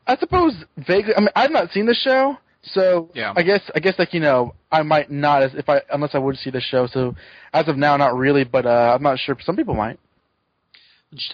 I 0.06 0.16
suppose 0.16 0.54
vaguely. 0.76 1.14
I 1.16 1.20
mean, 1.20 1.30
I've 1.34 1.50
not 1.50 1.70
seen 1.70 1.86
the 1.86 1.94
show, 1.94 2.36
so 2.62 3.10
Yeah. 3.14 3.32
I 3.36 3.42
guess 3.42 3.62
I 3.74 3.80
guess 3.80 3.98
like 3.98 4.12
you 4.12 4.20
know 4.20 4.54
I 4.70 4.82
might 4.82 5.10
not 5.10 5.42
as 5.42 5.54
if 5.54 5.68
I 5.68 5.80
unless 5.90 6.14
I 6.14 6.18
would 6.18 6.36
see 6.36 6.50
the 6.50 6.60
show. 6.60 6.86
So 6.86 7.14
as 7.52 7.66
of 7.68 7.76
now, 7.76 7.96
not 7.96 8.14
really, 8.14 8.44
but 8.44 8.66
uh, 8.66 8.92
I'm 8.94 9.02
not 9.02 9.18
sure. 9.18 9.36
Some 9.40 9.56
people 9.56 9.74
might. 9.74 9.98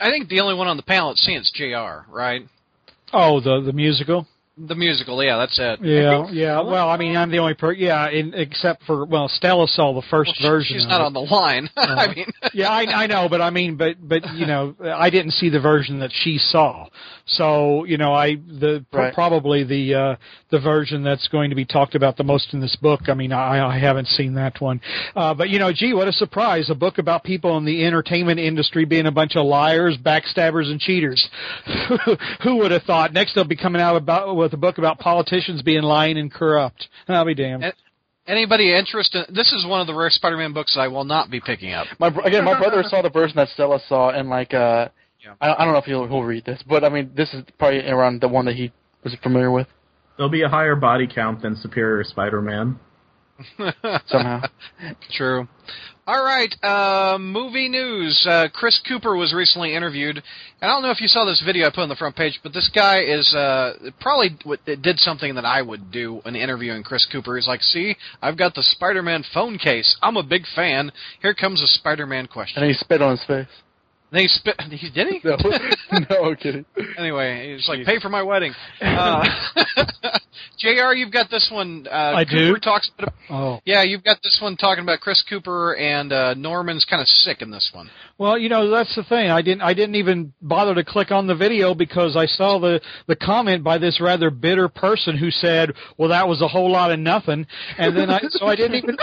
I 0.00 0.10
think 0.10 0.28
the 0.28 0.40
only 0.40 0.54
one 0.54 0.68
on 0.68 0.76
the 0.76 0.84
panel 0.84 1.08
that's 1.10 1.20
seen 1.20 1.38
it's 1.38 1.50
Jr. 1.50 2.08
Right? 2.08 2.42
Oh, 3.16 3.40
the 3.40 3.60
the 3.60 3.72
musical. 3.72 4.26
The 4.56 4.76
musical, 4.76 5.20
yeah, 5.24 5.36
that's 5.36 5.58
it. 5.58 5.80
Yeah, 5.82 6.28
yeah. 6.30 6.60
Well, 6.60 6.88
I 6.88 6.96
mean, 6.96 7.16
I'm 7.16 7.28
the 7.32 7.38
only 7.38 7.54
per. 7.54 7.72
Yeah, 7.72 8.08
in, 8.08 8.34
except 8.34 8.84
for 8.84 9.04
well, 9.04 9.26
Stella 9.28 9.66
saw 9.66 9.92
the 9.92 10.06
first 10.08 10.28
Well, 10.28 10.34
she- 10.36 10.46
version. 10.48 10.76
She's 10.78 10.86
not 10.86 11.00
it. 11.00 11.04
on 11.06 11.12
the 11.12 11.20
line. 11.22 11.68
I 11.76 12.14
mean, 12.14 12.26
yeah, 12.54 12.68
I, 12.70 13.02
I 13.02 13.06
know, 13.08 13.28
but 13.28 13.40
I 13.40 13.50
mean, 13.50 13.76
but 13.76 13.96
but 14.00 14.22
you 14.34 14.46
know, 14.46 14.76
I 14.80 15.10
didn't 15.10 15.32
see 15.32 15.48
the 15.48 15.58
version 15.58 15.98
that 15.98 16.12
she 16.12 16.38
saw. 16.38 16.86
So 17.26 17.82
you 17.84 17.96
know, 17.98 18.12
I 18.14 18.36
the 18.36 18.84
Right. 18.92 19.12
probably 19.12 19.64
the 19.64 19.94
uh, 19.94 20.16
the 20.50 20.60
version 20.60 21.02
that's 21.02 21.26
going 21.26 21.50
to 21.50 21.56
be 21.56 21.64
talked 21.64 21.96
about 21.96 22.16
the 22.16 22.22
most 22.22 22.54
in 22.54 22.60
this 22.60 22.76
book. 22.76 23.08
I 23.08 23.14
mean, 23.14 23.32
I, 23.32 23.74
I 23.74 23.78
haven't 23.80 24.06
seen 24.06 24.34
that 24.34 24.60
one, 24.60 24.80
uh, 25.16 25.34
but 25.34 25.48
you 25.48 25.58
know, 25.58 25.72
gee, 25.72 25.94
what 25.94 26.06
a 26.06 26.12
surprise! 26.12 26.70
A 26.70 26.76
book 26.76 26.98
about 26.98 27.24
people 27.24 27.56
in 27.56 27.64
the 27.64 27.84
entertainment 27.84 28.38
industry 28.38 28.84
being 28.84 29.06
a 29.06 29.10
bunch 29.12 29.34
of 29.34 29.46
liars, 29.46 29.96
backstabbers, 30.00 30.70
and 30.70 30.78
cheaters. 30.78 31.28
Who 32.44 32.56
would 32.58 32.70
have 32.70 32.82
thought? 32.84 33.12
Next, 33.12 33.34
they'll 33.34 33.44
be 33.44 33.56
coming 33.56 33.82
out 33.82 33.96
about 33.96 34.43
with 34.44 34.52
a 34.52 34.56
book 34.58 34.78
about 34.78 34.98
politicians 34.98 35.62
being 35.62 35.82
lying 35.82 36.18
and 36.18 36.32
corrupt. 36.32 36.86
I'll 37.08 37.24
be 37.24 37.34
damned. 37.34 37.64
Eh, 37.64 37.72
anybody 38.26 38.72
interested? 38.76 39.26
This 39.34 39.52
is 39.52 39.66
one 39.66 39.80
of 39.80 39.86
the 39.86 39.94
rare 39.94 40.10
Spider-Man 40.10 40.52
books 40.52 40.74
that 40.74 40.82
I 40.82 40.88
will 40.88 41.04
not 41.04 41.30
be 41.30 41.40
picking 41.40 41.72
up. 41.72 41.86
My 41.98 42.10
br- 42.10 42.20
again, 42.20 42.44
my 42.44 42.58
brother 42.58 42.84
saw 42.86 43.02
the 43.02 43.10
version 43.10 43.36
that 43.36 43.48
Stella 43.48 43.80
saw, 43.88 44.10
and 44.10 44.28
like, 44.28 44.54
uh, 44.54 44.88
Yeah. 45.24 45.34
I, 45.40 45.54
I 45.54 45.64
don't 45.64 45.72
know 45.72 45.78
if 45.78 45.86
he'll 45.86 46.06
he'll 46.06 46.22
read 46.22 46.44
this, 46.44 46.62
but 46.68 46.84
I 46.84 46.88
mean, 46.90 47.10
this 47.16 47.32
is 47.34 47.42
probably 47.58 47.80
around 47.88 48.20
the 48.20 48.28
one 48.28 48.44
that 48.44 48.54
he 48.54 48.70
was 49.02 49.16
familiar 49.22 49.50
with 49.50 49.66
There'll 50.16 50.30
be 50.30 50.42
a 50.42 50.48
higher 50.48 50.76
body 50.76 51.08
count 51.12 51.42
than 51.42 51.56
Superior 51.56 52.04
Spider-Man. 52.04 52.78
somehow. 54.06 54.42
True. 55.12 55.48
All 56.06 56.22
right, 56.22 56.54
uh, 56.62 57.16
movie 57.18 57.70
news. 57.70 58.26
Uh, 58.28 58.48
Chris 58.52 58.78
Cooper 58.86 59.16
was 59.16 59.32
recently 59.32 59.74
interviewed, 59.74 60.16
and 60.16 60.22
I 60.60 60.66
don't 60.66 60.82
know 60.82 60.90
if 60.90 61.00
you 61.00 61.08
saw 61.08 61.24
this 61.24 61.40
video 61.42 61.66
I 61.66 61.70
put 61.70 61.78
on 61.78 61.88
the 61.88 61.96
front 61.96 62.14
page, 62.14 62.40
but 62.42 62.52
this 62.52 62.70
guy 62.74 63.00
is 63.00 63.32
uh, 63.34 63.90
probably 64.02 64.36
w- 64.40 64.76
did 64.82 64.98
something 64.98 65.34
that 65.36 65.46
I 65.46 65.62
would 65.62 65.90
do 65.90 66.16
when 66.22 66.36
interviewing 66.36 66.82
Chris 66.82 67.06
Cooper. 67.10 67.36
He's 67.36 67.48
like, 67.48 67.62
"See, 67.62 67.96
I've 68.20 68.36
got 68.36 68.54
the 68.54 68.62
Spider-Man 68.62 69.24
phone 69.32 69.56
case. 69.56 69.96
I'm 70.02 70.18
a 70.18 70.22
big 70.22 70.42
fan. 70.54 70.92
Here 71.22 71.32
comes 71.32 71.62
a 71.62 71.66
Spider-Man 71.66 72.26
question." 72.26 72.62
and 72.62 72.70
he 72.70 72.76
spit 72.76 73.00
on 73.00 73.12
his 73.12 73.24
face. 73.24 73.48
And 74.14 74.20
he 74.20 74.28
spit. 74.28 74.54
He 74.70 74.90
did 74.90 75.08
he? 75.08 75.20
No, 75.24 75.36
no 76.10 76.24
I'm 76.24 76.36
kidding. 76.36 76.64
Anyway, 76.96 77.52
he's 77.56 77.68
like, 77.68 77.84
"Pay 77.84 77.98
for 78.00 78.08
my 78.08 78.22
wedding." 78.22 78.52
Uh, 78.80 79.24
Jr., 80.58 80.92
you've 80.94 81.12
got 81.12 81.30
this 81.30 81.48
one. 81.52 81.86
Uh, 81.90 82.12
I 82.14 82.24
Cooper 82.24 82.54
do? 82.54 82.60
Talks 82.60 82.90
about 82.96 83.14
Oh. 83.30 83.60
yeah, 83.64 83.82
you've 83.82 84.04
got 84.04 84.18
this 84.22 84.38
one 84.42 84.56
talking 84.56 84.82
about 84.84 85.00
Chris 85.00 85.22
Cooper 85.28 85.74
and 85.76 86.12
uh, 86.12 86.34
Norman's 86.34 86.84
kind 86.84 87.00
of 87.00 87.08
sick 87.08 87.40
in 87.42 87.50
this 87.50 87.70
one. 87.72 87.90
Well, 88.18 88.36
you 88.38 88.48
know 88.48 88.70
that's 88.70 88.94
the 88.94 89.02
thing. 89.02 89.30
I 89.30 89.42
didn't. 89.42 89.62
I 89.62 89.74
didn't 89.74 89.96
even 89.96 90.32
bother 90.42 90.74
to 90.74 90.84
click 90.84 91.10
on 91.10 91.26
the 91.26 91.34
video 91.34 91.74
because 91.74 92.16
I 92.16 92.26
saw 92.26 92.58
the 92.60 92.80
the 93.08 93.16
comment 93.16 93.64
by 93.64 93.78
this 93.78 94.00
rather 94.00 94.30
bitter 94.30 94.68
person 94.68 95.16
who 95.16 95.30
said, 95.30 95.72
"Well, 95.98 96.10
that 96.10 96.28
was 96.28 96.40
a 96.40 96.48
whole 96.48 96.70
lot 96.70 96.92
of 96.92 96.98
nothing," 97.00 97.46
and 97.78 97.96
then 97.96 98.10
I 98.10 98.20
so 98.30 98.46
I 98.46 98.54
didn't 98.54 98.76
even. 98.76 98.96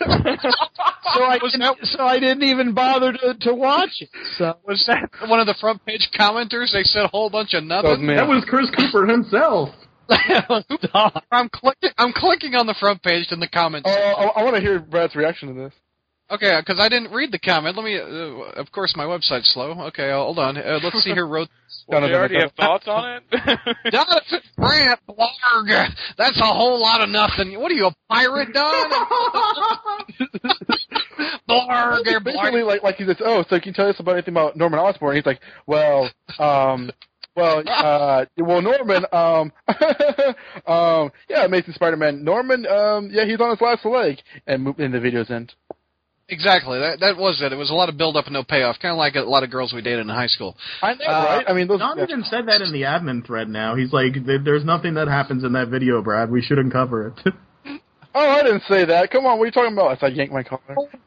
So 0.00 1.24
I 1.24 1.38
didn't, 1.38 1.78
so 1.86 2.04
I 2.04 2.18
didn't 2.18 2.42
even 2.42 2.74
bother 2.74 3.12
to 3.12 3.34
to 3.40 3.54
watch 3.54 3.90
it. 4.00 4.08
So 4.38 4.56
Was 4.66 4.84
that 4.86 5.10
one 5.28 5.40
of 5.40 5.46
the 5.46 5.56
front 5.60 5.84
page 5.84 6.08
commenters? 6.18 6.72
They 6.72 6.84
said 6.84 7.04
a 7.04 7.08
whole 7.08 7.30
bunch 7.30 7.54
of 7.54 7.66
That 7.68 7.84
was 7.84 7.98
nothing. 7.98 8.04
Oh, 8.04 8.06
me. 8.08 8.14
That 8.16 8.28
was 8.28 8.44
Chris 8.48 8.70
Cooper 8.76 9.06
himself. 9.06 9.70
I'm 11.32 11.48
clicking. 11.48 11.90
I'm 11.96 12.12
clicking 12.12 12.54
on 12.54 12.66
the 12.66 12.74
front 12.78 13.02
page 13.02 13.28
in 13.30 13.40
the 13.40 13.48
comments. 13.48 13.88
Oh, 13.90 13.92
I, 13.92 14.40
I 14.40 14.44
want 14.44 14.56
to 14.56 14.60
hear 14.62 14.78
Brad's 14.78 15.14
reaction 15.14 15.48
to 15.48 15.54
this. 15.54 15.72
Okay, 16.32 16.58
because 16.64 16.80
I 16.80 16.88
didn't 16.88 17.12
read 17.12 17.30
the 17.30 17.38
comment. 17.38 17.76
Let 17.76 17.84
me. 17.84 17.98
Uh, 17.98 18.58
of 18.58 18.72
course, 18.72 18.94
my 18.96 19.04
website's 19.04 19.52
slow. 19.52 19.72
Okay, 19.88 20.10
hold 20.10 20.38
on. 20.38 20.56
Uh, 20.56 20.78
let's 20.82 21.02
see 21.04 21.14
who 21.14 21.22
wrote. 21.24 21.48
Well, 21.86 22.00
No, 22.00 22.06
do 22.06 22.12
no, 22.12 22.16
you 22.16 22.18
already 22.18 22.40
have 22.40 22.52
thoughts 22.56 22.88
on 22.88 23.20
it? 23.30 23.58
Jonathan 23.92 24.40
Brandt 24.56 25.00
Blarg. 25.08 25.90
That's 26.16 26.40
a 26.40 26.44
whole 26.46 26.80
lot 26.80 27.02
of 27.02 27.10
nothing. 27.10 27.60
What 27.60 27.70
are 27.70 27.74
you, 27.74 27.86
a 27.88 27.94
pirate, 28.08 28.52
Don? 28.54 28.90
Blarg, 31.48 32.04
Basically, 32.04 32.32
Blarg. 32.32 32.66
like 32.66 32.82
like 32.82 32.96
he 32.96 33.04
says, 33.04 33.16
"Oh, 33.24 33.42
so 33.50 33.58
can 33.60 33.68
you 33.68 33.72
tell 33.74 33.88
us 33.88 34.00
about 34.00 34.12
anything 34.12 34.32
about 34.34 34.56
Norman 34.56 34.78
Osborn?" 34.80 35.16
He's 35.16 35.26
like, 35.26 35.40
"Well, 35.66 36.10
um, 36.38 36.90
well, 37.36 37.62
uh, 37.66 38.24
well, 38.38 38.62
Norman, 38.62 39.04
um, 39.12 39.52
um, 40.66 41.10
yeah, 41.28 41.44
Amazing 41.44 41.74
Spider-Man. 41.74 42.24
Norman, 42.24 42.66
um, 42.66 43.10
yeah, 43.12 43.24
he's 43.24 43.40
on 43.40 43.50
his 43.50 43.60
last 43.60 43.84
leg." 43.84 44.18
And 44.46 44.62
mo- 44.64 44.74
and 44.78 44.94
the 44.94 45.00
video's 45.00 45.30
end. 45.30 45.52
Exactly. 46.28 46.78
That 46.78 47.00
that 47.00 47.16
was 47.16 47.42
it. 47.42 47.52
It 47.52 47.56
was 47.56 47.70
a 47.70 47.74
lot 47.74 47.88
of 47.88 47.98
build 47.98 48.16
up 48.16 48.26
and 48.26 48.32
no 48.34 48.42
payoff. 48.42 48.78
Kind 48.80 48.92
of 48.92 48.98
like 48.98 49.16
a 49.16 49.20
lot 49.20 49.42
of 49.42 49.50
girls 49.50 49.72
we 49.72 49.82
dated 49.82 50.00
in 50.00 50.08
high 50.08 50.28
school. 50.28 50.56
I 50.80 50.94
know, 50.94 51.04
Uh, 51.06 51.24
right? 51.24 51.44
I 51.48 51.52
mean, 51.52 51.68
those. 51.68 51.80
Don 51.80 51.98
even 51.98 52.24
said 52.24 52.46
that 52.46 52.62
in 52.62 52.72
the 52.72 52.82
admin 52.82 53.26
thread 53.26 53.48
now. 53.48 53.74
He's 53.74 53.92
like, 53.92 54.14
there's 54.24 54.64
nothing 54.64 54.94
that 54.94 55.08
happens 55.08 55.44
in 55.44 55.52
that 55.52 55.68
video, 55.68 56.00
Brad. 56.00 56.30
We 56.30 56.40
shouldn't 56.40 56.72
cover 56.72 57.14
it. 57.26 57.34
Oh, 58.14 58.20
I 58.30 58.42
didn't 58.42 58.64
say 58.68 58.84
that. 58.84 59.10
Come 59.10 59.24
on, 59.24 59.38
what 59.38 59.44
are 59.44 59.46
you 59.46 59.52
talking 59.52 59.72
about? 59.72 59.92
As 59.92 59.98
I 60.02 60.08
yank 60.08 60.30
my 60.30 60.42
collar. 60.42 60.60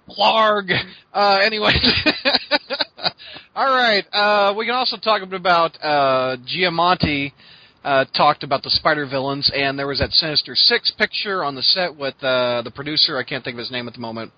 Blarg. 0.10 0.72
Uh, 1.14 1.38
anyway. 1.44 1.72
All 3.56 3.76
right. 3.76 4.04
Uh, 4.12 4.56
we 4.58 4.66
can 4.66 4.74
also 4.74 4.98
talk 4.98 5.22
about 5.22 5.78
uh, 5.84 6.38
Giamatti. 6.38 7.32
Uh, 7.86 8.04
talked 8.18 8.42
about 8.42 8.64
the 8.64 8.70
spider 8.72 9.06
villains, 9.06 9.52
and 9.54 9.78
there 9.78 9.86
was 9.86 10.00
that 10.00 10.12
Sinister 10.12 10.56
Six 10.56 10.92
picture 10.98 11.44
on 11.44 11.54
the 11.54 11.62
set 11.62 11.96
with 11.96 12.16
uh, 12.24 12.64
the 12.64 12.72
producer. 12.72 13.16
I 13.16 13.24
can't 13.24 13.44
think 13.44 13.54
of 13.54 13.60
his 13.60 13.70
name 13.70 13.88
at 13.88 13.94
the 13.94 14.00
moment. 14.00 14.32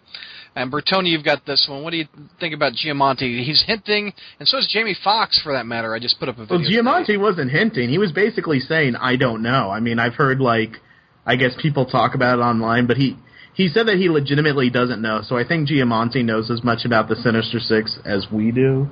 And 0.54 0.70
Bertoni, 0.70 1.12
you've 1.12 1.24
got 1.24 1.46
this 1.46 1.66
one. 1.70 1.82
What 1.82 1.92
do 1.92 1.98
you 1.98 2.08
think 2.42 2.54
about 2.54 2.74
Giamatti? 2.74 3.46
He's 3.46 3.64
hinting, 3.66 4.12
and 4.40 4.48
so 4.50 4.58
is 4.58 4.68
Jamie 4.70 4.98
Foxx, 5.02 5.40
for 5.42 5.54
that 5.54 5.66
matter. 5.66 5.96
I 5.96 6.00
just 6.00 6.20
put 6.20 6.28
up 6.28 6.40
a 6.40 6.46
video. 6.46 6.84
Well, 6.84 7.06
Giamatti 7.06 7.18
wasn't 7.18 7.50
hinting. 7.50 7.88
He 7.90 7.98
was 7.98 8.12
basically 8.12 8.60
saying, 8.60 8.98
"I 8.98 9.16
don't 9.16 9.42
know." 9.42 9.72
I 9.72 9.80
mean, 9.80 9.98
I've 9.98 10.16
heard 10.16 10.42
like, 10.42 10.82
I 11.26 11.38
guess 11.38 11.54
people 11.62 11.86
talk 11.86 12.16
about 12.16 12.40
it 12.40 12.42
online, 12.42 12.86
but 12.86 12.98
he 12.98 13.16
he 13.54 13.70
said 13.70 13.88
that 13.88 13.96
he 13.96 14.10
legitimately 14.10 14.70
doesn't 14.72 15.02
know. 15.02 15.22
So 15.24 15.38
I 15.38 15.48
think 15.48 15.70
Giamatti 15.70 16.26
knows 16.26 16.52
as 16.52 16.66
much 16.66 16.84
about 16.84 17.08
the 17.08 17.16
Sinister 17.16 17.62
Six 17.62 17.98
as 18.04 18.28
we 18.30 18.52
do. 18.52 18.90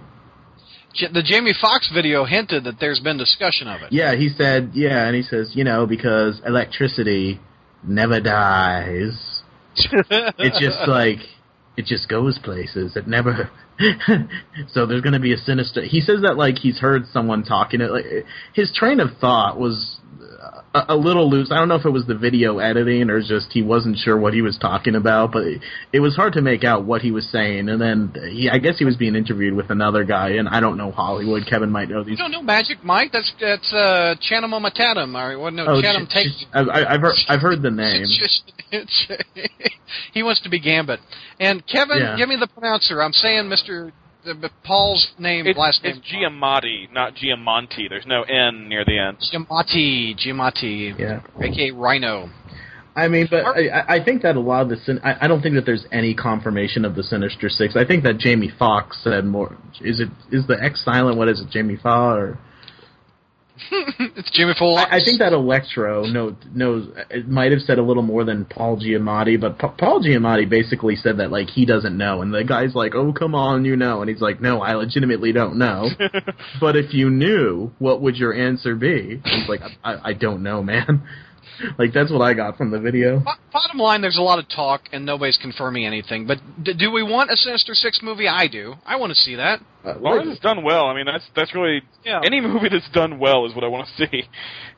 The 0.99 1.23
Jamie 1.23 1.53
Foxx 1.59 1.91
video 1.93 2.25
hinted 2.25 2.63
that 2.63 2.79
there's 2.79 2.99
been 2.99 3.17
discussion 3.17 3.67
of 3.67 3.81
it. 3.81 3.91
Yeah, 3.91 4.15
he 4.15 4.29
said, 4.29 4.71
yeah, 4.73 5.05
and 5.05 5.15
he 5.15 5.23
says, 5.23 5.51
you 5.53 5.63
know, 5.63 5.85
because 5.85 6.41
electricity 6.45 7.39
never 7.83 8.19
dies. 8.19 9.41
It's 10.09 10.59
just 10.59 10.87
like 10.87 11.19
it 11.77 11.85
just 11.85 12.07
goes 12.07 12.39
places. 12.39 12.95
It 12.95 13.07
never. 13.07 13.49
so 14.69 14.85
there's 14.85 15.01
going 15.01 15.13
to 15.13 15.19
be 15.19 15.33
a 15.33 15.37
sinister. 15.37 15.83
He 15.83 15.99
says 15.99 16.21
that 16.21 16.37
like 16.37 16.57
he's 16.57 16.79
heard 16.79 17.07
someone 17.11 17.43
talking 17.43 17.81
it. 17.81 17.91
Like 17.91 18.05
his 18.53 18.71
train 18.73 19.01
of 19.01 19.17
thought 19.19 19.59
was 19.59 19.99
a, 20.75 20.93
a 20.93 20.95
little 20.95 21.29
loose. 21.29 21.51
I 21.51 21.57
don't 21.57 21.67
know 21.69 21.75
if 21.75 21.85
it 21.85 21.89
was 21.89 22.05
the 22.05 22.15
video 22.15 22.59
editing 22.59 23.09
or 23.09 23.19
just 23.21 23.47
he 23.51 23.61
wasn't 23.63 23.97
sure 23.97 24.17
what 24.17 24.33
he 24.33 24.41
was 24.41 24.57
talking 24.57 24.95
about, 24.95 25.31
but 25.31 25.43
it, 25.43 25.61
it 25.93 25.99
was 26.01 26.15
hard 26.15 26.33
to 26.33 26.41
make 26.41 26.63
out 26.63 26.83
what 26.85 27.01
he 27.01 27.11
was 27.11 27.27
saying. 27.31 27.69
And 27.69 27.81
then 27.81 28.13
he, 28.31 28.49
I 28.49 28.57
guess 28.59 28.77
he 28.77 28.85
was 28.85 28.95
being 28.97 29.15
interviewed 29.15 29.53
with 29.55 29.69
another 29.69 30.03
guy, 30.03 30.31
and 30.31 30.47
I 30.49 30.59
don't 30.59 30.77
know 30.77 30.91
Hollywood. 30.91 31.47
Kevin 31.47 31.71
might 31.71 31.89
know 31.89 32.03
these. 32.03 32.11
You 32.11 32.17
don't 32.17 32.31
know 32.31 32.41
Magic 32.41 32.83
Mike? 32.83 33.11
That's 33.13 33.31
that's 33.39 33.73
uh, 33.73 34.15
Chanum 34.21 34.51
Matatum. 34.53 35.15
Or 35.15 35.39
what? 35.39 35.53
No, 35.53 35.65
Oh, 35.65 35.81
Chanum 35.81 36.07
ch- 36.09 36.13
Tate. 36.13 36.31
I, 36.53 36.59
I- 36.61 36.93
I've 36.93 37.01
heard, 37.01 37.15
I've 37.29 37.41
heard 37.41 37.61
the 37.61 37.71
name. 37.71 38.05
he 40.13 40.23
wants 40.23 40.41
to 40.41 40.49
be 40.49 40.59
Gambit. 40.59 40.99
And 41.39 41.65
Kevin, 41.67 41.97
Yeah. 41.99 42.15
give 42.17 42.29
me 42.29 42.35
the 42.39 42.47
pronouncer. 42.47 43.01
I'm 43.01 43.13
saying 43.13 43.45
Mr. 43.45 43.91
uh, 44.27 44.47
Paul's 44.63 45.11
name, 45.19 45.47
it's, 45.47 45.57
last 45.57 45.83
name. 45.83 45.97
it's 45.97 46.07
Giamatti, 46.11 46.91
not 46.91 47.13
Giamonti. 47.15 47.87
There's 47.89 48.05
no 48.05 48.23
N 48.23 48.67
near 48.69 48.83
the 48.85 48.97
end. 48.97 49.17
Giamatti, 49.33 50.15
Giamatti, 50.17 50.97
Yeah. 50.97 51.21
aka 51.41 51.71
Rhino. 51.71 52.29
I 52.97 53.09
mean, 53.09 53.27
but 53.29 53.45
I, 53.45 53.67
I- 53.79 53.95
I 53.95 54.03
think 54.03 54.21
that 54.21 54.37
a 54.37 54.39
lot 54.39 54.61
of 54.61 54.69
the 54.69 54.77
sin- 54.77 55.01
I, 55.03 55.15
I 55.25 55.27
don't 55.27 55.41
think 55.41 55.55
that 55.55 55.65
there's 55.65 55.85
any 55.91 56.13
confirmation 56.15 56.85
of 56.85 56.95
the 56.95 57.03
Sinister 57.03 57.49
Six. 57.49 57.75
I 57.75 57.83
think 57.85 58.03
that 58.05 58.17
Jamie 58.17 58.51
Foxx 58.57 58.97
said 59.03 59.25
more. 59.25 59.57
Is 59.81 59.99
it 59.99 60.07
is 60.31 60.47
the 60.47 60.57
X 60.63 60.83
silent? 60.85 61.17
What 61.17 61.27
is 61.27 61.41
it, 61.41 61.49
Jamie 61.49 61.75
Foxx? 61.75 62.17
Or 62.19 62.37
it's 63.71 64.31
Jimmy 64.31 64.53
Fox. 64.57 64.87
I, 64.91 64.97
I 64.97 64.99
think 64.99 65.19
that 65.19 65.33
Electro 65.33 66.05
knows 66.05 66.33
knows 66.53 66.89
it 67.09 67.27
might 67.27 67.51
have 67.51 67.61
said 67.61 67.77
a 67.77 67.81
little 67.81 68.03
more 68.03 68.23
than 68.23 68.45
Paul 68.45 68.77
Giamatti, 68.77 69.39
but 69.39 69.57
Pa- 69.57 69.75
Paul 69.77 70.03
Giamatti 70.03 70.49
basically 70.49 70.95
said 70.95 71.17
that 71.19 71.31
like 71.31 71.49
he 71.49 71.65
doesn't 71.65 71.97
know, 71.97 72.21
and 72.21 72.33
the 72.33 72.43
guy's 72.43 72.75
like, 72.75 72.95
"Oh, 72.95 73.13
come 73.13 73.33
on, 73.33 73.63
you 73.65 73.75
know," 73.75 74.01
and 74.01 74.09
he's 74.09 74.21
like, 74.21 74.41
"No, 74.41 74.61
I 74.61 74.73
legitimately 74.73 75.31
don't 75.31 75.57
know." 75.57 75.89
but 76.59 76.75
if 76.75 76.93
you 76.93 77.09
knew, 77.09 77.71
what 77.79 78.01
would 78.01 78.17
your 78.17 78.33
answer 78.33 78.75
be? 78.75 79.21
He's 79.23 79.49
like, 79.49 79.61
"I, 79.83 80.09
I 80.09 80.13
don't 80.13 80.43
know, 80.43 80.61
man." 80.61 81.03
like 81.79 81.93
that's 81.93 82.11
what 82.11 82.21
I 82.21 82.33
got 82.33 82.57
from 82.57 82.71
the 82.71 82.79
video. 82.79 83.21
Bottom 83.51 83.77
line, 83.79 84.01
there's 84.01 84.17
a 84.17 84.21
lot 84.21 84.39
of 84.39 84.47
talk, 84.49 84.83
and 84.91 85.05
nobody's 85.05 85.37
confirming 85.41 85.85
anything. 85.85 86.27
But 86.27 86.37
d- 86.63 86.73
do 86.73 86.91
we 86.91 87.03
want 87.03 87.31
a 87.31 87.37
Sinister 87.37 87.73
Six 87.73 87.99
movie? 88.03 88.27
I 88.27 88.47
do. 88.47 88.75
I 88.85 88.95
want 88.97 89.11
to 89.11 89.15
see 89.15 89.35
that. 89.35 89.61
Uh, 89.83 89.91
As 89.91 90.01
long 90.01 90.19
as 90.21 90.27
it's 90.29 90.39
done 90.41 90.63
well, 90.63 90.85
I 90.87 90.95
mean, 90.95 91.05
that's 91.05 91.25
that's 91.35 91.53
really 91.53 91.81
Yeah. 92.03 92.21
any 92.23 92.41
movie 92.41 92.69
that's 92.69 92.89
done 92.89 93.19
well 93.19 93.45
is 93.45 93.53
what 93.55 93.63
I 93.63 93.67
want 93.67 93.87
to 93.97 94.07
see. 94.07 94.23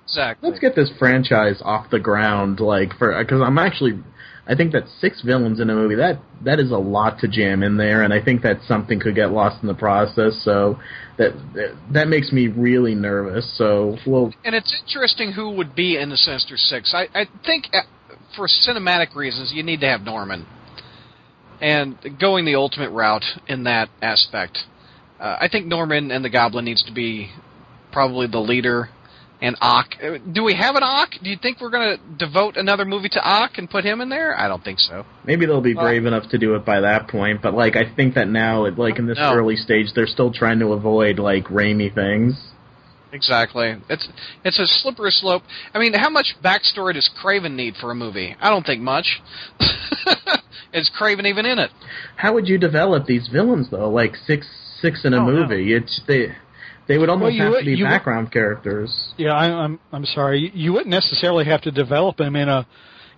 Exactly. 0.06 0.50
let's 0.50 0.60
get 0.62 0.74
this 0.76 0.90
franchise 0.98 1.62
off 1.64 1.90
the 1.90 2.00
ground, 2.00 2.60
like 2.60 2.98
for 2.98 3.18
because 3.22 3.42
I'm 3.42 3.58
actually, 3.58 4.00
I 4.48 4.56
think 4.56 4.72
that 4.72 4.84
six 5.02 5.22
villains 5.22 5.60
in 5.60 5.70
a 5.70 5.76
movie 5.76 5.96
that 5.96 6.20
that 6.46 6.60
is 6.62 6.72
a 6.72 6.78
lot 6.78 7.20
to 7.20 7.28
jam 7.28 7.62
in 7.64 7.76
there, 7.78 8.04
and 8.04 8.14
I 8.14 8.22
think 8.24 8.42
that 8.44 8.60
something 8.68 9.00
could 9.02 9.16
get 9.16 9.32
lost 9.32 9.62
in 9.62 9.68
the 9.68 9.74
process. 9.74 10.42
So 10.44 10.80
that 11.18 11.34
that, 11.92 12.08
makes 12.08 12.32
me 12.32 12.48
really 12.48 12.96
nervous. 12.96 13.52
So 13.58 13.98
well, 14.06 14.34
And 14.44 14.56
it's 14.56 14.76
interesting 14.86 15.32
who 15.32 15.52
would 15.52 15.76
be 15.76 15.98
in 15.98 16.10
the 16.10 16.18
Sinister 16.18 16.58
Six. 16.58 16.94
I, 16.94 17.08
I 17.14 17.26
think 17.46 17.68
uh, 17.74 17.82
for 18.36 18.48
cinematic 18.48 19.16
reasons, 19.16 19.52
you 19.54 19.64
need 19.64 19.82
to 19.82 19.88
have 19.88 20.02
Norman, 20.02 20.46
and 21.60 21.98
going 22.20 22.46
the 22.46 22.56
ultimate 22.56 22.92
route 22.92 23.26
in 23.48 23.64
that 23.64 23.90
aspect. 24.02 24.60
Uh, 25.20 25.38
I 25.42 25.48
think 25.52 25.66
Norman 25.66 26.12
and 26.12 26.24
the 26.24 26.30
Goblin 26.30 26.66
needs 26.66 26.84
to 26.84 26.94
be 26.94 27.32
probably 27.92 28.28
the 28.28 28.40
leader. 28.40 28.90
And 29.40 29.56
Ock, 29.62 29.96
Uh, 30.04 30.18
do 30.32 30.44
we 30.44 30.56
have 30.56 30.76
an 30.76 30.82
Ock? 30.84 31.10
Do 31.22 31.30
you 31.30 31.38
think 31.40 31.62
we're 31.62 31.70
going 31.70 31.98
to 31.98 32.04
devote 32.18 32.58
another 32.58 32.86
movie 32.86 33.10
to 33.10 33.22
Ock 33.24 33.60
and 33.60 33.70
put 33.70 33.84
him 33.86 34.02
in 34.02 34.10
there? 34.10 34.36
I 34.40 34.48
don't 34.48 34.64
think 34.64 34.80
so. 34.80 35.06
maybe 35.26 35.46
they'll 35.46 35.62
be 35.62 35.74
brave 35.76 36.06
enough 36.08 36.28
to 36.30 36.38
do 36.40 36.56
it 36.56 36.66
by 36.66 36.80
that 36.82 37.08
point. 37.08 37.42
But 37.42 37.54
like, 37.54 37.76
I 37.76 37.84
think 37.96 38.16
that 38.16 38.28
now, 38.30 38.68
like 38.72 38.98
in 38.98 39.06
this 39.06 39.18
No. 39.20 39.34
early 39.36 39.56
stage, 39.56 39.94
they're 39.94 40.08
still 40.08 40.32
trying 40.34 40.58
to 40.60 40.74
avoid 40.74 41.20
like 41.20 41.46
Raimi 41.46 41.94
things. 41.94 42.34
Exactly. 43.14 43.76
It's 43.90 44.08
it's 44.44 44.60
a 44.60 44.68
slippery 44.68 45.12
slope. 45.12 45.44
I 45.74 45.80
mean, 45.80 45.94
how 45.94 46.10
much 46.10 46.36
backstory 46.44 46.94
does 46.94 47.10
Kraven 47.24 47.54
need 47.56 47.76
for 47.78 47.92
a 47.92 47.96
movie? 47.96 48.36
I 48.42 48.50
don't 48.50 48.66
think 48.66 48.82
much. 48.82 49.22
Is 50.74 50.92
Kraven 51.00 51.26
even 51.26 51.46
in 51.46 51.58
it? 51.60 51.72
How 52.18 52.34
would 52.34 52.48
you 52.50 52.58
develop 52.58 53.06
these 53.06 53.28
villains 53.30 53.70
though? 53.70 53.90
Like 53.90 54.16
six 54.16 54.46
six 54.82 55.06
in 55.06 55.14
a 55.14 55.18
Oh, 55.18 55.26
no. 55.26 55.32
movie. 55.48 55.74
It's 55.74 56.02
they 56.08 56.36
they 56.88 56.98
would 56.98 57.10
almost 57.10 57.34
Well, 57.38 57.44
have 57.44 57.52
would- 57.52 57.60
to 57.60 57.66
be 57.66 57.76
you 57.78 57.84
would- 57.86 57.90
background 57.92 58.32
characters. 58.32 59.14
Yeah, 59.18 59.34
I, 59.34 59.46
I'm 59.64 59.80
I'm 59.92 60.06
sorry. 60.06 60.40
You- 60.40 60.52
You 60.54 60.74
wouldn't 60.74 60.90
necessarily 60.92 61.46
have 61.46 61.62
to 61.62 61.72
develop 61.72 62.18
them 62.18 62.36
in 62.36 62.50
a 62.50 62.66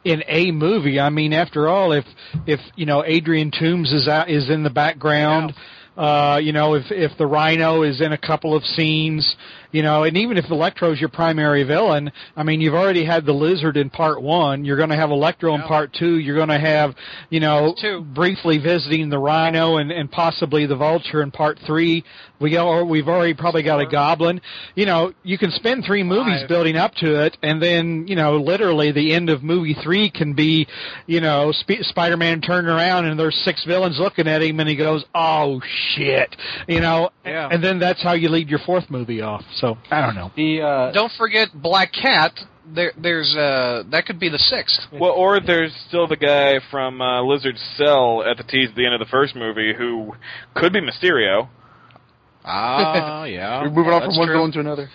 in 0.06 0.24
a 0.28 0.52
movie. 0.52 1.00
I 1.00 1.10
mean, 1.10 1.34
after 1.34 1.68
all, 1.68 1.92
if 1.92 2.06
if 2.48 2.60
you 2.76 2.86
know 2.86 3.04
Adrian 3.06 3.52
Toombs 3.52 3.92
is 3.94 4.08
out, 4.08 4.30
is 4.30 4.50
in 4.50 4.64
the 4.64 4.70
background, 4.70 5.54
uh, 5.98 6.40
you 6.42 6.54
know, 6.54 6.76
if 6.76 6.86
if 6.92 7.18
the 7.18 7.28
Rhino 7.28 7.84
is 7.84 8.00
in 8.02 8.14
a 8.14 8.18
couple 8.18 8.56
of 8.56 8.64
scenes, 8.66 9.36
you 9.72 9.84
know, 9.84 10.04
and 10.04 10.18
even 10.18 10.38
if 10.38 10.46
Electro's 10.50 11.00
your 11.00 11.10
primary 11.10 11.64
villain, 11.64 12.12
I 12.36 12.44
mean, 12.44 12.62
you've 12.62 12.74
already 12.74 13.06
had 13.06 13.26
the 13.26 13.34
Lizard 13.34 13.78
in 13.78 13.90
part 13.90 14.22
one. 14.22 14.66
You're 14.66 14.78
going 14.78 14.90
to 14.90 14.96
have 14.96 15.12
Electro 15.12 15.54
in 15.56 15.62
part 15.62 15.94
two. 15.94 16.18
You're 16.20 16.36
going 16.36 16.50
to 16.50 16.60
have, 16.60 16.96
you 17.30 17.40
know, 17.40 17.76
briefly 18.14 18.58
visiting 18.58 19.10
the 19.10 19.20
Rhino 19.20 19.78
and 19.78 19.92
and 19.92 20.12
possibly 20.12 20.66
the 20.66 20.76
Vulture 20.76 21.22
in 21.22 21.32
part 21.32 21.60
three. 21.66 22.04
We 22.40 22.52
go, 22.52 22.86
we've 22.86 23.08
already 23.08 23.34
probably 23.34 23.64
got 23.64 23.82
a 23.82 23.86
Goblin. 23.86 24.40
You 24.76 24.86
know, 24.86 25.14
you 25.24 25.38
can 25.38 25.52
spend 25.52 25.84
three 25.86 26.04
movies 26.04 26.42
Five. 26.42 26.50
building 26.50 26.78
up 26.78 26.94
to 26.96 27.26
it, 27.26 27.38
and 27.44 27.62
then 27.62 28.08
you 28.08 28.16
know, 28.16 28.38
literally 28.38 28.92
the 28.92 29.14
end 29.14 29.30
of 29.30 29.44
movie 29.44 29.76
three 29.84 30.10
can 30.10 30.34
be, 30.34 30.66
you 31.06 31.20
know, 31.22 31.52
Sp- 31.52 31.84
Spider-Man 31.84 32.42
turning 32.42 32.70
around 32.72 33.06
and 33.06 33.20
there's 33.20 33.36
six 33.44 33.64
villains 33.66 34.00
looking 34.00 34.28
at 34.28 34.42
him, 34.42 34.60
and 34.60 34.70
he 34.70 34.76
goes, 34.76 35.04
"Oh 35.14 35.62
shit," 35.96 36.36
you 36.68 36.80
know, 36.80 37.10
Yeah. 37.26 37.50
and 37.52 37.64
then 37.64 37.78
that's 37.80 38.02
how 38.02 38.14
you 38.14 38.30
lead 38.30 38.50
your 38.50 38.60
fourth 38.60 38.90
movie 38.90 39.22
off. 39.22 39.44
So 39.60 39.78
I 39.92 40.02
don't 40.02 40.16
know. 40.16 40.32
The 40.36 40.62
uh, 40.62 40.92
Don't 40.92 41.12
forget 41.18 41.50
Black 41.54 41.92
Cat. 41.94 42.32
There, 42.72 42.94
there's 43.02 43.36
uh, 43.36 43.84
that 43.92 44.06
could 44.06 44.20
be 44.20 44.30
the 44.30 44.38
sixth. 44.40 44.80
Well, 44.92 45.12
or 45.12 45.40
there's 45.40 45.74
still 45.88 46.08
the 46.08 46.16
guy 46.18 46.60
from 46.70 47.02
uh, 47.02 47.24
Lizard's 47.24 47.62
Cell 47.78 48.24
at 48.24 48.38
the 48.38 48.44
tease 48.44 48.70
at 48.70 48.76
the 48.76 48.86
end 48.86 48.94
of 48.94 49.00
the 49.00 49.08
first 49.10 49.36
movie 49.36 49.74
who 49.76 50.14
could 50.56 50.72
be 50.72 50.80
Mysterio. 50.80 51.50
Ah, 52.46 53.24
yeah. 53.26 53.62
we're 53.62 53.70
moving 53.70 53.92
on 53.94 54.02
That's 54.02 54.14
from 54.14 54.20
one 54.20 54.28
true. 54.28 54.38
villain 54.38 54.52
to 54.54 54.60
another. 54.60 54.90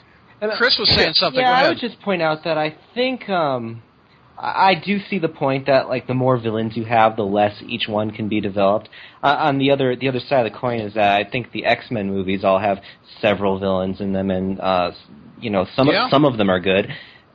Chris 0.56 0.76
was 0.78 0.88
saying 0.90 1.14
something. 1.14 1.40
Yeah, 1.40 1.60
Go 1.62 1.66
I 1.66 1.68
would 1.70 1.78
just 1.78 2.00
point 2.00 2.22
out 2.22 2.44
that 2.44 2.58
I 2.58 2.76
think 2.94 3.28
um, 3.28 3.82
I 4.44 4.74
do 4.74 4.98
see 5.08 5.18
the 5.18 5.28
point 5.28 5.66
that 5.66 5.88
like 5.88 6.06
the 6.06 6.14
more 6.14 6.38
villains 6.38 6.76
you 6.76 6.84
have, 6.84 7.16
the 7.16 7.22
less 7.22 7.62
each 7.66 7.88
one 7.88 8.10
can 8.10 8.28
be 8.28 8.40
developed. 8.40 8.88
Uh, 9.22 9.36
on 9.38 9.58
the 9.58 9.70
other 9.70 9.96
the 9.96 10.08
other 10.08 10.20
side 10.20 10.46
of 10.46 10.52
the 10.52 10.58
coin 10.58 10.80
is 10.80 10.94
that 10.94 11.18
I 11.18 11.28
think 11.28 11.52
the 11.52 11.64
X 11.64 11.86
Men 11.90 12.08
movies 12.10 12.44
all 12.44 12.58
have 12.58 12.78
several 13.20 13.58
villains 13.58 14.00
in 14.00 14.12
them, 14.12 14.30
and 14.30 14.60
uh, 14.60 14.92
you 15.38 15.50
know 15.50 15.66
some 15.74 15.88
Yeah. 15.88 16.06
of, 16.06 16.10
some 16.10 16.24
of 16.24 16.36
them 16.36 16.50
are 16.50 16.60
good. 16.60 16.88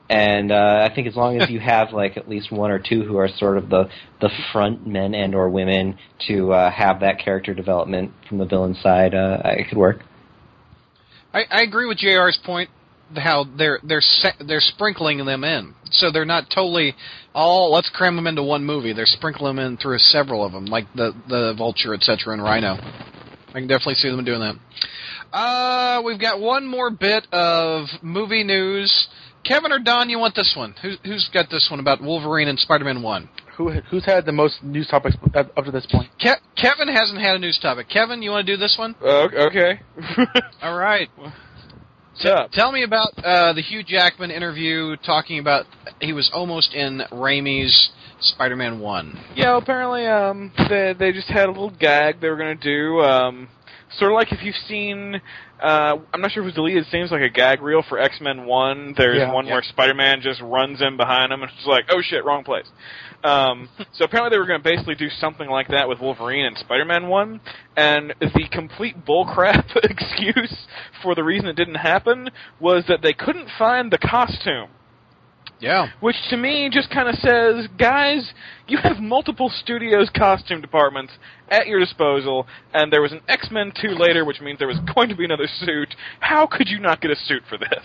And 0.10 0.52
uh, 0.52 0.88
I 0.90 0.94
think 0.94 1.08
as 1.08 1.16
long 1.16 1.40
as 1.40 1.50
you 1.50 1.60
have 1.66 1.92
like 1.94 2.18
at 2.18 2.28
least 2.28 2.52
one 2.52 2.72
or 2.72 2.80
two 2.80 3.04
who 3.04 3.18
are 3.18 3.28
sort 3.28 3.58
of 3.58 3.70
the 3.70 3.90
the 4.22 4.30
front 4.52 4.86
men 4.88 5.14
and 5.16 5.34
or 5.34 5.50
women 5.50 5.98
to 6.28 6.54
uh, 6.54 6.72
have 6.72 7.00
that 7.02 7.20
character 7.20 7.54
development 7.54 8.12
from 8.28 8.38
the 8.38 8.46
villain 8.46 8.76
side, 8.76 9.16
uh, 9.16 9.42
it 9.46 9.68
could 9.70 9.78
work. 9.78 10.02
I, 11.34 11.42
I 11.50 11.62
agree 11.62 11.88
with 11.88 12.00
Jr's 12.00 12.40
point. 12.44 12.70
How 13.16 13.46
they're 13.58 13.80
they're 13.84 14.02
se- 14.02 14.38
they're 14.48 14.60
sprinkling 14.62 15.26
them 15.26 15.44
in, 15.44 15.74
so 15.92 16.12
they're 16.12 16.26
not 16.26 16.50
totally 16.54 16.96
all. 17.34 17.72
Let's 17.72 17.90
cram 17.90 18.16
them 18.16 18.28
into 18.28 18.44
one 18.44 18.64
movie. 18.66 18.94
They're 18.94 19.06
sprinkling 19.06 19.56
them 19.56 19.66
in 19.66 19.78
through 19.78 19.98
several 20.00 20.46
of 20.46 20.52
them, 20.52 20.66
like 20.66 20.86
the 20.94 21.14
the 21.28 21.56
Vulture, 21.58 21.94
etc., 21.94 22.34
and 22.34 22.44
Rhino. 22.44 22.78
I 23.50 23.54
can 23.54 23.68
definitely 23.68 23.96
see 23.96 24.10
them 24.10 24.24
doing 24.24 24.42
that. 24.42 24.56
Uh, 25.34 26.02
we've 26.04 26.20
got 26.20 26.40
one 26.40 26.68
more 26.68 26.90
bit 26.90 27.28
of 27.32 27.88
movie 28.02 28.44
news. 28.44 29.08
Kevin 29.44 29.72
or 29.72 29.80
Don, 29.80 30.10
you 30.10 30.20
want 30.20 30.36
this 30.36 30.54
one? 30.56 30.76
Who, 30.82 30.96
who's 31.04 31.30
got 31.34 31.50
this 31.50 31.68
one 31.72 31.80
about 31.80 32.02
Wolverine 32.02 32.48
and 32.48 32.60
Spider-Man 32.60 33.02
One? 33.02 33.30
Who 33.58 33.72
who's 33.72 34.06
had 34.06 34.26
the 34.26 34.32
most 34.32 34.64
news 34.64 34.88
topics 34.88 35.18
up 35.36 35.52
up 35.58 35.66
to 35.66 35.72
this 35.72 35.86
point? 35.86 36.10
Ke- 36.18 36.42
Kevin 36.56 36.88
hasn't 36.88 37.20
had 37.20 37.36
a 37.36 37.40
news 37.40 37.60
topic. 37.62 37.90
Kevin, 37.90 38.22
you 38.22 38.32
want 38.32 38.48
to 38.48 38.54
do 38.54 38.58
this 38.58 38.76
one? 38.80 38.96
Uh, 39.04 39.28
okay. 39.48 39.82
All 40.62 40.78
right. 40.78 41.10
Up? 42.26 42.52
Tell 42.52 42.72
me 42.72 42.84
about 42.84 43.10
uh, 43.24 43.54
the 43.54 43.62
Hugh 43.62 43.84
Jackman 43.84 44.32
interview 44.32 44.96
talking 44.98 45.40
about 45.40 45.66
he 46.02 46.12
was 46.14 46.30
almost 46.34 46.74
in 46.74 47.02
Raimi's 47.12 47.92
Spider-Man 48.20 48.80
One. 48.80 49.18
Yeah, 49.36 49.50
well, 49.52 49.58
apparently, 49.60 50.06
um, 50.06 50.52
they 50.70 50.94
they 50.98 51.12
just 51.14 51.28
had 51.30 51.46
a 51.46 51.52
little 51.52 51.70
gag 51.70 52.20
they 52.20 52.30
were 52.30 52.36
gonna 52.38 52.56
do. 52.56 53.00
Um, 53.02 53.48
sort 53.98 54.12
of 54.12 54.16
like 54.16 54.32
if 54.34 54.44
you've 54.44 54.56
seen, 54.68 55.22
uh, 55.64 55.98
I'm 56.14 56.20
not 56.22 56.32
sure 56.32 56.44
if 56.44 56.46
it 56.46 56.48
was 56.48 56.56
deleted. 56.56 56.84
It 56.86 56.92
seems 56.92 57.12
like 57.12 57.22
a 57.22 57.30
gag 57.30 57.62
reel 57.62 57.84
for 57.88 57.98
X 58.00 58.20
Men 58.22 58.46
One. 58.46 58.94
There's 58.98 59.18
Yeah. 59.20 59.32
one 59.32 59.46
Yeah. 59.48 59.54
where 59.54 59.64
Spider 59.64 59.94
Man 59.94 60.20
just 60.22 60.42
runs 60.42 60.82
in 60.82 60.98
behind 60.98 61.32
him 61.32 61.42
and 61.42 61.52
it's 61.58 61.66
like, 61.68 61.86
oh 61.90 62.02
shit, 62.02 62.26
wrong 62.26 62.44
place. 62.44 62.66
Um, 63.24 63.70
so 63.94 64.06
apparently 64.06 64.30
they 64.36 64.40
were 64.40 64.46
going 64.46 64.62
to 64.62 64.70
basically 64.70 64.96
do 64.96 65.10
something 65.10 65.50
like 65.50 65.68
that 65.70 65.90
with 65.90 66.00
Wolverine 66.00 66.46
and 66.46 66.58
Spider-Man 66.58 67.08
One, 67.08 67.42
and 67.76 68.14
the 68.20 68.48
complete 68.52 69.06
bullcrap 69.06 69.76
excuse 69.84 70.56
for 71.04 71.16
the 71.16 71.24
reason 71.24 71.48
it 71.48 71.56
didn't 71.56 71.76
happen 71.76 72.30
was 72.60 72.86
that 72.88 73.02
they 73.02 73.14
couldn't 73.14 73.50
find 73.58 73.92
the 73.92 73.98
costume. 73.98 74.70
Yeah. 75.60 75.88
Which 76.00 76.16
to 76.30 76.38
me 76.38 76.70
just 76.72 76.90
kind 76.90 77.10
of 77.10 77.16
says, 77.16 77.68
guys, 77.78 78.32
you 78.68 78.78
have 78.82 79.00
multiple 79.00 79.50
studios' 79.50 80.10
costume 80.16 80.62
departments 80.62 81.14
at 81.50 81.68
your 81.68 81.80
disposal, 81.80 82.48
and 82.74 82.94
there 82.94 83.02
was 83.02 83.12
an 83.12 83.22
X 83.28 83.50
Men 83.52 83.74
2 83.80 83.90
later, 83.90 84.24
which 84.24 84.40
means 84.40 84.60
there 84.60 84.68
was 84.68 84.80
going 84.96 85.10
to 85.10 85.16
be 85.16 85.26
another 85.26 85.48
suit. 85.60 85.96
How 86.22 86.48
could 86.48 86.70
you 86.70 86.80
not 86.80 87.02
get 87.02 87.12
a 87.12 87.16
suit 87.16 87.44
for 87.50 87.58
this? 87.58 87.84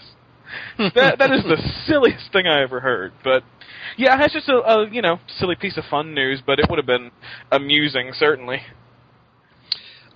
That 0.94 1.18
that 1.18 1.32
is 1.32 1.42
the 1.44 1.56
silliest 1.86 2.32
thing 2.32 2.46
I 2.46 2.62
ever 2.62 2.80
heard. 2.80 3.12
But 3.22 3.42
yeah, 3.96 4.16
that's 4.16 4.32
just 4.32 4.48
a, 4.48 4.56
a 4.56 4.88
you 4.90 5.02
know 5.02 5.18
silly 5.38 5.56
piece 5.56 5.76
of 5.76 5.84
fun 5.90 6.14
news, 6.14 6.42
but 6.44 6.58
it 6.58 6.66
would 6.68 6.78
have 6.78 6.86
been 6.86 7.10
amusing 7.52 8.12
certainly. 8.14 8.62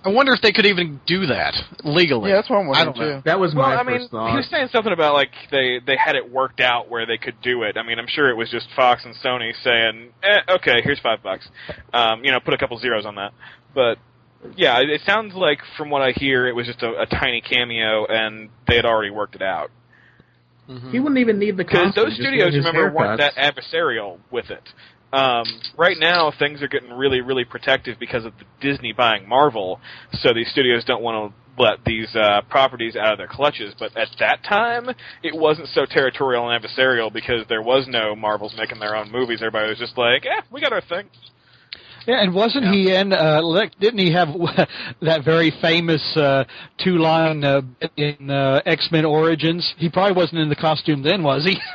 I 0.03 0.09
wonder 0.09 0.31
if 0.33 0.41
they 0.41 0.53
could 0.53 0.65
even 0.65 1.01
do 1.05 1.25
that 1.25 1.53
legally. 1.83 2.29
Yeah, 2.29 2.37
that's 2.37 2.49
what 2.49 2.59
I'm 2.59 2.67
wondering 2.67 2.93
don't 2.93 2.97
know. 2.97 3.15
too. 3.17 3.21
That 3.25 3.37
was 3.37 3.53
Well, 3.53 3.67
my 3.67 3.75
I 3.75 3.83
mean, 3.83 3.99
first 3.99 4.11
thought. 4.11 4.29
he 4.31 4.37
was 4.37 4.47
saying 4.49 4.69
something 4.71 4.93
about 4.93 5.13
like 5.13 5.31
they 5.51 5.79
they 5.85 5.97
had 5.97 6.15
it 6.15 6.31
worked 6.31 6.61
out 6.61 6.89
where 6.89 7.05
they 7.05 7.17
could 7.17 7.41
do 7.41 7.63
it. 7.63 7.75
I 7.77 7.83
mean, 7.83 7.99
I'm 7.99 8.07
sure 8.07 8.29
it 8.29 8.35
was 8.35 8.49
just 8.49 8.67
Fox 8.77 9.03
and 9.03 9.13
Sony 9.15 9.51
saying, 9.61 10.13
eh, 10.23 10.53
"Okay, 10.55 10.81
here's 10.83 10.99
five 11.01 11.21
bucks," 11.21 11.49
um, 11.93 12.23
you 12.23 12.31
know, 12.31 12.39
put 12.39 12.53
a 12.53 12.57
couple 12.57 12.77
zeros 12.79 13.05
on 13.05 13.15
that. 13.15 13.33
But 13.75 13.97
yeah, 14.55 14.79
it, 14.79 14.89
it 14.89 15.01
sounds 15.05 15.33
like 15.35 15.59
from 15.77 15.89
what 15.89 16.01
I 16.01 16.11
hear, 16.15 16.47
it 16.47 16.55
was 16.55 16.65
just 16.65 16.81
a, 16.81 17.01
a 17.01 17.05
tiny 17.05 17.41
cameo, 17.41 18.05
and 18.05 18.49
they 18.69 18.77
had 18.77 18.85
already 18.85 19.09
worked 19.11 19.35
it 19.35 19.41
out. 19.41 19.69
Mhm. 20.69 20.91
he 20.91 20.99
wouldn't 20.99 21.19
even 21.19 21.39
need 21.39 21.57
the 21.57 21.63
Because 21.63 21.95
those 21.95 22.13
studios, 22.13 22.53
remember, 22.55 22.91
weren't 22.91 23.19
that 23.19 23.35
adversarial 23.35 24.19
with 24.31 24.51
it. 24.51 24.63
Um, 25.11 25.43
right 25.75 25.97
now, 25.97 26.31
things 26.37 26.61
are 26.61 26.67
getting 26.67 26.93
really, 26.93 27.21
really 27.21 27.43
protective 27.43 27.97
because 27.99 28.25
of 28.25 28.33
the 28.37 28.45
Disney 28.61 28.93
buying 28.93 29.27
Marvel. 29.27 29.79
So 30.13 30.33
these 30.33 30.49
studios 30.51 30.85
don't 30.85 31.01
want 31.01 31.33
to 31.33 31.61
let 31.61 31.83
these 31.83 32.15
uh, 32.15 32.41
properties 32.49 32.95
out 32.95 33.13
of 33.13 33.17
their 33.17 33.27
clutches. 33.27 33.73
But 33.79 33.97
at 33.97 34.09
that 34.19 34.43
time, 34.47 34.89
it 35.23 35.35
wasn't 35.35 35.67
so 35.69 35.85
territorial 35.85 36.47
and 36.49 36.63
adversarial 36.63 37.11
because 37.11 37.45
there 37.49 37.63
was 37.63 37.87
no 37.87 38.15
Marvels 38.15 38.53
making 38.55 38.79
their 38.79 38.95
own 38.95 39.11
movies. 39.11 39.39
Everybody 39.41 39.69
was 39.69 39.79
just 39.79 39.97
like, 39.97 40.25
"Eh, 40.25 40.41
we 40.51 40.61
got 40.61 40.71
our 40.71 40.81
thing." 40.81 41.09
Yeah, 42.07 42.21
and 42.23 42.33
wasn't 42.33 42.65
he 42.73 42.93
in? 42.93 43.13
Uh, 43.13 43.41
didn't 43.79 43.99
he 43.99 44.11
have 44.13 44.29
that 45.01 45.23
very 45.25 45.51
famous 45.61 46.01
uh, 46.17 46.43
two-line 46.83 47.43
uh, 47.43 47.61
in 47.97 48.29
uh, 48.29 48.61
X 48.65 48.89
Men 48.91 49.05
Origins? 49.05 49.73
He 49.77 49.89
probably 49.89 50.13
wasn't 50.15 50.41
in 50.41 50.49
the 50.49 50.55
costume 50.55 51.03
then, 51.03 51.23
was 51.23 51.43
he? 51.45 51.57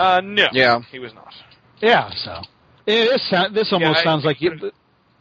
Uh, 0.00 0.20
no, 0.24 0.46
Yeah. 0.52 0.80
he 0.90 0.98
was 0.98 1.14
not. 1.14 1.32
yeah. 1.80 2.10
So 2.24 2.42
it 2.86 3.08
is. 3.14 3.30
sound- 3.30 3.54
This 3.54 3.72
almost 3.72 4.00
I- 4.00 4.02
sounds 4.02 4.24
like 4.24 4.40
you, 4.40 4.50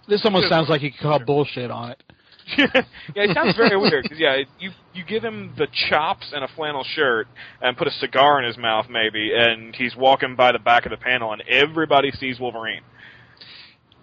this 0.07 0.21
almost 0.25 0.49
sounds 0.49 0.69
like 0.69 0.81
you 0.81 0.91
could 0.91 1.01
call 1.01 1.19
bullshit 1.23 1.69
on 1.69 1.91
it. 1.91 2.03
yeah, 2.57 2.81
it 3.15 3.35
sounds 3.35 3.55
very 3.55 3.77
weird. 3.77 4.09
'cause, 4.09 4.17
yeah, 4.17 4.37
you 4.59 4.71
you 4.95 5.03
give 5.05 5.23
him 5.23 5.53
the 5.55 5.67
chops 5.89 6.31
and 6.33 6.43
a 6.43 6.47
flannel 6.55 6.83
shirt 6.83 7.27
and 7.61 7.77
put 7.77 7.87
a 7.87 7.91
cigar 7.91 8.39
in 8.41 8.45
his 8.47 8.57
mouth, 8.57 8.87
maybe, 8.89 9.31
and 9.35 9.75
he's 9.75 9.95
walking 9.95 10.35
by 10.35 10.51
the 10.51 10.57
back 10.57 10.87
of 10.87 10.89
the 10.89 10.97
panel, 10.97 11.31
and 11.31 11.43
everybody 11.47 12.09
sees 12.13 12.39
Wolverine. 12.39 12.81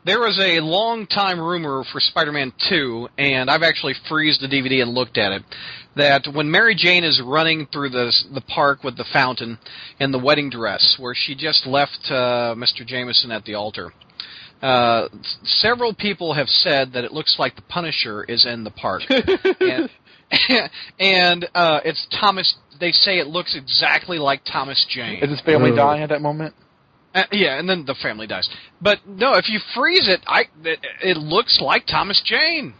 There 0.06 0.20
was 0.20 0.38
a 0.38 0.60
long 0.60 1.08
time 1.08 1.40
rumor 1.40 1.82
for 1.92 1.98
Spider-Man 1.98 2.52
2, 2.68 3.08
and 3.18 3.50
I've 3.50 3.64
actually 3.64 3.94
freezed 4.08 4.40
the 4.40 4.46
DVD 4.46 4.80
and 4.80 4.94
looked 4.94 5.18
at 5.18 5.32
it, 5.32 5.42
that 5.96 6.28
when 6.32 6.48
Mary 6.48 6.76
Jane 6.76 7.02
is 7.02 7.20
running 7.24 7.66
through 7.72 7.88
the 7.88 8.12
the 8.32 8.40
park 8.42 8.84
with 8.84 8.96
the 8.96 9.04
fountain 9.12 9.58
in 9.98 10.12
the 10.12 10.18
wedding 10.20 10.48
dress, 10.48 10.94
where 11.00 11.12
she 11.12 11.34
just 11.34 11.66
left 11.66 11.98
uh, 12.08 12.54
Mr. 12.56 12.86
Jameson 12.86 13.32
at 13.32 13.44
the 13.46 13.54
altar, 13.54 13.92
uh, 14.62 15.08
several 15.42 15.92
people 15.92 16.34
have 16.34 16.48
said 16.48 16.92
that 16.92 17.02
it 17.02 17.10
looks 17.10 17.34
like 17.40 17.56
the 17.56 17.62
Punisher 17.62 18.22
is 18.22 18.46
in 18.46 18.62
the 18.62 18.70
park, 18.70 19.02
and, 19.10 19.90
and 21.00 21.48
uh, 21.52 21.80
it's 21.84 22.06
Thomas. 22.20 22.54
They 22.78 22.92
say 22.92 23.18
it 23.18 23.26
looks 23.26 23.56
exactly 23.56 24.20
like 24.20 24.44
Thomas 24.44 24.86
Jane. 24.88 25.20
Is 25.24 25.30
his 25.30 25.40
family 25.40 25.70
Ugh. 25.70 25.76
dying 25.76 26.02
at 26.04 26.10
that 26.10 26.22
moment? 26.22 26.54
Uh, 27.16 27.22
yeah, 27.32 27.58
and 27.58 27.66
then 27.68 27.84
the 27.86 27.94
family 28.02 28.26
dies. 28.26 28.46
But 28.80 28.98
no, 29.06 29.34
if 29.34 29.48
you 29.48 29.58
freeze 29.74 30.06
it, 30.06 30.20
I 30.26 30.42
it, 30.62 30.78
it 31.02 31.16
looks 31.16 31.58
like 31.62 31.86
Thomas 31.86 32.20
Jane. 32.24 32.74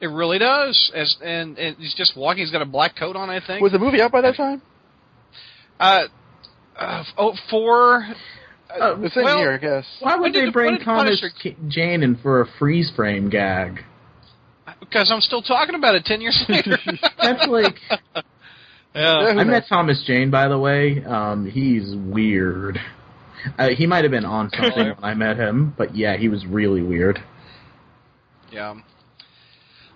It 0.00 0.08
really 0.08 0.38
does. 0.38 0.92
As 0.94 1.16
and, 1.24 1.58
and 1.58 1.76
he's 1.78 1.94
just 1.94 2.14
walking. 2.16 2.42
He's 2.42 2.52
got 2.52 2.60
a 2.62 2.66
black 2.66 2.96
coat 2.96 3.16
on, 3.16 3.30
I 3.30 3.40
think. 3.44 3.62
Was 3.62 3.72
the 3.72 3.78
movie 3.78 4.02
out 4.02 4.12
by 4.12 4.20
that 4.20 4.36
time? 4.36 4.60
uh, 5.80 6.02
uh, 6.78 7.04
oh, 7.16 7.34
for 7.50 8.04
uh, 8.70 8.96
It's 9.00 9.16
in 9.16 9.24
well, 9.24 9.38
here, 9.38 9.52
I 9.52 9.56
guess. 9.58 9.86
Why 10.00 10.16
would 10.16 10.34
they 10.34 10.44
the- 10.44 10.52
bring 10.52 10.78
Thomas 10.80 11.20
Punisher- 11.20 11.34
K- 11.42 11.56
Jane 11.68 12.02
in 12.02 12.16
for 12.16 12.42
a 12.42 12.46
freeze 12.58 12.92
frame 12.94 13.30
gag? 13.30 13.80
because 14.80 15.10
I'm 15.12 15.20
still 15.22 15.42
talking 15.42 15.74
about 15.74 15.94
it 15.94 16.04
ten 16.04 16.20
years 16.20 16.44
later. 16.48 16.78
That's 17.22 17.46
like 17.48 17.74
yeah. 18.94 19.34
I 19.36 19.44
met? 19.44 19.64
Thomas 19.68 20.04
Jane, 20.06 20.30
by 20.30 20.46
the 20.48 20.58
way. 20.58 21.02
Um, 21.04 21.50
he's 21.50 21.94
weird. 21.96 22.78
Uh, 23.58 23.68
he 23.76 23.86
might 23.86 24.04
have 24.04 24.10
been 24.10 24.24
on 24.24 24.50
something 24.54 24.86
when 24.86 25.04
I 25.04 25.14
met 25.14 25.36
him, 25.36 25.74
but 25.76 25.96
yeah, 25.96 26.16
he 26.16 26.28
was 26.28 26.44
really 26.46 26.82
weird. 26.82 27.18
Yeah. 28.50 28.74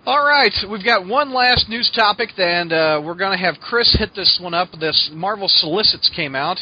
All 0.05 0.25
right, 0.25 0.53
we've 0.69 0.85
got 0.85 1.07
one 1.07 1.33
last 1.33 1.69
news 1.69 1.91
topic, 1.95 2.31
and 2.37 2.73
uh, 2.73 3.01
we're 3.05 3.15
going 3.15 3.39
to 3.39 3.45
have 3.45 3.55
Chris 3.61 3.97
hit 3.97 4.11
this 4.17 4.39
one 4.43 4.53
up. 4.53 4.69
This 4.81 5.11
Marvel 5.13 5.49
Solicits 5.49 6.11
came 6.15 6.35
out, 6.35 6.59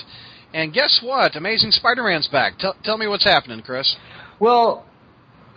and 0.53 0.75
guess 0.75 1.01
what? 1.03 1.37
Amazing 1.37 1.71
Spider-Man's 1.71 2.29
back. 2.29 2.59
Tell, 2.59 2.77
tell 2.85 2.99
me 2.99 3.07
what's 3.07 3.25
happening, 3.25 3.63
Chris. 3.63 3.97
Well, 4.39 4.85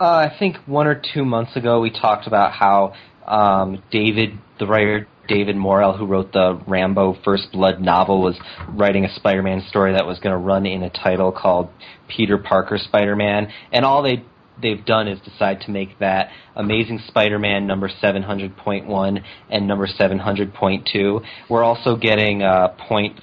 uh, 0.00 0.04
I 0.04 0.36
think 0.38 0.56
one 0.66 0.86
or 0.86 1.00
two 1.14 1.26
months 1.26 1.56
ago 1.56 1.80
we 1.80 1.90
talked 1.90 2.26
about 2.26 2.52
how 2.52 2.94
um, 3.26 3.82
David, 3.90 4.38
the 4.58 4.66
writer 4.66 5.06
David 5.28 5.56
Morrell, 5.56 5.96
who 5.96 6.06
wrote 6.06 6.32
the 6.32 6.60
Rambo 6.66 7.16
First 7.24 7.52
Blood 7.52 7.80
novel, 7.80 8.22
was 8.22 8.36
writing 8.68 9.04
a 9.04 9.14
Spider-Man 9.14 9.64
story 9.68 9.92
that 9.92 10.06
was 10.06 10.18
going 10.18 10.32
to 10.32 10.38
run 10.38 10.66
in 10.66 10.82
a 10.82 10.90
title 10.90 11.32
called 11.32 11.68
Peter 12.08 12.38
Parker 12.38 12.78
Spider-Man, 12.78 13.52
and 13.72 13.84
all 13.84 14.02
they 14.02 14.24
they've 14.60 14.84
done 14.84 15.08
is 15.08 15.18
decide 15.20 15.60
to 15.62 15.70
make 15.70 15.98
that 15.98 16.30
Amazing 16.54 17.00
Spider-Man 17.08 17.66
number 17.66 17.88
700.1 17.88 19.24
and 19.50 19.66
number 19.66 19.88
700.2. 19.88 21.24
We're 21.48 21.64
also 21.64 21.96
getting 21.96 22.42
uh, 22.42 22.68
point 22.88 23.20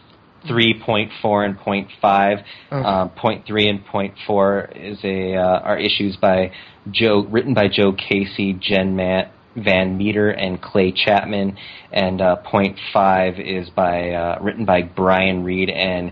three, 0.48 0.82
point 0.84 1.12
four, 1.22 1.46
and 1.46 1.58
point 1.58 1.90
five. 2.02 2.40
Okay. 2.72 2.84
Uh, 2.86 3.08
point 3.08 3.46
three 3.46 3.68
and 3.68 3.86
point 3.86 4.16
four 4.26 4.70
is 4.76 4.98
a 5.04 5.36
uh, 5.36 5.60
are 5.60 5.78
issues 5.78 6.18
by 6.18 6.52
Joe, 6.90 7.26
written 7.30 7.54
by 7.54 7.68
Joe 7.68 7.94
Casey, 7.94 8.54
Jen 8.54 8.96
Matt, 8.96 9.32
Van 9.56 9.98
Meter, 9.98 10.30
and 10.32 10.62
Clay 10.62 10.92
Chapman, 10.92 11.58
and 11.92 12.22
uh, 12.22 12.36
point 12.38 12.78
five 12.94 13.40
is 13.40 13.70
by 13.70 14.12
uh, 14.12 14.40
written 14.42 14.66
by 14.66 14.82
Brian 14.84 15.44
Reed 15.44 15.70
and. 15.70 16.12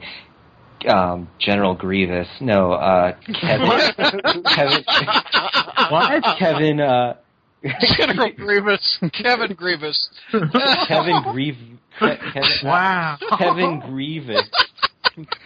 Um, 0.88 1.28
General 1.40 1.76
Grievous, 1.76 2.30
no, 2.40 2.72
uh, 2.72 3.12
Kevin, 3.42 3.68
Kevin, 4.56 4.84
What? 5.90 6.24
Kevin, 6.40 6.80
uh, 6.80 7.16
General 7.98 8.32
Grievous, 8.38 8.98
Kevin 9.12 9.56
Grievous. 9.56 10.10
Kevin 10.88 11.22
Grieve, 11.34 11.58
Kevin, 12.00 12.44
Wow. 12.64 13.18
Kevin 13.38 13.82
Grievous. 13.82 14.50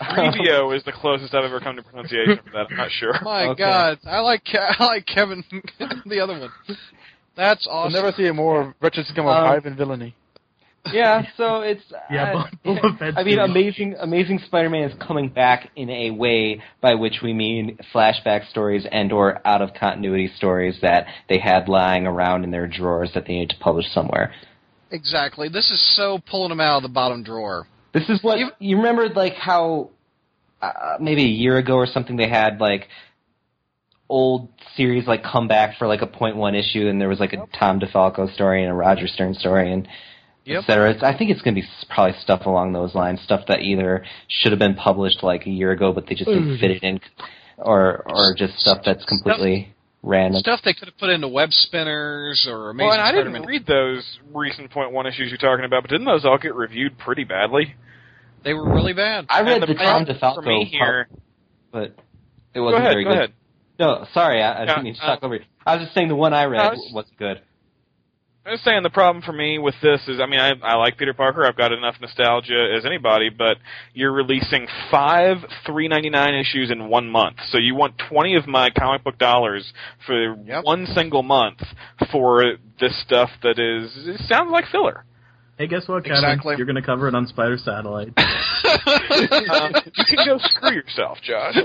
Grevio 0.01 0.75
is 0.77 0.83
the 0.83 0.91
closest 0.91 1.33
I've 1.33 1.45
ever 1.45 1.59
come 1.59 1.77
to 1.77 1.81
pronunciation 1.81 2.37
for 2.45 2.51
that. 2.51 2.67
I'm 2.69 2.77
not 2.77 2.91
sure. 2.91 3.17
My 3.23 3.45
Okay. 3.47 3.57
God, 3.63 3.99
I 4.05 4.19
like 4.19 4.43
Ke- 4.43 4.79
I 4.79 4.85
like 4.85 5.07
Kevin, 5.07 5.43
the 6.05 6.19
other 6.19 6.39
one. 6.39 6.51
That's 7.35 7.67
I'll 7.69 7.89
never 7.89 8.11
see 8.15 8.27
a 8.27 8.33
more 8.33 8.75
wretched 8.81 9.05
scum 9.07 9.25
of 9.27 9.35
Um, 9.35 9.47
Ivan 9.49 9.75
villainy. 9.75 10.15
Yeah, 10.91 11.23
so 11.37 11.61
it's 11.61 11.81
Yeah, 12.11 12.43
uh, 12.65 12.75
I 13.15 13.23
mean, 13.23 13.39
amazing, 13.39 13.95
amazing 13.99 14.39
Spider-Man 14.45 14.89
is 14.89 14.95
coming 15.05 15.29
back 15.29 15.69
in 15.75 15.89
a 15.89 16.11
way 16.11 16.61
by 16.81 16.93
which 16.95 17.21
we 17.23 17.33
mean 17.33 17.77
flashback 17.93 18.49
stories 18.49 18.85
and/or 18.91 19.41
out 19.47 19.61
of 19.61 19.73
continuity 19.73 20.29
stories 20.35 20.77
that 20.81 21.07
they 21.29 21.37
had 21.39 21.69
lying 21.69 22.05
around 22.05 22.43
in 22.43 22.51
their 22.51 22.67
drawers 22.67 23.11
that 23.13 23.25
they 23.25 23.33
need 23.33 23.49
to 23.49 23.57
publish 23.59 23.85
somewhere. 23.93 24.33
exactly. 24.91 25.47
This 25.49 25.71
is 25.71 25.81
so 25.95 26.19
pulling 26.29 26.49
them 26.49 26.59
out 26.59 26.77
of 26.77 26.83
the 26.83 26.89
bottom 26.89 27.23
drawer. 27.23 27.65
This 27.93 28.09
is 28.09 28.21
what 28.23 28.37
You- 28.39 28.51
you, 28.59 28.77
remember, 28.77 29.07
like 29.09 29.33
how 29.35 29.89
uh, 30.61 30.97
maybe 30.99 31.23
a 31.23 31.27
year 31.27 31.57
ago 31.57 31.75
or 31.75 31.85
something 31.87 32.15
they 32.15 32.29
had 32.29 32.59
like 32.61 32.87
old 34.13 34.49
series 34.77 35.05
like 35.07 35.23
come 35.23 35.47
back 35.47 35.77
for 35.77 35.87
like 35.87 36.01
a 36.01 36.07
point 36.07 36.35
one 36.35 36.55
issue, 36.55 36.87
and 36.87 36.99
there 37.01 37.09
was 37.09 37.19
like 37.19 37.33
a 37.33 37.47
Tom 37.59 37.79
DeFalco 37.79 38.33
story 38.33 38.61
and 38.63 38.71
a 38.71 38.75
Roger 38.75 39.07
Stern 39.07 39.33
story 39.33 39.71
and 39.73 39.87
Yep. 40.45 40.63
et 40.63 40.67
cetera. 40.67 40.91
It's, 40.91 41.01
I 41.03 41.17
think 41.17 41.31
it's 41.31 41.41
going 41.41 41.55
to 41.55 41.61
be 41.61 41.67
probably 41.89 42.19
stuff 42.19 42.45
along 42.45 42.73
those 42.73 42.93
lines, 42.93 43.21
stuff 43.23 43.45
that 43.47 43.61
either 43.61 44.03
should 44.27 44.51
have 44.51 44.59
been 44.59 44.75
published 44.75 45.23
like 45.23 45.45
a 45.45 45.49
year 45.49 45.71
ago, 45.71 45.93
but 45.93 46.05
they 46.05 46.15
just 46.15 46.27
didn't 46.29 46.49
mm-hmm. 46.49 46.59
fit 46.59 46.71
it 46.71 46.83
in, 46.83 46.99
or 47.57 48.03
or 48.05 48.35
just 48.37 48.59
stuff 48.59 48.79
that's 48.85 49.05
completely 49.05 49.73
random. 50.01 50.41
Stuff 50.41 50.59
they 50.65 50.73
could 50.73 50.89
have 50.89 50.97
put 50.97 51.09
into 51.09 51.29
web 51.29 51.47
spinners 51.51 52.45
or 52.49 52.71
Amazing 52.71 52.87
Well, 52.87 52.93
and 52.93 53.01
I 53.01 53.11
Spider-Man. 53.11 53.33
didn't 53.33 53.47
read 53.47 53.65
those 53.65 54.19
recent 54.33 54.69
point 54.69 54.91
one 54.91 55.07
issues 55.07 55.29
you're 55.29 55.37
talking 55.37 55.63
about, 55.63 55.83
but 55.83 55.89
didn't 55.91 56.07
those 56.07 56.25
all 56.25 56.37
get 56.37 56.55
reviewed 56.55 56.97
pretty 56.97 57.23
badly? 57.23 57.75
They 58.43 58.53
were 58.53 58.69
really 58.69 58.91
bad. 58.91 59.27
I 59.29 59.43
read 59.43 59.63
And 59.63 59.69
the 59.69 59.75
Tom 59.75 60.03
problem 60.03 60.05
DeFalco 60.17 60.35
for 60.35 60.41
me 60.41 60.65
here. 60.69 61.07
part, 61.07 61.09
but 61.71 61.95
it 62.53 62.59
wasn't 62.59 62.81
ahead. 62.83 62.93
very 62.95 63.03
Go 63.05 63.09
good. 63.11 63.17
ahead. 63.17 63.33
No, 63.83 64.05
sorry, 64.13 64.41
I, 64.41 64.53
I 64.53 64.59
Yeah, 64.61 64.65
didn't 64.67 64.83
mean 64.85 64.95
to 64.95 65.03
uh, 65.03 65.05
talk 65.07 65.23
over 65.23 65.35
you. 65.35 65.41
I 65.65 65.75
was 65.75 65.83
just 65.85 65.93
saying 65.95 66.07
the 66.07 66.15
one 66.15 66.33
I 66.33 66.45
read 66.45 66.61
I 66.61 66.69
was- 66.69 66.91
wasn't 66.93 67.17
good. 67.17 67.41
I 68.45 68.51
was 68.51 68.61
saying 68.65 68.83
the 68.83 68.89
problem 68.89 69.23
for 69.23 69.31
me 69.31 69.57
with 69.57 69.75
this 69.81 70.01
is, 70.09 70.19
I 70.19 70.25
mean, 70.25 70.41
I, 70.41 70.51
I 70.61 70.75
like 70.75 70.97
Peter 70.97 71.13
Parker. 71.13 71.45
I've 71.45 71.55
got 71.55 71.71
enough 71.71 71.95
nostalgia 72.01 72.73
as 72.77 72.85
anybody, 72.85 73.29
but 73.29 73.55
you're 73.93 74.11
releasing 74.11 74.67
five 74.91 75.37
three 75.65 75.87
ninety 75.87 76.09
nine 76.09 76.33
issues 76.35 76.69
in 76.69 76.89
one 76.89 77.07
month. 77.09 77.37
So 77.51 77.57
you 77.57 77.73
want 77.73 77.93
twenty 78.09 78.35
of 78.35 78.45
my 78.45 78.69
comic 78.69 79.01
book 79.05 79.17
dollars 79.17 79.71
for 80.05 80.35
Yep. 80.45 80.65
one 80.65 80.85
single 80.87 81.23
month 81.23 81.59
for 82.11 82.55
this 82.81 83.01
stuff 83.01 83.29
that 83.43 83.57
is 83.59 83.91
it 84.09 84.19
sounds 84.27 84.51
like 84.51 84.65
filler. 84.69 85.05
Hey, 85.57 85.67
guess 85.67 85.87
what, 85.87 86.03
Kevin? 86.03 86.23
Exactly. 86.23 86.55
You're 86.57 86.65
going 86.65 86.77
to 86.77 86.81
cover 86.81 87.07
it 87.07 87.13
on 87.13 87.27
Spider 87.27 87.57
Satellite. 87.57 88.07
um, 88.17 89.73
you 89.95 90.05
can 90.05 90.25
go 90.25 90.37
screw 90.39 90.73
yourself, 90.73 91.19
Josh. 91.21 91.55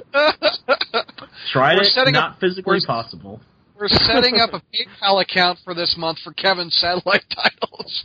Tried 1.53 1.77
We're 1.79 2.09
it, 2.09 2.13
not 2.13 2.33
up- 2.33 2.41
physically 2.41 2.81
possible. 2.87 3.41
We're 3.79 3.89
setting 3.89 4.41
up 4.41 4.51
a 4.55 4.61
PayPal 4.75 5.23
account 5.23 5.61
for 5.65 5.73
this 5.73 5.95
month 5.97 6.19
for 6.25 6.33
Kevin's 6.33 6.75
satellite 6.75 7.23
titles. 7.35 8.05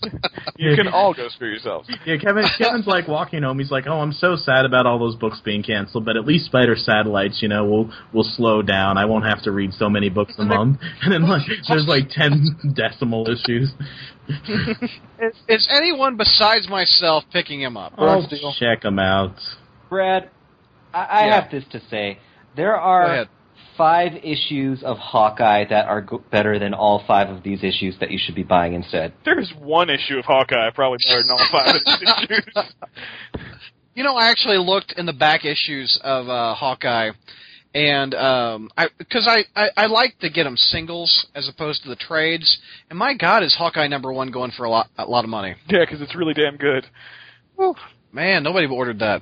You 0.55 0.76
can 0.76 0.88
all 0.88 1.13
go 1.15 1.30
screw 1.30 1.49
yourselves. 1.49 1.89
Yeah, 2.05 2.17
Kevin. 2.17 2.45
Kevin's 2.59 2.86
like 2.86 3.07
walking 3.07 3.41
home. 3.41 3.57
He's 3.57 3.71
like, 3.71 3.86
"Oh, 3.88 3.99
I'm 3.99 4.11
so 4.11 4.36
sad 4.36 4.65
about 4.65 4.86
all 4.86 4.99
those 4.99 5.15
books 5.15 5.41
being 5.43 5.63
canceled, 5.63 6.05
but 6.05 6.15
at 6.15 6.26
least 6.26 6.45
Spider 6.45 6.76
Satellites, 6.76 7.39
you 7.41 7.47
know, 7.47 7.65
will 7.65 7.91
will 8.13 8.24
slow 8.24 8.61
down. 8.61 8.97
I 8.99 9.05
won't 9.05 9.26
have 9.26 9.41
to 9.43 9.51
read 9.51 9.74
so 9.74 9.89
many 9.89 10.09
books 10.09 10.34
a 10.38 10.43
month." 10.45 10.78
And 11.01 11.11
then 11.11 11.28
like, 11.28 11.41
there's 11.67 11.88
like 11.88 12.09
ten 12.09 12.45
decimal 12.76 13.28
issues. 13.28 13.71
is, 14.30 15.34
is 15.49 15.67
anyone 15.71 16.17
besides 16.17 16.67
myself 16.69 17.24
picking 17.34 17.61
him 17.61 17.78
up? 17.78 17.93
Oh, 17.97 18.19
Brad 18.19 18.24
Steele. 18.28 18.53
check 18.59 18.82
them 18.84 18.99
out. 18.99 19.36
Brad, 19.89 20.30
I, 20.93 21.03
I 21.03 21.26
Yeah. 21.26 21.41
have 21.41 21.51
this 21.51 21.63
to 21.71 21.82
say: 21.89 22.19
there 22.55 22.74
Go 22.74 22.80
are 22.82 23.05
ahead. 23.05 23.30
Five 23.78 24.13
issues 24.24 24.84
of 24.84 24.97
Hawkeye 24.97 25.65
that 25.69 25.88
are 25.88 26.01
go- 26.01 26.24
better 26.32 26.59
than 26.59 26.74
all 26.74 27.03
five 27.05 27.30
of 27.30 27.43
these 27.43 27.63
issues 27.63 27.95
that 27.99 28.11
you 28.11 28.19
should 28.21 28.36
be 28.36 28.43
buying 28.43 28.74
instead. 28.74 29.13
There's 29.26 29.51
one 29.59 29.89
issue 29.89 30.17
of 30.17 30.26
Hawkeye 30.26 30.69
probably 30.71 30.99
better 31.07 31.21
than 31.21 31.32
all 31.32 31.47
five 31.51 31.76
of 31.76 31.82
these 31.86 32.01
issues. 32.30 32.74
You 33.95 34.03
know, 34.03 34.15
I 34.15 34.30
actually 34.30 34.57
looked 34.57 34.93
in 34.97 35.05
the 35.05 35.13
back 35.13 35.45
issues 35.45 35.99
of 36.03 36.28
uh, 36.28 36.55
Hawkeye, 36.55 37.11
and 37.76 38.13
um, 38.15 38.69
I 38.78 38.88
because 38.97 39.28
I, 39.28 39.45
I 39.59 39.69
I 39.78 39.86
like 39.86 40.17
to 40.19 40.30
get 40.30 40.43
them 40.45 40.57
singles 40.57 41.28
as 41.36 41.47
opposed 41.47 41.84
to 41.84 41.89
the 41.89 41.95
trades. 41.95 42.57
And 42.89 42.97
my 42.97 43.13
God, 43.13 43.43
is 43.43 43.55
Hawkeye 43.55 43.88
number 43.88 44.11
one 44.11 44.32
going 44.32 44.51
for 44.51 44.63
a 44.63 44.69
lot 44.69 44.88
a 44.97 45.05
lot 45.05 45.24
of 45.24 45.30
money? 45.30 45.55
Yeah, 45.67 45.80
because 45.86 46.01
it's 46.01 46.15
really 46.15 46.34
damn 46.34 46.57
good. 46.57 46.86
Man, 48.11 48.43
nobody 48.43 48.67
ordered 48.67 48.99
that. 48.99 49.21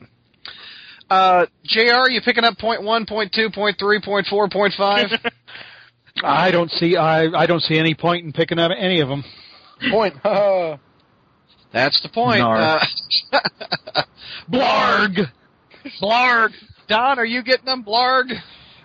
Uh, 1.12 1.46
Jr., 1.66 2.10
you 2.10 2.22
picking 2.24 2.46
up 2.46 2.58
point 2.58 2.82
one, 2.84 3.06
point 3.06 3.34
two, 3.34 3.50
point 3.54 3.76
three, 3.78 4.00
point 4.02 4.26
four, 4.28 4.48
point 4.48 4.74
five? 4.78 5.08
I 6.24 6.52
don't 6.52 6.72
see 6.72 6.96
I 6.96 7.26
I 7.26 7.46
don't 7.46 7.62
see 7.62 7.78
any 7.78 7.94
point 7.96 8.26
in 8.26 8.32
picking 8.32 8.60
up 8.60 8.72
any 8.78 9.02
of 9.02 9.10
them. 9.10 9.24
Point. 9.92 10.16
Uh, 10.26 10.78
That's 11.74 12.02
the 12.02 12.10
point. 12.10 12.42
Narc. 12.42 12.86
Uh, 13.34 14.02
Blarg. 14.52 15.18
Blarg. 16.02 16.50
Don, 16.88 17.20
are 17.20 17.26
you 17.26 17.44
getting 17.44 17.66
them, 17.66 17.84
Blarg? 17.84 18.26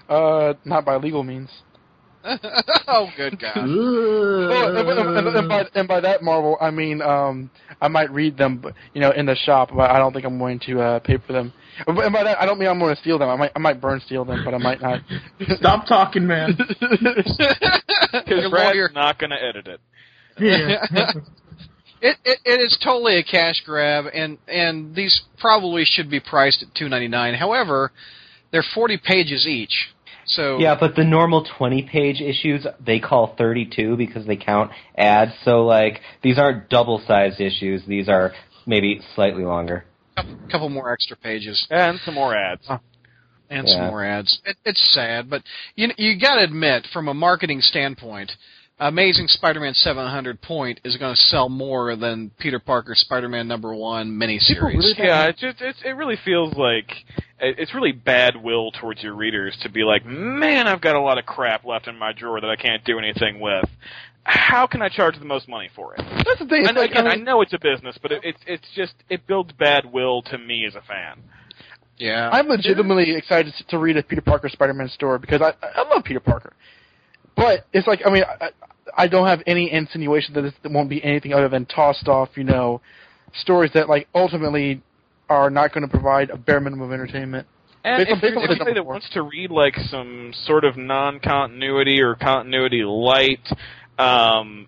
uh, 0.09 0.55
not 0.65 0.85
by 0.85 0.97
legal 0.97 1.23
means. 1.23 1.51
oh, 2.25 3.09
good 3.17 3.39
God. 3.39 3.55
Well, 3.57 4.77
and, 4.77 4.89
and- 4.89 5.29
and- 5.29 5.37
and 5.37 5.49
by, 5.49 5.65
and 5.77 5.87
by 5.89 6.01
that 6.01 6.23
Marvel, 6.25 6.57
I 6.61 6.71
mean 6.73 7.01
um, 7.03 7.51
I 7.81 7.87
might 7.89 8.11
read 8.11 8.37
them, 8.37 8.59
but, 8.59 8.75
you 8.95 9.01
know, 9.01 9.11
in 9.13 9.27
the 9.27 9.37
shop, 9.37 9.71
but 9.75 9.91
I 9.91 9.99
don't 9.99 10.13
think 10.13 10.25
I'm 10.25 10.39
going 10.39 10.59
to 10.67 10.81
uh, 10.81 10.99
pay 11.01 11.19
for 11.25 11.33
them. 11.33 11.53
And 11.87 11.97
by 12.13 12.25
that, 12.25 12.41
I 12.41 12.47
don't 12.47 12.59
mean 12.59 12.69
I'm 12.69 12.79
going 12.79 12.95
to 12.95 13.01
steal 13.01 13.19
them. 13.19 13.29
I 13.29 13.37
might, 13.37 13.53
I 13.55 13.59
might 13.59 13.81
burn 13.81 14.01
steal 14.07 14.25
them, 14.25 14.43
but 14.45 14.55
I 14.55 14.59
might 14.59 14.81
not. 14.81 15.01
Stop 15.59 15.87
talking, 15.87 16.27
man. 16.27 16.57
Because 18.13 18.43
Your 18.43 18.51
Brad's 18.51 18.75
lawyer- 18.75 18.91
not 18.95 19.19
going 19.19 19.31
to 19.31 19.37
edit 19.43 19.67
it. 19.69 19.81
Yeah. 20.39 21.13
It, 21.99 22.19
it 22.27 22.39
it 22.45 22.61
is 22.61 22.79
totally 22.85 23.19
a 23.19 23.25
cash 23.25 23.63
grab, 23.65 24.05
and 24.13 24.37
and 24.47 24.95
these 24.95 25.23
probably 25.39 25.85
should 25.87 26.11
be 26.11 26.21
priced 26.21 26.63
at 26.63 26.75
two 26.75 26.91
ninety 26.91 27.09
nine. 27.09 27.33
However, 27.33 27.91
they're 28.53 28.63
forty 28.75 28.99
pages 28.99 29.47
each, 29.47 29.89
so 30.27 30.59
Yeah, 30.59 30.77
but 30.79 30.95
the 30.97 31.05
normal 31.05 31.47
20 31.59 31.83
page 31.85 32.21
issues 32.21 32.67
they 32.85 32.99
call 32.99 33.35
32 33.37 33.97
because 33.97 34.27
they 34.27 34.37
count 34.37 34.73
ads. 34.97 35.33
So 35.45 35.65
like 35.65 36.01
these 36.23 36.39
aren't 36.39 36.69
double 36.69 37.01
sized 37.07 37.41
issues. 37.41 37.83
These 37.87 38.09
are 38.09 38.33
maybe 38.67 39.01
slightly 39.15 39.45
longer. 39.45 39.85
A 40.17 40.25
couple 40.51 40.69
more 40.69 40.93
extra 40.93 41.17
pages 41.17 41.67
And 41.71 41.99
some 42.05 42.15
more 42.15 42.35
ads. 42.35 42.67
and 43.51 43.69
some 43.69 43.81
more 43.89 44.05
ads. 44.05 44.41
It, 44.45 44.57
it's 44.65 44.93
sad, 44.95 45.29
but 45.31 45.43
you 45.75 45.89
you 45.99 46.19
got 46.21 46.37
to 46.37 46.43
admit, 46.45 46.87
from 46.93 47.09
a 47.09 47.15
marketing 47.15 47.61
standpoint, 47.61 48.33
Amazing 48.79 49.29
Spider-Man 49.29 49.73
700 49.73 50.43
Point 50.43 50.81
is 50.85 50.97
going 50.99 51.15
to 51.15 51.21
sell 51.23 51.49
more 51.49 51.97
than 51.97 52.31
Peter 52.39 52.59
Parker 52.59 52.95
Spider-Man 52.95 53.49
Number 53.49 53.75
One 53.75 54.11
miniseries. 54.11 54.99
Yeah, 54.99 55.29
it 55.29 55.37
just 55.39 55.61
it, 55.63 55.77
it 55.85 55.93
really 55.93 56.19
feels 56.25 56.55
like 56.57 56.91
it- 57.41 57.57
it's 57.59 57.75
really 57.75 57.93
bad 57.93 58.37
will 58.37 58.73
towards 58.73 59.03
your 59.03 59.15
readers 59.15 59.57
to 59.63 59.71
be 59.71 59.83
like, 59.83 60.05
man, 60.05 60.67
I've 60.67 60.81
got 60.83 60.95
a 60.97 61.01
lot 61.01 61.17
of 61.19 61.25
crap 61.25 61.65
left 61.65 61.87
in 61.89 61.97
my 61.99 62.13
drawer 62.13 62.39
that 62.41 62.51
I 62.51 62.57
can't 62.57 62.85
do 62.85 62.99
anything 62.99 63.41
with. 63.41 63.65
How 64.29 64.67
can 64.67 64.83
I 64.83 64.89
charge 64.89 65.17
the 65.19 65.25
most 65.25 65.49
money 65.49 65.71
for 65.75 65.95
it? 65.95 66.01
That's 66.25 66.41
the 66.41 66.47
thing. 66.47 66.67
And 66.67 66.77
like, 66.77 66.91
again, 66.91 67.07
I 67.07 67.13
I 67.13 67.15
know 67.15 67.43
it's 67.43 67.53
a 67.53 67.59
business, 67.59 67.97
but 68.03 68.11
it, 68.11 68.21
it's 68.25 68.41
it's 68.47 68.67
just 68.75 68.95
it 69.09 69.25
builds 69.29 69.53
bad 69.53 69.85
will 69.93 70.21
to 70.23 70.37
me 70.39 70.67
as 70.67 70.75
a 70.75 70.81
fan. 70.83 71.23
Yeah, 71.97 72.29
I'm 72.33 72.49
legitimately 72.49 73.15
excited 73.15 73.55
to 73.69 73.79
read 73.79 73.97
a 73.97 74.03
Peter 74.03 74.21
Parker 74.21 74.49
Spider-Man 74.49 74.89
story 74.89 75.21
because 75.21 75.41
I 75.41 75.53
I 75.63 75.89
love 75.89 76.03
Peter 76.05 76.19
Parker, 76.21 76.55
but 77.37 77.67
it's 77.73 77.87
like 77.87 78.01
I 78.05 78.11
mean 78.11 78.25
I, 78.25 78.51
I 78.97 79.07
don't 79.07 79.29
have 79.29 79.43
any 79.47 79.71
insinuation 79.73 80.35
that 80.35 80.43
this 80.43 80.55
won't 80.65 80.91
be 80.91 81.03
anything 81.05 81.33
other 81.33 81.49
than 81.49 81.65
tossed 81.65 82.09
off 82.09 82.31
you 82.35 82.45
know 82.45 82.81
stories 83.43 83.71
that 83.75 83.89
like 83.89 84.09
ultimately 84.13 84.83
are 85.29 85.51
not 85.51 85.73
going 85.73 85.83
to 85.83 85.89
provide 85.91 86.31
a 86.31 86.37
bare 86.37 86.61
minimum 86.61 86.87
of 86.89 86.93
entertainment. 86.93 87.47
And 87.85 87.99
Based 87.99 88.11
on- 88.11 88.17
if 88.17 88.23
based 88.23 88.31
you're 88.33 88.43
on 88.43 88.49
what 88.49 88.51
anybody 88.51 88.75
that 88.75 88.87
wants 88.87 89.09
to 89.11 89.23
read 89.23 89.51
like 89.53 89.77
some 89.89 90.33
sort 90.45 90.65
of 90.65 90.77
non-continuity 90.77 92.03
or 92.03 92.17
continuity 92.17 92.83
light 92.85 93.47
um, 93.99 94.67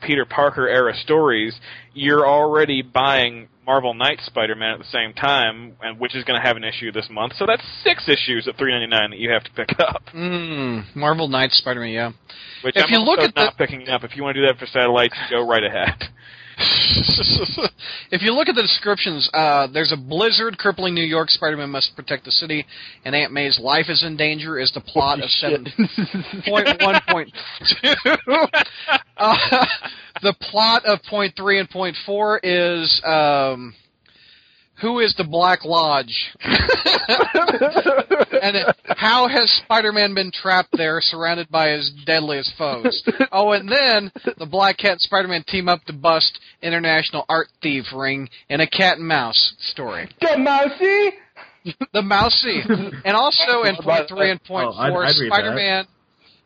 Peter 0.00 0.24
Parker 0.24 0.68
era 0.68 0.94
stories, 0.94 1.54
you're 1.94 2.26
already 2.26 2.82
buying 2.82 3.48
Marvel 3.66 3.94
Knight 3.94 4.18
Spider-Man 4.26 4.72
at 4.74 4.78
the 4.78 4.84
same 4.92 5.14
time, 5.14 5.76
and 5.82 5.98
which 5.98 6.14
is 6.14 6.22
going 6.24 6.38
to 6.38 6.46
have 6.46 6.56
an 6.56 6.64
issue 6.64 6.92
this 6.92 7.08
month. 7.10 7.32
So 7.38 7.46
that's 7.46 7.62
six 7.82 8.06
issues 8.08 8.46
at 8.46 8.56
3.99 8.58 9.10
that 9.10 9.18
you 9.18 9.30
have 9.30 9.42
to 9.44 9.50
pick 9.52 9.70
up. 9.80 10.02
mm, 10.14 10.84
Marvel 10.94 11.28
Knights 11.28 11.56
Spider-Man. 11.58 11.90
Yeah. 11.90 12.12
Which 12.62 12.76
If 12.76 12.84
I'm 12.86 12.92
you 12.92 12.98
look 12.98 13.20
at 13.20 13.34
the- 13.34 13.44
not 13.44 13.56
picking 13.56 13.88
up. 13.88 14.04
If 14.04 14.16
you 14.16 14.22
want 14.22 14.34
to 14.36 14.42
do 14.42 14.46
that 14.48 14.58
for 14.58 14.66
satellites, 14.66 15.14
go 15.30 15.46
right 15.48 15.64
ahead. 15.64 15.94
if 16.56 18.22
you 18.22 18.32
look 18.32 18.48
at 18.48 18.54
the 18.54 18.62
descriptions, 18.62 19.28
uh, 19.32 19.66
there's 19.72 19.92
a 19.92 19.96
blizzard 19.96 20.58
crippling 20.58 20.94
New 20.94 21.04
York. 21.04 21.30
Spider-Man 21.30 21.70
must 21.70 21.94
protect 21.96 22.24
the 22.24 22.30
city, 22.30 22.64
and 23.04 23.14
Aunt 23.14 23.32
May's 23.32 23.58
life 23.58 23.86
is 23.88 24.02
in 24.04 24.16
danger. 24.16 24.58
Is 24.58 24.72
the 24.72 24.80
plot 24.80 25.22
of 25.22 25.30
seven 25.30 25.66
point 26.46 26.68
one 26.80 27.00
point 27.08 27.32
two. 27.80 27.94
Uh, 29.16 29.36
the 30.22 30.34
plot 30.40 30.84
of 30.84 30.98
point 31.08 31.34
three 31.36 31.60
and 31.60 31.70
point 31.70 31.96
four 32.04 32.40
is 32.42 33.00
um, 33.04 33.72
who 34.80 35.00
is 35.00 35.14
the 35.16 35.24
Black 35.24 35.64
Lodge, 35.64 36.32
and 36.44 36.56
it, 38.56 38.76
how 38.96 39.28
has 39.28 39.50
Spider-Man 39.64 40.14
been 40.14 40.30
trapped 40.32 40.76
there, 40.76 41.00
surrounded 41.00 41.48
by 41.50 41.70
his 41.70 41.90
deadliest 42.06 42.52
foes? 42.58 43.02
Oh, 43.32 43.52
and 43.52 43.68
then 43.70 44.10
the 44.38 44.46
Black 44.46 44.78
Cat 44.78 44.92
and 44.92 45.00
Spider-Man 45.00 45.44
team 45.46 45.68
up 45.68 45.84
to 45.84 45.92
bust 45.92 46.38
international 46.62 47.24
art 47.28 47.48
thief 47.62 47.84
ring 47.94 48.28
in 48.48 48.60
a 48.60 48.66
cat 48.66 48.98
and 48.98 49.06
mouse 49.06 49.54
story. 49.60 50.08
The 50.20 50.36
mousey. 50.38 51.10
The 51.92 52.02
mousey, 52.02 52.60
and 53.04 53.16
also 53.16 53.62
in 53.64 53.76
point 53.76 54.08
three 54.08 54.30
and 54.30 54.42
point 54.44 54.68
Oh, 54.70 54.74
I'd- 54.78 54.92
four, 54.92 55.04
I'd. 55.04 55.14
Spider-Man. 55.14 55.86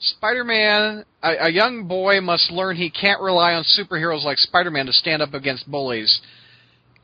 Spider-Man, 0.00 1.04
a, 1.24 1.46
a 1.46 1.50
young 1.50 1.88
boy 1.88 2.20
must 2.20 2.52
learn 2.52 2.76
he 2.76 2.88
can't 2.88 3.20
rely 3.20 3.54
on 3.54 3.64
superheroes 3.64 4.22
like 4.22 4.38
Spider-Man 4.38 4.86
to 4.86 4.92
stand 4.92 5.22
up 5.22 5.34
against 5.34 5.68
bullies. 5.68 6.20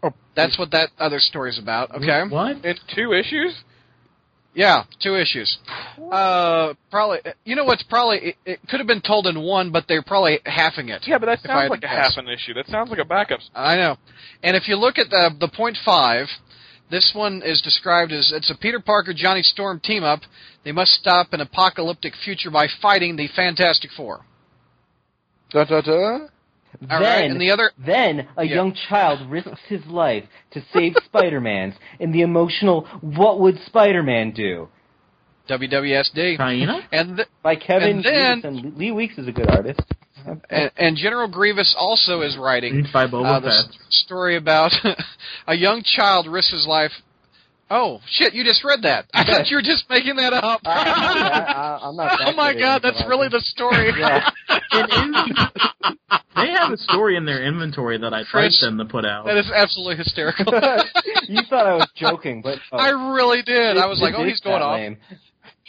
Oh, 0.05 0.13
That's 0.37 0.59
what 0.59 0.71
that 0.73 0.91
other 0.99 1.19
story's 1.19 1.59
about. 1.59 1.91
Okay. 1.95 2.23
What? 2.29 2.65
In 2.65 2.77
two 2.95 3.13
issues? 3.13 3.55
Yeah, 4.55 4.85
two 5.03 5.17
issues. 5.17 5.59
Uh, 6.13 6.75
probably. 6.91 7.19
You 7.45 7.57
know 7.57 7.65
what's 7.65 7.83
probably 7.83 8.19
it, 8.19 8.37
it 8.47 8.61
could 8.69 8.79
have 8.79 8.87
been 8.87 9.01
told 9.01 9.27
in 9.27 9.41
one, 9.43 9.73
but 9.73 9.87
they're 9.89 10.03
probably 10.03 10.39
halving 10.47 10.91
it. 10.91 11.03
Yeah, 11.07 11.19
but 11.19 11.27
that 11.27 11.39
If 11.43 11.47
sounds 11.47 11.71
like 11.71 11.79
a 11.79 11.83
guess. 11.83 11.91
half 11.91 12.17
an 12.19 12.29
issue. 12.29 12.55
That 12.55 12.69
sounds 12.69 12.89
like 12.91 13.01
a 13.01 13.05
backup. 13.05 13.41
I 13.55 13.75
know. 13.77 13.97
And 14.45 14.57
if 14.57 14.69
you 14.69 14.77
look 14.77 14.99
at 14.99 15.11
the 15.11 15.31
the 15.41 15.49
point 15.49 15.77
five, 15.85 16.27
this 16.89 17.11
one 17.17 17.43
is 17.45 17.63
described 17.63 18.13
as 18.13 18.33
it's 18.33 18.49
a 18.51 18.57
Peter 18.57 18.79
Parker 18.79 19.13
Johnny 19.13 19.43
Storm 19.43 19.81
team 19.81 20.05
up. 20.05 20.21
They 20.65 20.71
must 20.71 20.93
stop 20.93 21.33
an 21.33 21.41
apocalyptic 21.41 22.13
future 22.25 22.51
by 22.53 22.69
fighting 22.81 23.17
the 23.17 23.27
Fantastic 23.35 23.91
Four. 23.97 24.25
da, 25.51 25.65
da, 25.65 25.81
da. 25.81 26.19
All 26.91 27.01
then, 27.01 27.03
right, 27.03 27.31
and 27.31 27.41
the 27.41 27.51
other 27.51 27.71
then 27.79 28.27
a 28.37 28.45
Yeah. 28.45 28.55
young 28.57 28.75
child 28.89 29.31
risks 29.31 29.61
his 29.69 29.85
life 29.87 30.25
to 30.53 30.63
save 30.73 30.95
Spider-Man's 31.07 31.75
in 32.01 32.13
the 32.13 32.23
emotional 32.23 32.83
"What 33.01 33.41
would 33.41 33.59
Spider-Man 33.67 34.33
do?" 34.33 34.69
WWSD. 35.49 36.37
Hyena? 36.39 36.81
And 36.91 37.17
th- 37.17 37.29
by 37.43 37.57
Kevin 37.57 37.97
And 37.97 38.05
then- 38.05 38.41
Grievous, 38.41 38.63
and 38.65 38.77
Lee 38.77 38.93
Weeks 38.93 39.19
is 39.19 39.29
a 39.29 39.33
good 39.33 39.51
artist. 39.51 39.81
and, 40.49 40.71
and 40.77 40.97
General 40.97 41.29
Grievous 41.29 41.75
also 41.79 42.23
is 42.23 42.37
writing 42.39 42.87
Read 42.95 43.13
uh, 43.15 43.41
the 43.41 43.65
story 43.91 44.37
about 44.37 44.73
a 45.47 45.55
young 45.55 45.83
child 45.85 46.27
risks 46.27 46.51
his 46.53 46.67
life. 46.67 46.93
Oh 47.77 47.99
shit! 48.07 48.35
You 48.35 48.45
just 48.45 48.63
read 48.63 48.83
that. 48.83 49.07
I 49.13 49.25
thought 49.25 49.49
you 49.51 49.57
were 49.57 49.63
just 49.63 49.91
making 49.91 50.15
that 50.17 50.33
up. 50.33 50.61
I, 50.65 50.79
I, 50.79 51.89
I'm 51.89 51.97
not. 51.97 52.19
that 52.21 52.29
oh 52.29 52.37
my 52.37 52.55
god, 52.55 52.83
that's 52.85 53.01
it, 53.01 53.09
really 53.09 53.29
the 53.29 53.41
story. 53.41 53.91
Yeah. 53.99 54.31
They 56.37 56.51
have 56.51 56.73
a 56.73 56.77
story 56.77 57.17
in 57.17 57.25
their 57.25 57.43
inventory 57.45 57.97
that 57.99 58.13
I'd 58.13 58.27
Chris, 58.27 58.61
like 58.61 58.69
them 58.69 58.79
to 58.79 58.85
put 58.85 59.05
out. 59.05 59.25
that 59.27 59.37
is 59.37 59.51
absolutely 59.55 59.97
hysterical. 59.97 60.53
you 61.29 61.41
thought 61.49 61.67
I 61.67 61.75
was 61.75 61.89
joking, 61.95 62.43
but 62.43 62.59
oh, 62.73 62.77
I 62.77 62.89
really 63.15 63.43
did. 63.43 63.79
I 63.79 63.87
was 63.87 64.01
like, 64.01 64.15
oh, 64.17 64.25
he's 64.25 64.41
going 64.41 64.59
that 64.59 64.65
off. 64.65 64.79
lame. 64.79 64.97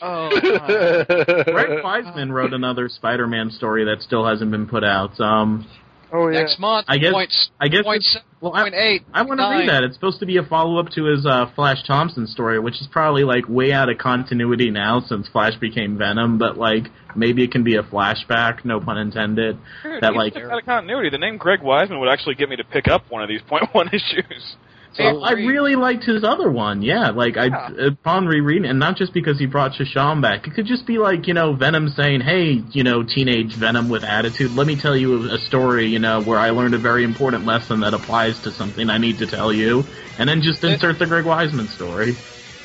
Oh, 0.02 0.30
God. 0.42 1.46
Greg 1.46 1.84
Weisman 1.84 2.32
wrote 2.32 2.54
another 2.54 2.90
Spider-Man 2.90 3.52
story 3.52 3.86
that 3.86 4.02
still 4.02 4.26
hasn't 4.26 4.52
been 4.52 4.68
put 4.68 4.84
out. 4.84 5.18
Um, 5.20 5.68
oh 6.12 6.28
yeah. 6.30 6.40
next 6.40 6.60
month, 6.60 6.86
I 6.90 6.98
guess- 6.98 7.12
points, 7.14 7.50
I 7.60 7.68
guess 7.68 7.84
point 7.84 7.98
it's- 7.98 8.14
seven, 8.14 8.28
well, 8.42 8.54
I- 8.56 8.62
point 8.64 8.76
eight. 8.76 9.04
I 9.14 9.22
want 9.24 9.40
to 9.40 9.48
read 9.50 9.70
that. 9.70 9.84
It's 9.84 9.96
supposed 9.96 10.20
to 10.20 10.26
be 10.26 10.38
a 10.38 10.44
follow-up 10.44 10.90
to 10.92 11.06
his 11.06 11.26
uh, 11.26 11.48
Flash 11.56 11.84
Thompson 11.88 12.28
story, 12.28 12.60
which 12.60 12.76
is 12.82 12.88
probably 12.92 13.24
like 13.24 13.48
way 13.48 13.72
out 13.72 13.90
of 13.90 13.98
continuity 13.98 14.70
now 14.72 15.02
since 15.02 15.28
Flash 15.30 15.56
became 15.56 15.98
Venom. 15.98 16.38
But 16.38 16.58
like 16.58 16.88
maybe 17.16 17.44
it 17.44 17.52
can 17.52 17.64
be 17.64 17.76
a 17.76 17.84
flashback, 17.84 18.64
no 18.66 18.80
pun 18.80 18.98
intended. 18.98 19.58
Dude, 19.84 20.02
That 20.02 20.14
like 20.16 20.34
just 20.34 20.46
out 20.46 20.60
of 20.60 20.66
continuity. 20.66 21.10
The 21.10 21.18
name 21.18 21.38
Greg 21.38 21.62
Weisman 21.62 22.00
would 22.00 22.10
actually 22.10 22.36
get 22.36 22.50
me 22.50 22.56
to 22.58 22.64
pick 22.64 22.88
up 22.88 23.10
one 23.10 23.24
of 23.24 23.30
these 23.30 23.42
point 23.48 23.64
one 23.74 23.88
issues. 23.88 24.56
So 24.98 25.04
oh, 25.04 25.22
I 25.22 25.32
really 25.32 25.76
liked 25.76 26.06
his 26.06 26.24
other 26.24 26.50
one. 26.50 26.82
Yeah, 26.82 27.10
like 27.10 27.36
I 27.36 27.50
upon 27.88 28.28
rereading, 28.28 28.70
and 28.70 28.80
not 28.80 28.96
just 28.96 29.14
because 29.14 29.38
he 29.38 29.46
brought 29.46 29.74
Shasham 29.74 30.22
back. 30.22 30.48
It 30.48 30.54
could 30.54 30.66
just 30.66 30.88
be 30.88 30.98
like 30.98 31.28
you 31.28 31.34
know 31.34 31.54
Venom 31.54 31.90
saying, 31.90 32.22
"Hey, 32.22 32.62
you 32.72 32.84
know, 32.84 33.04
teenage 33.04 33.56
Venom 33.56 33.90
with 33.90 34.06
attitude. 34.06 34.52
Let 34.52 34.68
me 34.68 34.80
tell 34.80 34.96
you 34.96 35.30
a 35.30 35.38
story. 35.38 35.88
You 35.88 36.00
know, 36.00 36.22
where 36.22 36.40
I 36.40 36.52
learned 36.52 36.76
a 36.76 36.80
very 36.80 37.04
important 37.04 37.46
lesson 37.46 37.82
that 37.82 37.94
applies 37.94 38.40
to 38.44 38.52
something 38.52 38.90
I 38.90 38.98
need 38.98 39.18
to 39.18 39.28
tell 39.28 39.52
you." 39.52 39.84
And 40.18 40.30
then 40.30 40.42
just 40.42 40.64
insert 40.64 40.98
the 40.98 41.08
Greg 41.08 41.26
Weisman 41.26 41.68
story. 41.76 42.16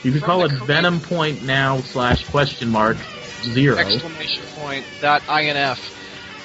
You 0.05 0.13
could 0.13 0.23
call 0.23 0.45
it 0.45 0.53
Venom 0.67 1.01
Point 1.01 1.43
Now 1.43 1.81
slash 1.83 2.25
question 2.31 2.71
mark 2.71 2.97
zero. 3.43 3.77
exclamation 3.79 4.45
point 4.55 4.85
dot 5.01 5.23
inf. 5.29 6.00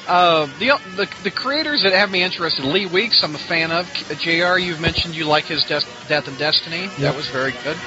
Uh, 0.07 0.45
the, 0.59 0.77
the 0.97 1.07
the 1.23 1.31
creators 1.31 1.81
that 1.81 1.93
have 1.93 2.11
me 2.11 2.21
interested, 2.21 2.63
Lee 2.63 2.85
Weeks, 2.85 3.23
I'm 3.23 3.33
a 3.33 3.39
fan 3.39 3.71
of. 3.71 3.85
Jr. 4.21 4.59
You've 4.61 4.79
mentioned 4.79 5.15
you 5.15 5.25
like 5.25 5.45
his 5.45 5.63
Des- 5.65 5.81
Death 6.07 6.27
and 6.27 6.37
Destiny. 6.37 6.87
That 6.99 7.15
was 7.15 7.27
very 7.29 7.53
good. 7.63 7.77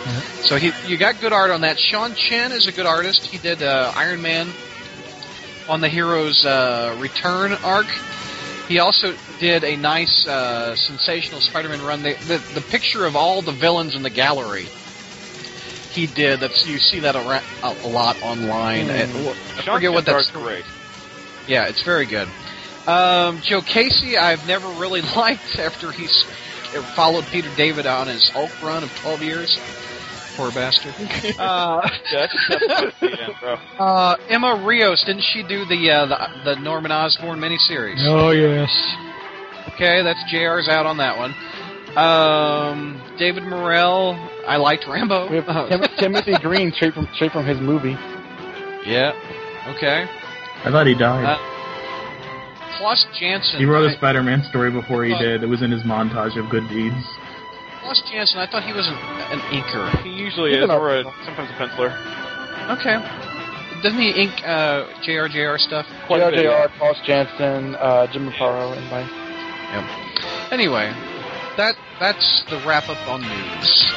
So 0.43 0.57
he 0.57 0.73
you 0.91 0.99
got 0.99 1.21
good 1.21 1.33
art 1.33 1.51
on 1.51 1.61
that. 1.63 1.79
Sean 1.79 2.15
Chen 2.15 2.51
is 2.51 2.67
a 2.67 2.73
good 2.73 2.87
artist. 2.87 3.23
He 3.23 3.39
did 3.39 3.63
uh, 3.63 3.93
Iron 3.95 4.21
Man. 4.21 4.53
on 5.69 5.81
the 5.81 5.89
hero's 5.89 6.45
uh, 6.45 6.97
return 7.01 7.53
arc. 7.63 7.87
He 8.67 8.81
also 8.81 9.15
did 9.39 9.65
a 9.65 9.77
nice, 9.77 10.27
uh, 10.27 10.75
sensational 10.77 11.41
Spider-Man 11.41 11.83
run. 11.83 12.03
The, 12.03 12.15
the 12.27 12.61
the 12.61 12.67
picture 12.71 13.07
of 13.07 13.15
all 13.17 13.43
the 13.43 13.53
villains 13.53 13.95
in 13.95 14.03
the 14.03 14.11
gallery. 14.11 14.67
He 15.93 16.07
did. 16.07 16.41
That's 16.41 16.67
you 16.67 16.79
see 16.79 17.01
that 17.01 17.17
a, 17.17 17.21
ra- 17.21 17.43
a, 17.63 17.89
lot 17.89 18.23
online. 18.23 18.91
And 18.91 19.13
I 19.57 19.63
forget 19.63 19.91
what 19.93 20.05
that's. 20.05 20.31
great. 20.33 20.65
Yeah, 21.49 21.65
it's 21.67 21.83
very 21.85 22.07
good. 22.07 22.29
Um, 22.87 23.41
Joe 23.45 23.61
Casey, 23.63 24.17
I've 24.17 24.47
never 24.47 24.69
really 24.79 25.01
liked 25.17 25.59
after 25.59 25.91
he's 25.93 26.13
followed 26.95 27.25
Peter 27.33 27.53
David 27.57 27.87
on 27.87 28.07
his 28.07 28.29
Hulk 28.33 28.51
run 28.63 28.85
of 28.85 28.91
12 29.03 29.21
years. 29.23 29.59
Poor 30.37 30.53
bastard. 30.53 30.95
Uh, 31.39 31.81
Yeah, 32.13 32.27
that's 32.27 32.35
a 32.35 32.59
tough 32.59 32.61
twist 32.81 32.97
at 32.97 33.01
the 33.01 33.23
end, 33.23 33.33
bro. 33.41 33.55
uh, 33.79 34.17
Emma 34.29 34.63
Rios, 34.67 35.03
didn't 35.07 35.23
she 35.33 35.43
do 35.43 35.65
the, 35.65 35.91
uh, 35.91 36.07
the 36.07 36.55
the 36.55 36.61
Norman 36.61 36.91
Osborn 36.93 37.39
miniseries? 37.41 37.99
Oh 38.07 38.31
yes. 38.31 38.71
Okay, 39.75 40.03
that's 40.03 40.19
JR's 40.33 40.69
out 40.69 40.87
on 40.87 40.97
that 40.99 41.17
one. 41.19 41.35
Um, 41.97 43.17
David 43.19 43.43
Morrell, 43.45 44.15
I 44.47 44.57
liked 44.57 44.85
Rambo. 44.89 45.29
We 45.31 45.37
have 45.37 45.47
Tim- 45.69 45.83
Timothy 45.99 46.35
Green 46.41 46.73
straight 46.75 46.95
from 46.95 47.09
straight 47.15 47.33
from 47.33 47.45
his 47.47 47.59
movie. 47.61 47.97
yeah. 48.87 49.13
Okay. 49.77 50.07
I 50.65 50.71
thought 50.71 50.87
he 50.87 50.95
died. 50.95 51.25
Uh, 51.25 51.39
Klaus 52.79 53.07
Janson. 53.19 53.59
he 53.59 53.65
wrote 53.65 53.87
a 53.87 53.91
I- 53.95 53.97
Spider-Man 53.97 54.45
story 54.51 54.71
before 54.71 55.05
he 55.05 55.13
Uh, 55.15 55.19
did. 55.19 55.43
It 55.43 55.49
was 55.49 55.63
in 55.63 55.71
his 55.71 55.83
montage 55.83 56.37
of 56.39 56.49
good 56.51 56.69
deeds. 56.69 56.95
Klaus 57.83 58.03
Janson, 58.11 58.39
I 58.39 58.47
thought 58.47 58.63
he 58.65 58.73
was 58.73 58.87
an, 58.87 58.95
an 59.33 59.41
inker. 59.51 60.03
He 60.03 60.11
usually 60.11 60.51
He's 60.51 60.59
is, 60.59 60.65
an 60.65 60.71
or 60.71 60.91
a, 60.91 60.97
artist. 61.03 61.15
sometimes 61.25 61.51
a 61.51 61.55
penciler. 61.55 61.91
Okay. 62.79 62.97
Doesn't 63.83 63.99
he 63.99 64.11
ink 64.11 64.33
uh, 64.45 64.87
JRJR 65.07 65.59
stuff? 65.59 65.87
Quite 66.07 66.21
a 66.23 66.31
bit, 66.31 66.45
yeah. 66.45 66.67
JR, 66.67 66.79
Klaus 66.79 66.97
Janson, 67.07 67.75
uh, 67.77 68.07
Jim 68.13 68.29
Aparo, 68.31 68.77
and 68.77 68.85
my 68.91 69.03
Anyway, 70.51 70.91
that 71.57 71.75
that's 72.01 72.43
the 72.51 72.57
wrap 72.67 72.89
up 72.89 72.99
on 73.09 73.21
news. 73.23 73.93